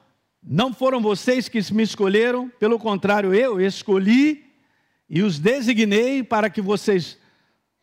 não 0.40 0.72
foram 0.72 1.00
vocês 1.00 1.48
que 1.48 1.60
me 1.72 1.82
escolheram, 1.82 2.48
pelo 2.48 2.78
contrário, 2.78 3.34
eu 3.34 3.60
escolhi 3.60 4.48
e 5.08 5.22
os 5.22 5.40
designei 5.40 6.22
para 6.22 6.48
que 6.48 6.62
vocês 6.62 7.18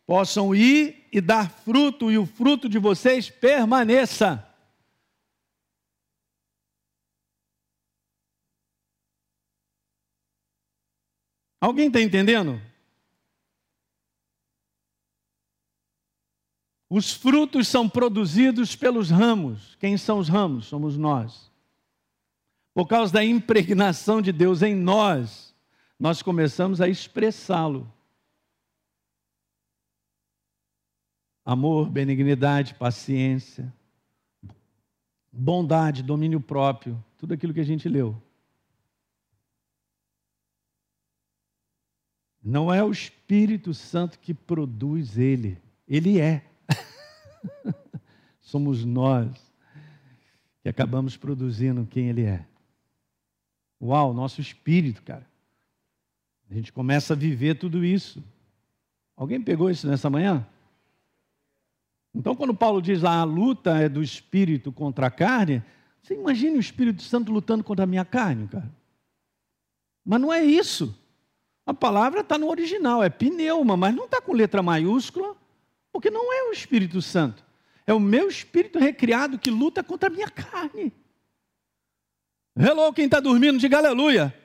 possam 0.06 0.54
ir 0.54 1.06
e 1.12 1.20
dar 1.20 1.50
fruto, 1.50 2.10
e 2.10 2.16
o 2.16 2.24
fruto 2.24 2.68
de 2.68 2.78
vocês 2.78 3.28
permaneça. 3.28 4.44
Alguém 11.60 11.88
está 11.88 12.00
entendendo? 12.00 12.62
Os 16.90 17.12
frutos 17.12 17.68
são 17.68 17.88
produzidos 17.88 18.74
pelos 18.74 19.10
ramos. 19.10 19.76
Quem 19.78 19.98
são 19.98 20.18
os 20.18 20.28
ramos? 20.28 20.66
Somos 20.66 20.96
nós. 20.96 21.50
Por 22.72 22.86
causa 22.86 23.12
da 23.12 23.24
impregnação 23.24 24.22
de 24.22 24.32
Deus 24.32 24.62
em 24.62 24.74
nós, 24.74 25.54
nós 25.98 26.22
começamos 26.22 26.80
a 26.80 26.88
expressá-lo. 26.88 27.92
Amor, 31.44 31.90
benignidade, 31.90 32.74
paciência, 32.74 33.72
bondade, 35.32 36.02
domínio 36.02 36.40
próprio, 36.40 37.02
tudo 37.16 37.34
aquilo 37.34 37.52
que 37.52 37.60
a 37.60 37.64
gente 37.64 37.88
leu. 37.88 38.20
Não 42.42 42.72
é 42.72 42.82
o 42.82 42.90
Espírito 42.90 43.74
Santo 43.74 44.18
que 44.18 44.32
produz 44.32 45.18
ele, 45.18 45.60
ele 45.86 46.20
é. 46.20 46.44
Somos 48.40 48.84
nós 48.84 49.30
que 50.62 50.68
acabamos 50.68 51.16
produzindo 51.16 51.86
quem 51.86 52.08
Ele 52.08 52.24
é. 52.24 52.44
Uau, 53.80 54.12
nosso 54.12 54.40
espírito, 54.40 55.02
cara. 55.02 55.26
A 56.50 56.54
gente 56.54 56.72
começa 56.72 57.12
a 57.12 57.16
viver 57.16 57.54
tudo 57.56 57.84
isso. 57.84 58.22
Alguém 59.16 59.40
pegou 59.40 59.70
isso 59.70 59.86
nessa 59.86 60.08
manhã? 60.08 60.46
Então, 62.14 62.34
quando 62.34 62.54
Paulo 62.54 62.80
diz 62.80 63.02
lá, 63.02 63.20
a 63.20 63.24
luta 63.24 63.76
é 63.76 63.88
do 63.88 64.02
espírito 64.02 64.72
contra 64.72 65.06
a 65.06 65.10
carne, 65.10 65.62
você 66.02 66.14
imagine 66.14 66.56
o 66.56 66.60
Espírito 66.60 67.02
Santo 67.02 67.30
lutando 67.30 67.62
contra 67.62 67.84
a 67.84 67.86
minha 67.86 68.04
carne, 68.04 68.48
cara. 68.48 68.70
Mas 70.04 70.20
não 70.20 70.32
é 70.32 70.42
isso. 70.42 70.98
A 71.66 71.74
palavra 71.74 72.20
está 72.20 72.38
no 72.38 72.48
original, 72.48 73.02
é 73.02 73.10
pneuma, 73.10 73.76
mas 73.76 73.94
não 73.94 74.06
está 74.06 74.22
com 74.22 74.32
letra 74.32 74.62
maiúscula, 74.62 75.36
porque 75.92 76.10
não 76.10 76.32
é 76.32 76.44
o 76.44 76.52
Espírito 76.52 77.00
Santo. 77.02 77.48
É 77.88 77.94
o 77.94 77.98
meu 77.98 78.28
espírito 78.28 78.78
recriado 78.78 79.38
que 79.38 79.50
luta 79.50 79.82
contra 79.82 80.10
a 80.10 80.12
minha 80.12 80.28
carne. 80.28 80.92
Hello, 82.54 82.92
quem 82.92 83.06
está 83.06 83.18
dormindo, 83.18 83.58
diga 83.58 83.78
aleluia. 83.78 84.38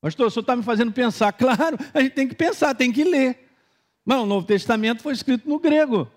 Pastor, 0.00 0.28
o 0.28 0.30
senhor 0.30 0.42
está 0.42 0.54
me 0.54 0.62
fazendo 0.62 0.92
pensar. 0.92 1.32
Claro, 1.36 1.76
a 1.92 2.00
gente 2.00 2.12
tem 2.12 2.28
que 2.28 2.34
pensar, 2.36 2.76
tem 2.76 2.92
que 2.92 3.02
ler. 3.02 3.50
Mas 4.04 4.20
o 4.20 4.26
Novo 4.26 4.46
Testamento 4.46 5.02
foi 5.02 5.14
escrito 5.14 5.48
no 5.48 5.58
grego. 5.58 6.08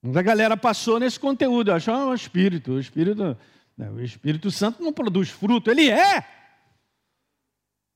Mas 0.00 0.16
a 0.16 0.22
galera 0.22 0.56
passou 0.56 0.98
nesse 0.98 1.20
conteúdo, 1.20 1.72
achou 1.72 1.92
ah, 1.92 2.06
o 2.06 2.14
Espírito, 2.14 2.72
o 2.72 2.80
Espírito, 2.80 3.36
né, 3.76 3.90
o 3.90 4.00
Espírito 4.00 4.50
Santo 4.50 4.82
não 4.82 4.94
produz 4.94 5.28
fruto, 5.28 5.70
ele 5.70 5.90
é. 5.90 6.39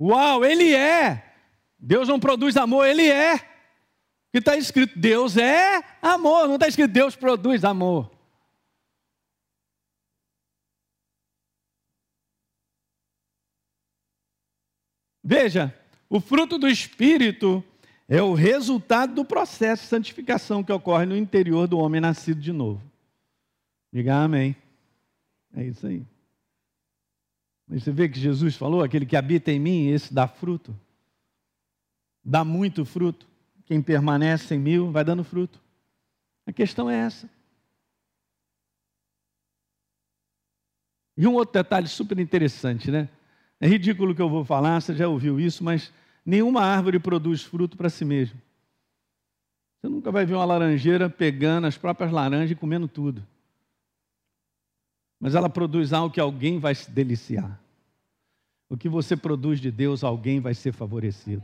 Uau, 0.05 0.45
ele 0.45 0.75
é. 0.75 1.35
Deus 1.79 2.07
não 2.09 2.21
produz 2.21 2.59
amor, 2.59 2.87
ele 2.87 3.09
é. 3.11 3.39
Que 4.31 4.39
está 4.39 4.55
escrito 4.55 4.99
Deus 4.99 5.39
é 5.39 5.83
amor, 6.03 6.47
não 6.47 6.57
está 6.57 6.69
escrito 6.69 6.91
Deus 6.91 7.17
produz 7.17 7.65
amor. 7.65 8.11
Veja, 15.23 15.75
o 16.11 16.21
fruto 16.21 16.59
do 16.59 16.69
Espírito 16.69 17.65
é 18.07 18.21
o 18.21 18.35
resultado 18.35 19.15
do 19.15 19.25
processo 19.25 19.85
de 19.85 19.89
santificação 19.89 20.63
que 20.63 20.71
ocorre 20.71 21.07
no 21.07 21.17
interior 21.17 21.67
do 21.67 21.79
homem 21.79 21.99
nascido 21.99 22.43
de 22.43 22.53
novo. 22.53 22.83
Diga 23.91 24.17
amém. 24.17 24.55
É 25.57 25.65
isso 25.65 25.87
aí. 25.87 26.05
Você 27.69 27.91
vê 27.91 28.09
que 28.09 28.19
Jesus 28.19 28.57
falou: 28.57 28.83
aquele 28.83 29.07
que 29.07 29.17
habita 29.17 29.51
em 29.51 29.59
mim, 29.59 29.89
esse 29.89 30.13
dá 30.13 30.29
fruto. 30.29 30.75
Dá 32.25 32.45
muito 32.45 32.85
fruto. 32.85 33.27
Quem 33.67 33.81
permanece 33.81 34.55
em 34.55 34.59
mim 34.59 34.91
vai 34.91 35.05
dando 35.05 35.25
fruto. 35.25 35.61
A 36.47 36.53
questão 36.53 36.91
é 36.91 36.97
essa. 36.97 37.29
E 41.17 41.27
um 41.27 41.35
outro 41.35 41.55
detalhe 41.55 41.89
super 41.89 42.19
interessante, 42.19 42.91
né? 42.91 43.09
É 43.61 43.67
ridículo 43.67 44.13
o 44.13 44.15
que 44.15 44.21
eu 44.21 44.29
vou 44.29 44.45
falar, 44.45 44.81
você 44.81 44.95
já 44.95 45.09
ouviu 45.09 45.39
isso, 45.39 45.63
mas 45.63 45.93
nenhuma 46.27 46.63
árvore 46.63 46.99
produz 46.99 47.43
fruto 47.43 47.77
para 47.77 47.89
si 47.89 48.05
mesma. 48.05 48.41
Você 49.81 49.89
nunca 49.89 50.11
vai 50.11 50.27
ver 50.27 50.35
uma 50.35 50.45
laranjeira 50.45 51.09
pegando 51.09 51.67
as 51.67 51.79
próprias 51.79 52.11
laranjas 52.11 52.51
e 52.51 52.55
comendo 52.55 52.89
tudo. 52.89 53.25
Mas 55.25 55.35
ela 55.35 55.49
produz 55.49 55.95
algo 55.95 56.13
que 56.13 56.21
alguém 56.21 56.59
vai 56.59 56.75
se 56.75 56.91
deliciar. 56.91 57.59
O 58.69 58.77
que 58.77 58.91
você 58.91 59.17
produz 59.17 59.59
de 59.59 59.71
Deus, 59.71 60.05
alguém 60.05 60.39
vai 60.39 60.53
ser 60.53 60.71
favorecido. 60.71 61.43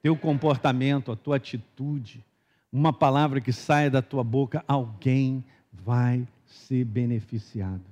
Teu 0.00 0.16
comportamento, 0.16 1.10
a 1.10 1.16
tua 1.16 1.34
atitude, 1.34 2.24
uma 2.72 2.92
palavra 2.92 3.40
que 3.40 3.52
saia 3.52 3.90
da 3.90 4.00
tua 4.00 4.22
boca, 4.22 4.64
alguém 4.68 5.44
vai 5.72 6.28
ser 6.46 6.84
beneficiado. 6.84 7.82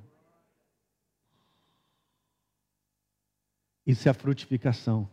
Isso 3.84 4.06
é 4.06 4.12
a 4.12 4.14
frutificação. 4.14 5.10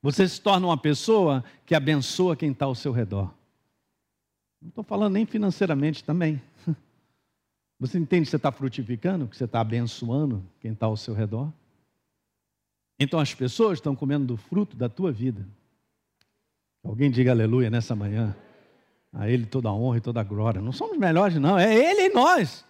Você 0.00 0.28
se 0.28 0.40
torna 0.40 0.68
uma 0.68 0.78
pessoa 0.78 1.42
que 1.66 1.74
abençoa 1.74 2.36
quem 2.36 2.52
está 2.52 2.66
ao 2.66 2.76
seu 2.76 2.92
redor. 2.92 3.34
Não 4.62 4.68
estou 4.68 4.84
falando 4.84 5.14
nem 5.14 5.26
financeiramente 5.26 6.04
também. 6.04 6.40
Você 7.78 7.98
entende 7.98 8.24
que 8.24 8.30
você 8.30 8.36
está 8.36 8.50
frutificando, 8.50 9.28
que 9.28 9.36
você 9.36 9.44
está 9.44 9.60
abençoando 9.60 10.44
quem 10.60 10.72
está 10.72 10.86
ao 10.86 10.96
seu 10.96 11.14
redor? 11.14 11.52
Então 12.98 13.20
as 13.20 13.32
pessoas 13.32 13.78
estão 13.78 13.94
comendo 13.94 14.26
do 14.26 14.36
fruto 14.36 14.76
da 14.76 14.88
tua 14.88 15.12
vida. 15.12 15.46
Alguém 16.82 17.10
diga 17.10 17.30
aleluia 17.30 17.70
nessa 17.70 17.94
manhã. 17.94 18.34
A 19.12 19.28
Ele 19.28 19.46
toda 19.46 19.68
a 19.68 19.72
honra 19.72 19.98
e 19.98 20.00
toda 20.00 20.20
a 20.20 20.24
glória. 20.24 20.60
Não 20.60 20.72
somos 20.72 20.98
melhores, 20.98 21.36
não. 21.36 21.58
É 21.58 21.72
Ele 21.72 22.02
em 22.08 22.12
nós. 22.12 22.64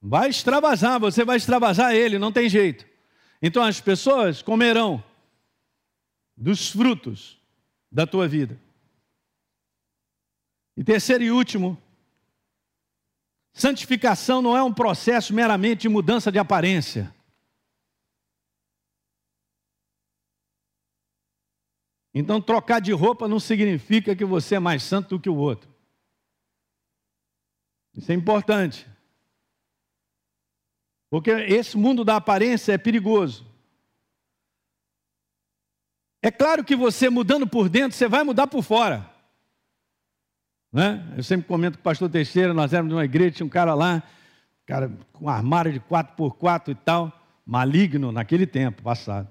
Vai 0.00 0.30
extravasar, 0.30 0.98
você 0.98 1.24
vai 1.24 1.36
extravasar 1.36 1.94
Ele, 1.94 2.18
não 2.18 2.32
tem 2.32 2.48
jeito. 2.48 2.86
Então 3.42 3.62
as 3.62 3.80
pessoas 3.80 4.40
comerão 4.40 5.02
dos 6.36 6.70
frutos 6.70 7.38
da 7.90 8.06
tua 8.06 8.26
vida. 8.26 8.58
E 10.76 10.84
terceiro 10.84 11.24
e 11.24 11.30
último, 11.30 11.76
santificação 13.60 14.40
não 14.40 14.56
é 14.56 14.62
um 14.62 14.72
processo 14.72 15.34
meramente 15.34 15.82
de 15.82 15.88
mudança 15.88 16.30
de 16.30 16.38
aparência. 16.38 17.14
Então, 22.14 22.40
trocar 22.40 22.80
de 22.80 22.92
roupa 22.92 23.28
não 23.28 23.38
significa 23.38 24.16
que 24.16 24.24
você 24.24 24.56
é 24.56 24.58
mais 24.58 24.82
santo 24.82 25.10
do 25.10 25.20
que 25.20 25.28
o 25.28 25.36
outro. 25.36 25.70
Isso 27.94 28.10
é 28.10 28.14
importante. 28.14 28.86
Porque 31.10 31.30
esse 31.30 31.76
mundo 31.76 32.04
da 32.04 32.16
aparência 32.16 32.72
é 32.72 32.78
perigoso. 32.78 33.46
É 36.22 36.30
claro 36.30 36.64
que 36.64 36.74
você 36.74 37.08
mudando 37.08 37.46
por 37.46 37.68
dentro, 37.68 37.96
você 37.96 38.08
vai 38.08 38.24
mudar 38.24 38.46
por 38.46 38.62
fora. 38.62 39.17
Né? 40.72 41.14
Eu 41.16 41.22
sempre 41.22 41.46
comento 41.46 41.78
com 41.78 41.80
o 41.80 41.84
pastor 41.84 42.10
Teixeira, 42.10 42.52
nós 42.52 42.72
éramos 42.72 42.92
numa 42.92 43.04
igreja, 43.04 43.36
tinha 43.36 43.46
um 43.46 43.50
cara 43.50 43.74
lá, 43.74 44.02
cara 44.66 44.92
com 45.12 45.24
um 45.24 45.28
armário 45.28 45.72
de 45.72 45.80
4x4 45.80 46.68
e 46.68 46.74
tal, 46.74 47.12
maligno 47.44 48.12
naquele 48.12 48.46
tempo 48.46 48.82
passado. 48.82 49.28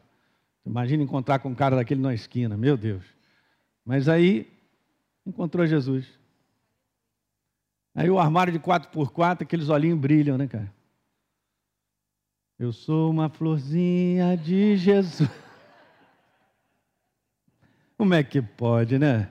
Imagina 0.65 1.03
encontrar 1.03 1.39
com 1.39 1.49
um 1.49 1.55
cara 1.55 1.75
daquele 1.75 2.01
na 2.01 2.13
esquina, 2.13 2.57
meu 2.57 2.75
Deus. 2.75 3.05
Mas 3.85 4.09
aí 4.09 4.51
encontrou 5.25 5.65
Jesus. 5.65 6.05
Aí 7.95 8.09
o 8.09 8.19
armário 8.19 8.51
de 8.51 8.59
4x4, 8.59 9.43
aqueles 9.43 9.69
olhinhos 9.69 9.99
brilham, 9.99 10.37
né, 10.37 10.47
cara? 10.47 10.73
Eu 12.59 12.73
sou 12.73 13.11
uma 13.11 13.29
florzinha 13.29 14.35
de 14.35 14.75
Jesus. 14.77 15.29
Como 17.97 18.13
é 18.13 18.23
que 18.23 18.41
pode, 18.41 18.99
né? 18.99 19.29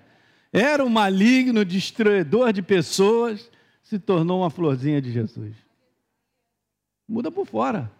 Era 0.56 0.82
um 0.82 0.88
maligno, 0.88 1.66
destruidor 1.66 2.50
de 2.50 2.62
pessoas, 2.62 3.50
se 3.82 3.98
tornou 3.98 4.40
uma 4.40 4.48
florzinha 4.48 5.02
de 5.02 5.12
Jesus. 5.12 5.54
Muda 7.06 7.30
por 7.30 7.46
fora. 7.46 7.92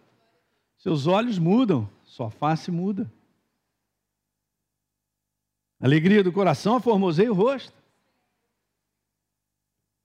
Seus 0.79 1.05
olhos 1.05 1.37
mudam, 1.37 1.87
sua 2.03 2.31
face 2.31 2.71
muda. 2.71 3.11
Alegria 5.79 6.23
do 6.23 6.31
coração, 6.31 6.81
formoseia 6.81 7.31
o 7.31 7.35
rosto. 7.35 7.77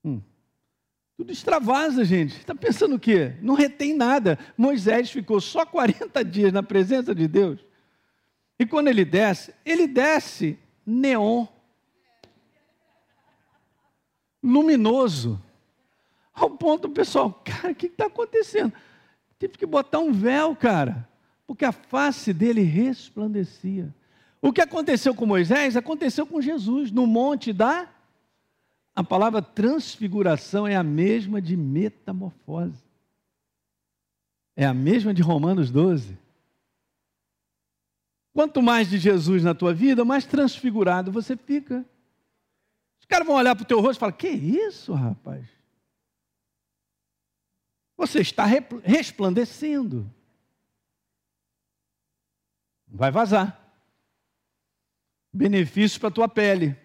Hum. 0.05 0.21
Tudo 1.17 1.31
extravasa, 1.31 2.05
gente. 2.05 2.37
Está 2.37 2.53
pensando 2.53 2.97
o 2.97 2.99
quê? 2.99 3.35
Não 3.41 3.55
retém 3.55 3.95
nada. 3.95 4.37
Moisés 4.55 5.09
ficou 5.09 5.41
só 5.41 5.65
40 5.65 6.23
dias 6.23 6.53
na 6.53 6.61
presença 6.61 7.15
de 7.15 7.27
Deus. 7.27 7.59
E 8.59 8.65
quando 8.67 8.89
ele 8.89 9.03
desce, 9.03 9.55
ele 9.65 9.87
desce 9.87 10.59
neon. 10.85 11.47
Luminoso. 14.43 15.41
Ao 16.33 16.49
ponto, 16.49 16.89
pessoal, 16.89 17.31
cara, 17.45 17.71
o 17.71 17.75
que 17.75 17.85
está 17.87 18.07
acontecendo? 18.07 18.73
Tive 19.39 19.57
que 19.57 19.65
botar 19.65 19.99
um 19.99 20.11
véu, 20.11 20.55
cara, 20.55 21.07
porque 21.45 21.63
a 21.63 21.71
face 21.71 22.33
dele 22.33 22.61
resplandecia. 22.61 23.93
O 24.41 24.51
que 24.51 24.61
aconteceu 24.61 25.15
com 25.15 25.25
Moisés 25.25 25.77
aconteceu 25.77 26.25
com 26.25 26.41
Jesus 26.41 26.91
no 26.91 27.07
monte 27.07 27.53
da. 27.53 27.87
A 28.95 29.03
palavra 29.03 29.41
transfiguração 29.41 30.67
é 30.67 30.75
a 30.75 30.83
mesma 30.83 31.41
de 31.41 31.55
metamorfose. 31.55 32.83
É 34.55 34.65
a 34.65 34.73
mesma 34.73 35.13
de 35.13 35.21
Romanos 35.21 35.71
12. 35.71 36.17
Quanto 38.33 38.61
mais 38.61 38.89
de 38.89 38.97
Jesus 38.97 39.43
na 39.43 39.53
tua 39.53 39.73
vida, 39.73 40.03
mais 40.03 40.25
transfigurado 40.25 41.11
você 41.11 41.37
fica. 41.37 41.85
Os 43.03 43.05
caras 43.05 43.27
vão 43.27 43.35
olhar 43.35 43.53
para 43.53 43.63
o 43.63 43.67
teu 43.67 43.81
rosto 43.81 43.97
e 43.97 43.99
falar: 43.99 44.13
Que 44.13 44.29
isso, 44.29 44.93
rapaz? 44.93 45.45
Você 47.97 48.21
está 48.21 48.45
resplandecendo. 48.85 50.09
Vai 52.87 53.11
vazar 53.11 53.59
benefícios 55.33 55.97
para 55.97 56.07
a 56.07 56.11
tua 56.11 56.29
pele, 56.29 56.77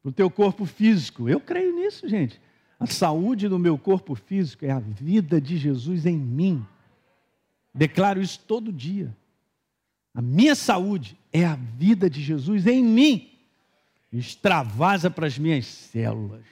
para 0.00 0.10
o 0.10 0.12
teu 0.12 0.30
corpo 0.30 0.64
físico. 0.64 1.28
Eu 1.28 1.40
creio 1.40 1.74
nisso, 1.74 2.08
gente. 2.08 2.40
A 2.78 2.86
saúde 2.86 3.48
do 3.48 3.58
meu 3.58 3.76
corpo 3.76 4.14
físico 4.14 4.64
é 4.64 4.70
a 4.70 4.78
vida 4.78 5.40
de 5.40 5.56
Jesus 5.56 6.06
em 6.06 6.16
mim. 6.16 6.64
Declaro 7.74 8.22
isso 8.22 8.38
todo 8.46 8.72
dia. 8.72 9.14
A 10.14 10.22
minha 10.22 10.54
saúde 10.54 11.18
é 11.32 11.44
a 11.44 11.56
vida 11.56 12.08
de 12.08 12.22
Jesus 12.22 12.64
em 12.68 12.84
mim. 12.84 13.29
Extravasa 14.12 15.10
para 15.10 15.26
as 15.26 15.38
minhas 15.38 15.66
células. 15.66 16.44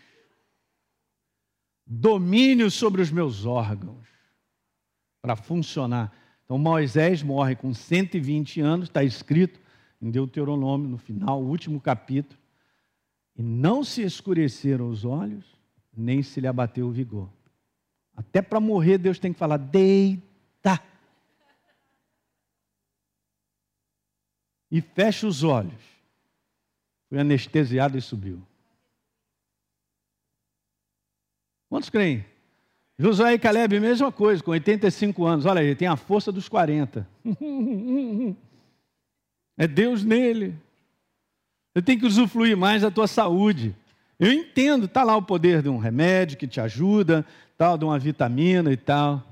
Domínio 1.84 2.70
sobre 2.70 3.02
os 3.02 3.10
meus 3.10 3.44
órgãos 3.46 4.06
para 5.20 5.34
funcionar. 5.34 6.12
Então 6.44 6.58
Moisés 6.58 7.22
morre 7.22 7.56
com 7.56 7.74
120 7.74 8.60
anos, 8.60 8.88
está 8.88 9.02
escrito, 9.02 9.60
em 10.00 10.10
Deuteronômio, 10.10 10.88
no 10.88 10.98
final, 10.98 11.42
último 11.42 11.80
capítulo, 11.80 12.40
e 13.36 13.42
não 13.42 13.82
se 13.82 14.02
escureceram 14.02 14.88
os 14.88 15.04
olhos, 15.04 15.44
nem 15.96 16.22
se 16.22 16.40
lhe 16.40 16.46
abateu 16.46 16.86
o 16.86 16.92
vigor. 16.92 17.28
Até 18.16 18.42
para 18.42 18.60
morrer, 18.60 18.98
Deus 18.98 19.18
tem 19.18 19.32
que 19.32 19.38
falar: 19.38 19.56
deita. 19.56 20.82
E 24.70 24.80
fecha 24.80 25.26
os 25.26 25.42
olhos. 25.42 25.97
Foi 27.08 27.18
anestesiado 27.18 27.96
e 27.96 28.02
subiu. 28.02 28.42
Quantos 31.68 31.90
creem? 31.90 32.24
Josué 32.98 33.34
e 33.34 33.38
Caleb, 33.38 33.78
mesma 33.78 34.10
coisa, 34.10 34.42
com 34.42 34.50
85 34.50 35.24
anos. 35.24 35.46
Olha 35.46 35.60
aí, 35.60 35.74
tem 35.74 35.86
a 35.86 35.96
força 35.96 36.32
dos 36.32 36.48
40. 36.48 37.08
É 39.56 39.66
Deus 39.66 40.04
nele. 40.04 40.54
Você 41.74 41.82
tem 41.82 41.98
que 41.98 42.06
usufruir 42.06 42.56
mais 42.56 42.82
da 42.82 42.90
tua 42.90 43.06
saúde. 43.06 43.74
Eu 44.18 44.32
entendo, 44.32 44.86
está 44.86 45.04
lá 45.04 45.16
o 45.16 45.22
poder 45.22 45.62
de 45.62 45.68
um 45.68 45.78
remédio 45.78 46.36
que 46.36 46.46
te 46.46 46.60
ajuda, 46.60 47.24
tal, 47.56 47.78
de 47.78 47.84
uma 47.84 47.98
vitamina 47.98 48.72
e 48.72 48.76
tal. 48.76 49.24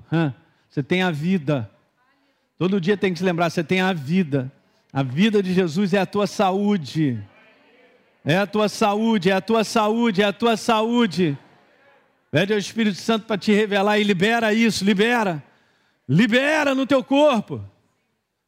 Você 0.69 0.83
tem 0.83 1.03
a 1.03 1.11
vida. 1.11 1.71
Todo 2.59 2.81
dia 2.81 2.97
tem 2.97 3.13
que 3.13 3.19
se 3.19 3.25
lembrar, 3.25 3.51
você 3.51 3.65
tem 3.65 3.81
a 3.81 3.93
vida. 3.93 4.53
A 4.93 5.03
vida 5.03 5.43
de 5.43 5.53
Jesus 5.53 5.93
é 5.93 5.99
a 5.99 6.07
tua 6.07 6.27
saúde. 6.27 7.23
É 8.29 8.37
a 8.39 8.45
tua 8.45 8.69
saúde, 8.69 9.31
é 9.31 9.35
a 9.35 9.41
tua 9.41 9.63
saúde, 9.63 10.21
é 10.21 10.25
a 10.25 10.33
tua 10.33 10.57
saúde. 10.57 11.39
Pede 12.29 12.53
ao 12.53 12.59
Espírito 12.59 12.99
Santo 12.99 13.25
para 13.25 13.39
te 13.39 13.53
revelar 13.53 14.01
e 14.01 14.03
libera 14.03 14.53
isso, 14.53 14.85
libera. 14.85 15.45
Libera 16.09 16.75
no 16.75 16.85
teu 16.89 17.05
corpo. 17.05 17.65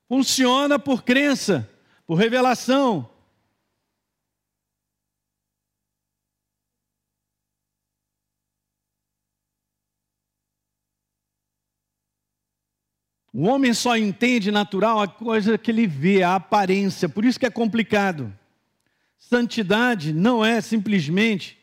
Funciona 0.09 0.81
por 0.81 1.05
crença, 1.05 1.71
por 2.09 2.17
revelação. 2.17 3.09
O 13.33 13.45
homem 13.45 13.73
só 13.73 13.97
entende 13.97 14.51
natural 14.51 15.01
a 15.01 15.07
coisa 15.07 15.57
que 15.57 15.71
ele 15.71 15.87
vê, 15.87 16.25
a 16.25 16.35
aparência, 16.35 17.09
por 17.09 17.25
isso 17.25 17.39
que 17.39 17.47
é 17.47 17.51
complicado. 17.51 18.37
Santidade 19.19 20.13
não 20.13 20.45
é 20.45 20.61
simplesmente 20.61 21.59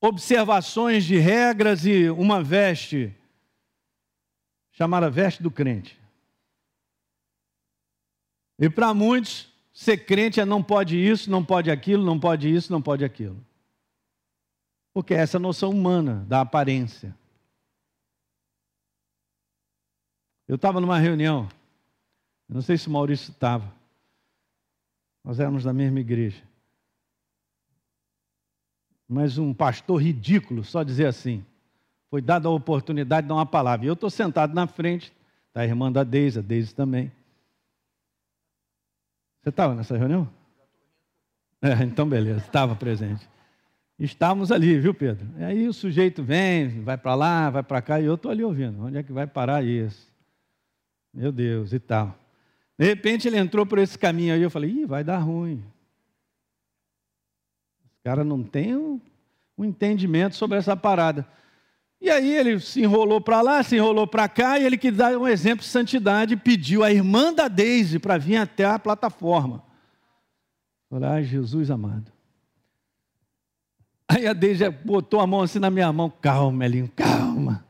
observações 0.00 1.04
de 1.04 1.16
regras 1.16 1.86
e 1.86 2.10
uma 2.10 2.42
veste, 2.42 3.14
chamada 4.72 5.08
veste 5.08 5.42
do 5.42 5.50
crente. 5.50 6.00
E 8.58 8.68
para 8.68 8.92
muitos, 8.92 9.48
ser 9.72 9.98
crente 10.04 10.40
é 10.40 10.44
não 10.44 10.62
pode 10.62 10.96
isso, 10.96 11.30
não 11.30 11.44
pode 11.44 11.70
aquilo, 11.70 12.04
não 12.04 12.18
pode 12.18 12.52
isso, 12.52 12.72
não 12.72 12.82
pode 12.82 13.04
aquilo. 13.04 13.44
Porque 14.92 15.14
é 15.14 15.18
essa 15.18 15.38
noção 15.38 15.70
humana 15.70 16.24
da 16.28 16.40
aparência. 16.40 17.16
Eu 20.48 20.56
estava 20.56 20.80
numa 20.80 20.98
reunião, 20.98 21.48
eu 22.48 22.56
não 22.56 22.62
sei 22.62 22.76
se 22.76 22.88
o 22.88 22.90
Maurício 22.90 23.30
estava, 23.30 23.72
nós 25.24 25.38
éramos 25.38 25.64
da 25.64 25.72
mesma 25.72 26.00
igreja. 26.00 26.42
Mas 29.08 29.38
um 29.38 29.52
pastor 29.52 30.02
ridículo, 30.02 30.64
só 30.64 30.82
dizer 30.82 31.06
assim, 31.06 31.44
foi 32.08 32.20
dada 32.20 32.48
a 32.48 32.50
oportunidade 32.50 33.26
de 33.26 33.28
dar 33.28 33.34
uma 33.34 33.46
palavra. 33.46 33.84
E 33.84 33.88
eu 33.88 33.94
estou 33.94 34.10
sentado 34.10 34.54
na 34.54 34.66
frente, 34.66 35.12
está 35.48 35.60
a 35.60 35.66
irmã 35.66 35.92
da 35.92 36.02
Deise, 36.02 36.38
a 36.38 36.42
Deise 36.42 36.74
também. 36.74 37.12
Você 39.42 39.50
estava 39.50 39.74
nessa 39.74 39.96
reunião? 39.96 40.28
É, 41.60 41.84
então 41.84 42.08
beleza, 42.08 42.38
estava 42.38 42.74
presente. 42.74 43.28
Estávamos 43.98 44.50
ali, 44.50 44.78
viu, 44.80 44.92
Pedro? 44.92 45.28
E 45.38 45.44
aí 45.44 45.68
o 45.68 45.72
sujeito 45.72 46.22
vem, 46.22 46.82
vai 46.82 46.98
para 46.98 47.14
lá, 47.14 47.50
vai 47.50 47.62
para 47.62 47.80
cá, 47.80 48.00
e 48.00 48.04
eu 48.04 48.14
estou 48.14 48.30
ali 48.30 48.42
ouvindo. 48.42 48.84
Onde 48.84 48.98
é 48.98 49.02
que 49.02 49.12
vai 49.12 49.26
parar 49.26 49.62
isso? 49.62 50.10
Meu 51.14 51.30
Deus, 51.30 51.72
e 51.72 51.78
tal. 51.78 52.18
De 52.82 52.88
repente 52.88 53.28
ele 53.28 53.38
entrou 53.38 53.64
por 53.64 53.78
esse 53.78 53.96
caminho 53.96 54.34
aí, 54.34 54.42
eu 54.42 54.50
falei, 54.50 54.68
Ih, 54.68 54.86
vai 54.86 55.04
dar 55.04 55.18
ruim. 55.18 55.62
Os 57.84 58.02
caras 58.02 58.26
não 58.26 58.42
têm 58.42 58.74
um, 58.74 59.00
um 59.56 59.64
entendimento 59.64 60.34
sobre 60.34 60.58
essa 60.58 60.76
parada. 60.76 61.24
E 62.00 62.10
aí 62.10 62.36
ele 62.36 62.58
se 62.58 62.82
enrolou 62.82 63.20
para 63.20 63.40
lá, 63.40 63.62
se 63.62 63.76
enrolou 63.76 64.04
para 64.04 64.28
cá, 64.28 64.58
e 64.58 64.64
ele 64.64 64.76
quis 64.76 64.96
dar 64.96 65.16
um 65.16 65.28
exemplo 65.28 65.64
de 65.64 65.70
santidade, 65.70 66.36
pediu 66.36 66.82
a 66.82 66.90
irmã 66.90 67.32
da 67.32 67.46
Deise 67.46 68.00
para 68.00 68.18
vir 68.18 68.38
até 68.38 68.64
a 68.64 68.80
plataforma. 68.80 69.62
Falei, 70.90 71.08
ah, 71.08 71.22
Jesus 71.22 71.70
amado. 71.70 72.10
Aí 74.08 74.26
a 74.26 74.32
Deise 74.32 74.68
botou 74.68 75.20
a 75.20 75.26
mão 75.28 75.42
assim 75.42 75.60
na 75.60 75.70
minha 75.70 75.92
mão, 75.92 76.10
calma, 76.10 76.64
Elinho, 76.64 76.90
calma. 76.96 77.64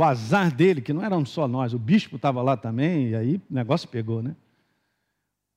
O 0.00 0.02
azar 0.02 0.50
dele, 0.50 0.80
que 0.80 0.94
não 0.94 1.04
eram 1.04 1.26
só 1.26 1.46
nós, 1.46 1.74
o 1.74 1.78
bispo 1.78 2.16
estava 2.16 2.40
lá 2.40 2.56
também, 2.56 3.10
e 3.10 3.14
aí 3.14 3.36
o 3.36 3.42
negócio 3.50 3.86
pegou, 3.86 4.22
né? 4.22 4.30
O 4.30 4.34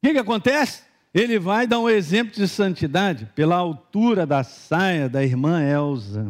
que, 0.05 0.11
que 0.11 0.19
acontece? 0.19 0.83
Ele 1.13 1.39
vai 1.39 1.65
dar 1.65 1.79
um 1.79 1.89
exemplo 1.89 2.33
de 2.33 2.45
santidade 2.45 3.25
pela 3.27 3.55
altura 3.55 4.25
da 4.25 4.43
saia 4.43 5.07
da 5.07 5.23
irmã 5.23 5.63
Elza. 5.63 6.29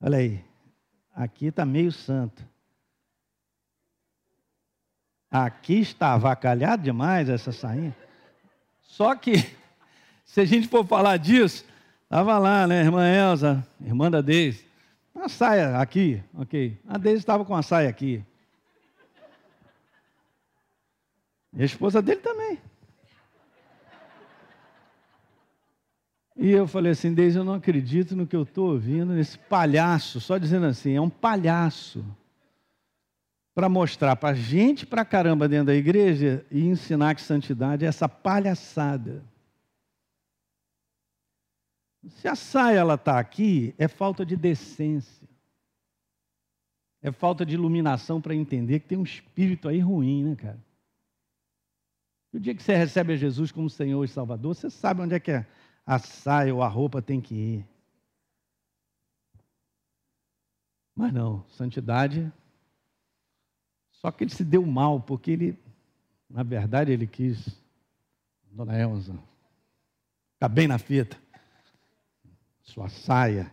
Olha 0.00 0.16
aí, 0.16 0.42
aqui 1.14 1.48
está 1.48 1.66
meio 1.66 1.92
santo. 1.92 2.42
Aqui 5.30 5.80
está 5.80 6.14
avacalhado 6.14 6.82
demais 6.82 7.28
essa 7.28 7.52
sainha. 7.52 7.94
Só 8.80 9.14
que, 9.14 9.34
se 10.24 10.40
a 10.40 10.46
gente 10.46 10.66
for 10.66 10.86
falar 10.86 11.18
disso, 11.18 11.62
estava 12.04 12.38
lá, 12.38 12.66
né, 12.66 12.80
irmã 12.80 13.06
Elza, 13.06 13.68
irmã 13.82 14.10
da 14.10 14.22
Deise. 14.22 14.71
A 15.14 15.28
saia 15.28 15.78
aqui, 15.78 16.22
ok. 16.34 16.78
A 16.88 16.98
Deise 16.98 17.18
estava 17.18 17.44
com 17.44 17.54
a 17.54 17.62
saia 17.62 17.88
aqui. 17.88 18.24
E 21.52 21.62
a 21.62 21.64
esposa 21.64 22.00
dele 22.00 22.20
também. 22.20 22.58
E 26.34 26.50
eu 26.50 26.66
falei 26.66 26.92
assim, 26.92 27.12
Deise, 27.12 27.38
eu 27.38 27.44
não 27.44 27.54
acredito 27.54 28.16
no 28.16 28.26
que 28.26 28.34
eu 28.34 28.42
estou 28.42 28.70
ouvindo, 28.70 29.12
nesse 29.12 29.38
palhaço, 29.38 30.20
só 30.20 30.38
dizendo 30.38 30.66
assim, 30.66 30.96
é 30.96 31.00
um 31.00 31.10
palhaço. 31.10 32.04
Para 33.54 33.68
mostrar 33.68 34.16
para 34.16 34.34
gente 34.34 34.86
para 34.86 35.04
caramba 35.04 35.46
dentro 35.46 35.66
da 35.66 35.74
igreja 35.74 36.44
e 36.50 36.66
ensinar 36.66 37.14
que 37.14 37.20
santidade 37.20 37.84
é 37.84 37.88
essa 37.88 38.08
palhaçada. 38.08 39.22
Se 42.08 42.26
a 42.26 42.34
saia 42.34 42.78
ela 42.78 42.94
está 42.94 43.18
aqui, 43.18 43.74
é 43.78 43.86
falta 43.86 44.26
de 44.26 44.36
decência. 44.36 45.28
É 47.00 47.12
falta 47.12 47.46
de 47.46 47.54
iluminação 47.54 48.20
para 48.20 48.34
entender 48.34 48.80
que 48.80 48.88
tem 48.88 48.98
um 48.98 49.04
espírito 49.04 49.68
aí 49.68 49.78
ruim, 49.78 50.24
né, 50.24 50.36
cara? 50.36 50.64
O 52.32 52.40
dia 52.40 52.54
que 52.54 52.62
você 52.62 52.74
recebe 52.74 53.12
a 53.12 53.16
Jesus 53.16 53.52
como 53.52 53.68
Senhor 53.68 54.04
e 54.04 54.08
Salvador, 54.08 54.54
você 54.54 54.70
sabe 54.70 55.02
onde 55.02 55.14
é 55.14 55.20
que 55.20 55.30
a, 55.30 55.46
a 55.84 55.98
saia 55.98 56.54
ou 56.54 56.62
a 56.62 56.68
roupa 56.68 57.02
tem 57.02 57.20
que 57.20 57.34
ir. 57.34 57.66
Mas 60.94 61.12
não, 61.12 61.44
santidade. 61.50 62.32
Só 63.92 64.10
que 64.10 64.24
ele 64.24 64.30
se 64.30 64.44
deu 64.44 64.64
mal, 64.66 65.00
porque 65.00 65.30
ele, 65.30 65.58
na 66.28 66.42
verdade, 66.42 66.90
ele 66.90 67.06
quis, 67.06 67.60
Dona 68.50 68.78
Elza, 68.78 69.16
ficar 70.34 70.48
bem 70.48 70.66
na 70.66 70.78
fita 70.78 71.21
sua 72.62 72.88
saia. 72.88 73.52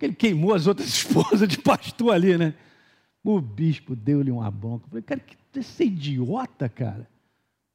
Ele 0.00 0.14
queimou 0.14 0.54
as 0.54 0.66
outras 0.66 0.88
esposas 0.88 1.48
de 1.48 1.58
pastor 1.58 2.14
ali, 2.14 2.36
né? 2.38 2.54
O 3.22 3.40
bispo 3.40 3.94
deu-lhe 3.94 4.30
uma 4.30 4.50
bronca. 4.50 4.86
Eu 4.86 4.90
falei, 4.90 5.02
cara, 5.02 5.20
que 5.20 5.36
você 5.52 5.84
é 5.84 5.86
idiota, 5.86 6.68
cara. 6.68 7.08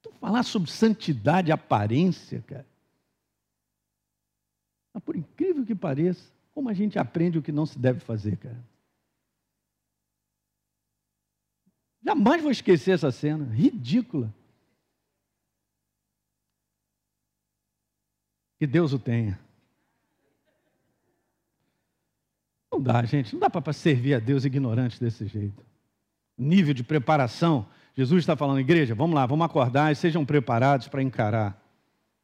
Tu 0.01 0.11
falar 0.19 0.43
sobre 0.43 0.71
santidade 0.71 1.51
aparência, 1.51 2.41
cara. 2.47 2.65
Mas 4.93 5.03
por 5.03 5.15
incrível 5.15 5.65
que 5.65 5.75
pareça, 5.75 6.31
como 6.53 6.69
a 6.69 6.73
gente 6.73 6.97
aprende 6.97 7.37
o 7.37 7.43
que 7.43 7.51
não 7.51 7.65
se 7.65 7.77
deve 7.77 7.99
fazer, 7.99 8.37
cara. 8.37 8.63
Jamais 12.01 12.41
vou 12.41 12.51
esquecer 12.51 12.91
essa 12.91 13.11
cena, 13.11 13.45
ridícula. 13.45 14.33
Que 18.57 18.65
Deus 18.65 18.93
o 18.93 18.99
tenha. 18.99 19.44
Não 22.75 22.81
dá, 22.81 23.01
gente, 23.03 23.33
não 23.33 23.39
dá 23.39 23.49
para 23.49 23.71
servir 23.71 24.15
a 24.15 24.19
Deus 24.19 24.43
ignorante 24.43 24.99
desse 24.99 25.25
jeito. 25.27 25.63
Nível 26.37 26.73
de 26.73 26.83
preparação. 26.83 27.65
Jesus 27.95 28.19
está 28.19 28.35
falando, 28.35 28.59
igreja, 28.59 28.93
vamos 28.93 29.15
lá, 29.15 29.25
vamos 29.25 29.45
acordar 29.45 29.93
e 29.93 29.95
sejam 29.95 30.25
preparados 30.25 30.89
para 30.89 31.01
encarar 31.01 31.57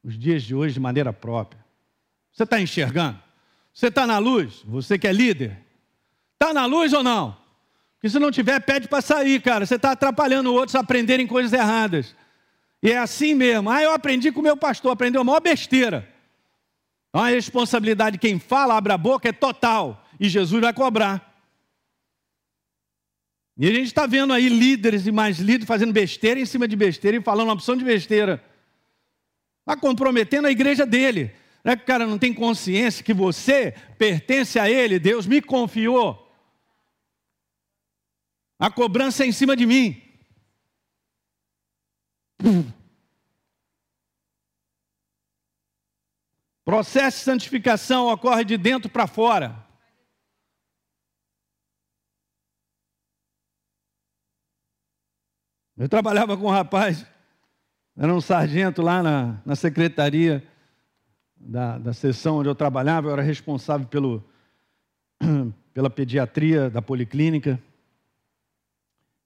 os 0.03 0.19
dias 0.19 0.43
de 0.43 0.53
hoje 0.53 0.73
de 0.73 0.79
maneira 0.81 1.13
própria. 1.13 1.63
Você 2.33 2.43
está 2.43 2.59
enxergando? 2.59 3.17
Você 3.71 3.87
está 3.87 4.05
na 4.05 4.17
luz? 4.17 4.61
Você 4.65 4.99
que 4.99 5.07
é 5.07 5.13
líder? 5.13 5.57
Está 6.33 6.53
na 6.53 6.65
luz 6.65 6.91
ou 6.91 7.01
não? 7.01 7.37
Porque 7.93 8.09
se 8.09 8.19
não 8.19 8.29
tiver, 8.29 8.59
pede 8.59 8.89
para 8.89 9.01
sair, 9.01 9.41
cara. 9.41 9.65
Você 9.65 9.75
está 9.75 9.91
atrapalhando 9.91 10.53
outros 10.53 10.75
a 10.75 10.81
aprenderem 10.81 11.25
coisas 11.27 11.53
erradas. 11.53 12.13
E 12.83 12.91
é 12.91 12.97
assim 12.97 13.33
mesmo. 13.33 13.69
Ah, 13.69 13.81
eu 13.81 13.93
aprendi 13.93 14.33
com 14.33 14.41
o 14.41 14.43
meu 14.43 14.57
pastor, 14.57 14.91
aprendeu 14.91 15.21
a 15.21 15.23
maior 15.23 15.39
besteira. 15.39 16.09
Então, 17.07 17.23
a 17.23 17.29
responsabilidade 17.29 18.17
de 18.17 18.19
quem 18.19 18.37
fala, 18.37 18.75
abre 18.75 18.91
a 18.91 18.97
boca, 18.97 19.29
é 19.29 19.31
total 19.31 20.00
e 20.21 20.29
Jesus 20.29 20.61
vai 20.61 20.71
cobrar. 20.71 21.35
E 23.57 23.67
a 23.67 23.71
gente 23.71 23.87
está 23.87 24.05
vendo 24.05 24.31
aí 24.31 24.47
líderes 24.47 25.07
e 25.07 25.11
mais 25.11 25.39
líderes 25.39 25.65
fazendo 25.65 25.91
besteira 25.91 26.39
em 26.39 26.45
cima 26.45 26.67
de 26.67 26.75
besteira 26.75 27.17
e 27.17 27.23
falando 27.23 27.47
uma 27.47 27.55
opção 27.55 27.75
de 27.75 27.83
besteira. 27.83 28.43
Está 29.61 29.75
comprometendo 29.75 30.45
a 30.45 30.51
igreja 30.51 30.85
dele. 30.85 31.33
Não 31.63 31.73
é 31.73 31.75
que 31.75 31.81
o 31.81 31.87
cara 31.87 32.05
não 32.05 32.19
tem 32.19 32.31
consciência 32.35 33.03
que 33.03 33.15
você 33.15 33.71
pertence 33.97 34.59
a 34.59 34.69
ele, 34.69 34.99
Deus 34.99 35.25
me 35.25 35.41
confiou. 35.41 36.31
A 38.59 38.69
cobrança 38.69 39.23
é 39.23 39.27
em 39.27 39.31
cima 39.31 39.55
de 39.55 39.65
mim. 39.65 39.99
Processo 46.63 47.17
de 47.17 47.23
santificação 47.23 48.05
ocorre 48.07 48.45
de 48.45 48.55
dentro 48.55 48.87
para 48.87 49.07
fora. 49.07 49.60
Eu 55.81 55.89
trabalhava 55.89 56.37
com 56.37 56.45
um 56.45 56.51
rapaz, 56.51 57.07
era 57.97 58.13
um 58.13 58.21
sargento 58.21 58.83
lá 58.83 59.01
na, 59.01 59.41
na 59.43 59.55
secretaria 59.55 60.47
da, 61.35 61.79
da 61.79 61.91
onde 62.31 62.47
eu 62.47 62.53
trabalhava, 62.53 63.07
eu 63.07 63.13
era 63.13 63.23
responsável 63.23 63.87
pelo, 63.87 64.23
pela 65.73 65.89
pediatria 65.89 66.69
da 66.69 66.83
policlínica. 66.83 67.59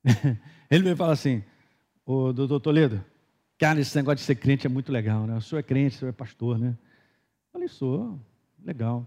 Ele 0.72 0.92
me 0.92 0.96
fala 0.96 1.12
assim, 1.12 1.44
ô 2.06 2.32
doutor 2.32 2.62
Toledo, 2.62 3.04
cara, 3.60 3.82
esse 3.82 3.94
negócio 3.98 4.16
de 4.16 4.22
ser 4.22 4.36
crente 4.36 4.66
é 4.66 4.70
muito 4.70 4.94
legal, 4.94 5.28
né? 5.28 5.36
O 5.36 5.42
senhor 5.42 5.60
é 5.60 5.64
crente, 5.64 5.98
o 5.98 6.00
senhor 6.00 6.10
é 6.12 6.14
pastor, 6.14 6.58
né? 6.58 6.70
Eu 6.70 7.52
falei, 7.52 7.68
sou, 7.68 8.18
legal. 8.64 9.06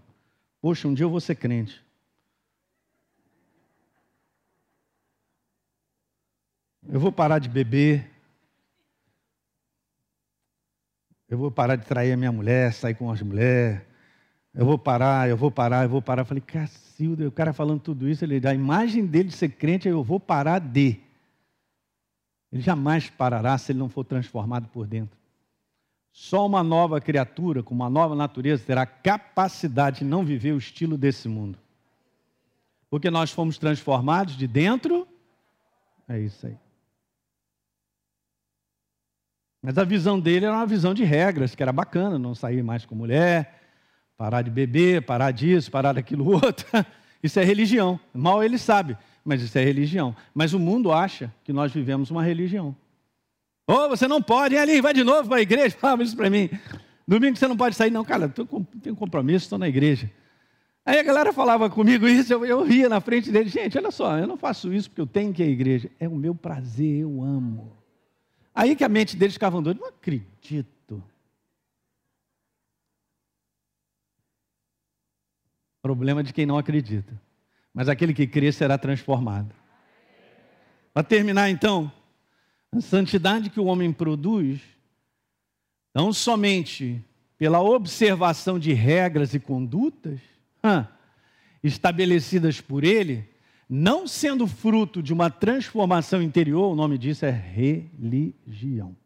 Poxa, 0.61 0.87
um 0.87 0.93
dia 0.93 1.05
eu 1.05 1.09
vou 1.09 1.19
ser 1.19 1.33
crente. 1.33 1.83
Eu 6.87 6.99
vou 6.99 7.11
parar 7.11 7.39
de 7.39 7.49
beber. 7.49 8.09
Eu 11.27 11.37
vou 11.37 11.51
parar 11.51 11.75
de 11.75 11.85
trair 11.85 12.11
a 12.11 12.17
minha 12.17 12.31
mulher, 12.31 12.73
sair 12.73 12.95
com 12.95 13.11
as 13.11 13.21
mulheres. 13.21 13.81
Eu 14.53 14.65
vou 14.65 14.79
parar, 14.79 15.29
eu 15.29 15.37
vou 15.37 15.51
parar, 15.51 15.83
eu 15.83 15.89
vou 15.89 16.01
parar. 16.01 16.23
Eu 16.23 16.25
falei, 16.25 16.41
Cacilda, 16.41 17.27
o 17.27 17.31
cara 17.31 17.53
falando 17.53 17.79
tudo 17.79 18.09
isso, 18.09 18.25
ele, 18.25 18.45
a 18.47 18.53
imagem 18.53 19.05
dele 19.05 19.29
de 19.29 19.35
ser 19.35 19.49
crente 19.49 19.87
é 19.87 19.91
eu 19.91 20.03
vou 20.03 20.19
parar 20.19 20.59
de. 20.59 20.99
Ele 22.51 22.61
jamais 22.61 23.09
parará 23.09 23.57
se 23.57 23.71
ele 23.71 23.79
não 23.79 23.89
for 23.89 24.03
transformado 24.03 24.67
por 24.69 24.87
dentro. 24.87 25.17
Só 26.11 26.45
uma 26.45 26.63
nova 26.63 26.99
criatura, 26.99 27.61
com 27.61 27.75
uma 27.75 27.89
nova 27.89 28.15
natureza, 28.15 28.63
terá 28.65 28.85
capacidade 28.85 29.99
de 29.99 30.05
não 30.05 30.25
viver 30.25 30.53
o 30.53 30.57
estilo 30.57 30.97
desse 30.97 31.27
mundo. 31.27 31.59
Porque 32.89 33.11
nós 33.11 33.31
fomos 33.31 33.59
transformados 33.59 34.35
de 34.35 34.47
dentro. 34.47 35.07
É 36.07 36.19
isso 36.19 36.47
aí. 36.47 36.57
Mas 39.61 39.77
a 39.77 39.83
visão 39.83 40.19
dele 40.19 40.45
era 40.45 40.55
uma 40.55 40.65
visão 40.65 40.93
de 40.93 41.03
regras, 41.03 41.53
que 41.53 41.61
era 41.61 41.73
bacana, 41.73 42.17
não 42.17 42.33
sair 42.33 42.63
mais 42.63 42.85
com 42.85 42.95
mulher, 42.95 43.59
parar 44.17 44.41
de 44.41 44.49
beber, 44.49 45.01
parar 45.01 45.31
disso, 45.31 45.69
parar 45.69 45.93
daquilo 45.93 46.31
outro. 46.31 46.65
Isso 47.21 47.39
é 47.39 47.43
religião. 47.43 47.99
Mal 48.13 48.41
ele 48.41 48.57
sabe, 48.57 48.97
mas 49.25 49.41
isso 49.41 49.57
é 49.57 49.61
religião. 49.61 50.15
Mas 50.33 50.53
o 50.53 50.59
mundo 50.59 50.89
acha 50.89 51.33
que 51.43 51.51
nós 51.51 51.69
vivemos 51.69 52.09
uma 52.09 52.23
religião. 52.23 52.73
Ô, 53.67 53.73
oh, 53.73 53.89
você 53.89 54.07
não 54.07 54.21
pode, 54.21 54.55
ir 54.55 54.57
ali, 54.57 54.79
vai 54.79 54.93
de 54.93 55.03
novo 55.03 55.27
para 55.27 55.39
a 55.39 55.41
igreja, 55.41 55.75
fala 55.77 56.01
isso 56.01 56.15
para 56.15 56.29
mim. 56.29 56.49
Domingo 57.05 57.35
você 57.35 57.45
não 57.45 57.57
pode 57.57 57.75
sair, 57.75 57.91
não, 57.91 58.05
cara, 58.05 58.33
eu 58.37 58.65
tenho 58.81 58.95
compromisso, 58.95 59.47
estou 59.47 59.59
na 59.59 59.67
igreja. 59.67 60.09
Aí 60.85 60.97
a 60.97 61.03
galera 61.03 61.33
falava 61.33 61.69
comigo 61.69 62.07
isso, 62.07 62.31
eu, 62.31 62.45
eu 62.45 62.63
ria 62.63 62.87
na 62.87 63.01
frente 63.01 63.29
dele, 63.31 63.49
gente, 63.49 63.77
olha 63.77 63.91
só, 63.91 64.17
eu 64.17 64.25
não 64.25 64.37
faço 64.37 64.73
isso 64.73 64.89
porque 64.89 65.01
eu 65.01 65.07
tenho 65.07 65.33
que 65.33 65.43
ir 65.43 65.47
à 65.47 65.49
igreja. 65.49 65.91
É 65.99 66.07
o 66.07 66.15
meu 66.15 66.33
prazer, 66.33 67.01
eu 67.01 67.21
amo. 67.21 67.78
Aí 68.59 68.75
que 68.75 68.83
a 68.83 68.89
mente 68.89 69.15
deles 69.15 69.35
ficava 69.35 69.61
doida, 69.61 69.79
não 69.79 69.87
acredito. 69.87 71.01
Problema 75.81 76.21
de 76.21 76.33
quem 76.33 76.45
não 76.45 76.57
acredita. 76.57 77.21
Mas 77.73 77.87
aquele 77.87 78.13
que 78.13 78.27
crê 78.27 78.51
será 78.51 78.77
transformado. 78.77 79.55
Para 80.93 81.03
terminar 81.03 81.49
então, 81.49 81.89
a 82.69 82.81
santidade 82.81 83.49
que 83.49 83.61
o 83.61 83.65
homem 83.65 83.93
produz, 83.93 84.59
não 85.95 86.11
somente 86.11 87.01
pela 87.37 87.61
observação 87.61 88.59
de 88.59 88.73
regras 88.73 89.33
e 89.33 89.39
condutas 89.39 90.19
estabelecidas 91.63 92.59
por 92.59 92.83
ele, 92.83 93.25
não 93.69 94.07
sendo 94.07 94.47
fruto 94.47 95.03
de 95.03 95.13
uma 95.13 95.29
transformação 95.29 96.23
interior, 96.23 96.71
o 96.71 96.75
nome 96.75 96.97
disso 96.97 97.23
é 97.23 97.29
religião. 97.29 98.97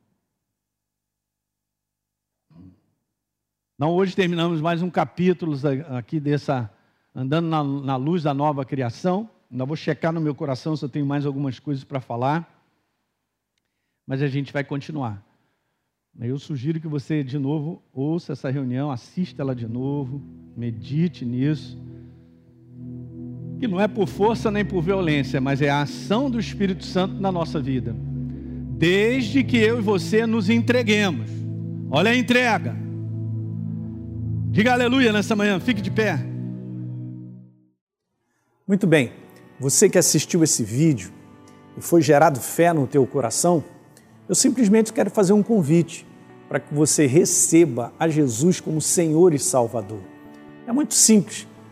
Então, 3.76 3.92
hoje 3.92 4.16
terminamos 4.16 4.62
mais 4.62 4.82
um 4.82 4.90
capítulo 4.90 5.58
aqui 5.90 6.18
dessa, 6.18 6.72
andando 7.14 7.50
na, 7.50 7.62
na 7.62 7.96
luz 7.98 8.24
da 8.24 8.34
nova 8.34 8.64
criação. 8.64 9.30
Ainda 9.52 9.66
vou 9.66 9.76
checar 9.76 10.14
no 10.14 10.22
meu 10.22 10.34
coração 10.34 10.78
se 10.78 10.86
eu 10.86 10.90
tenho 10.90 11.06
mais 11.06 11.26
algumas 11.26 11.60
coisas 11.60 11.84
para 11.84 12.00
falar. 12.00 12.50
Mas 14.08 14.22
a 14.22 14.28
gente 14.28 14.54
vai 14.54 14.64
continuar. 14.64 15.22
Eu 16.18 16.40
sugiro 16.40 16.80
que 16.80 16.88
você, 16.88 17.22
de 17.22 17.38
novo, 17.38 17.84
ouça 17.92 18.32
essa 18.32 18.50
reunião, 18.50 18.92
assista 18.92 19.42
ela 19.42 19.56
de 19.56 19.68
novo, 19.68 20.22
medite 20.56 21.26
nisso 21.26 21.78
que 23.60 23.68
não 23.68 23.80
é 23.80 23.88
por 23.88 24.08
força 24.08 24.52
nem 24.52 24.66
por 24.66 24.82
violência, 24.82 25.40
mas 25.40 25.62
é 25.62 25.70
a 25.70 25.82
ação 25.82 26.30
do 26.30 26.40
Espírito 26.40 26.86
Santo 26.86 27.16
na 27.22 27.32
nossa 27.32 27.62
vida. 27.62 27.96
Desde 28.78 29.44
que 29.44 29.58
eu 29.58 29.80
e 29.80 29.82
você 29.82 30.28
nos 30.28 30.50
entreguemos. 30.50 31.30
Olha 31.90 32.12
a 32.12 32.16
entrega. 32.16 32.76
Diga 34.50 34.74
aleluia 34.74 35.12
nessa 35.14 35.36
manhã, 35.36 35.60
fique 35.60 35.82
de 35.82 35.90
pé. 35.90 36.20
Muito 38.68 38.86
bem. 38.86 39.12
Você 39.60 39.90
que 39.90 39.98
assistiu 39.98 40.44
esse 40.44 40.64
vídeo 40.64 41.12
e 41.78 41.82
foi 41.82 42.02
gerado 42.02 42.40
fé 42.40 42.74
no 42.74 42.86
teu 42.86 43.06
coração, 43.06 43.64
eu 44.28 44.36
simplesmente 44.36 44.92
quero 44.92 45.10
fazer 45.10 45.34
um 45.34 45.44
convite 45.44 46.06
para 46.50 46.60
que 46.60 46.74
você 46.74 47.06
receba 47.06 47.94
a 48.00 48.08
Jesus 48.08 48.60
como 48.60 48.82
Senhor 48.82 49.34
e 49.34 49.40
Salvador. 49.40 50.02
É 50.68 50.72
muito 50.72 50.94
simples 50.94 51.48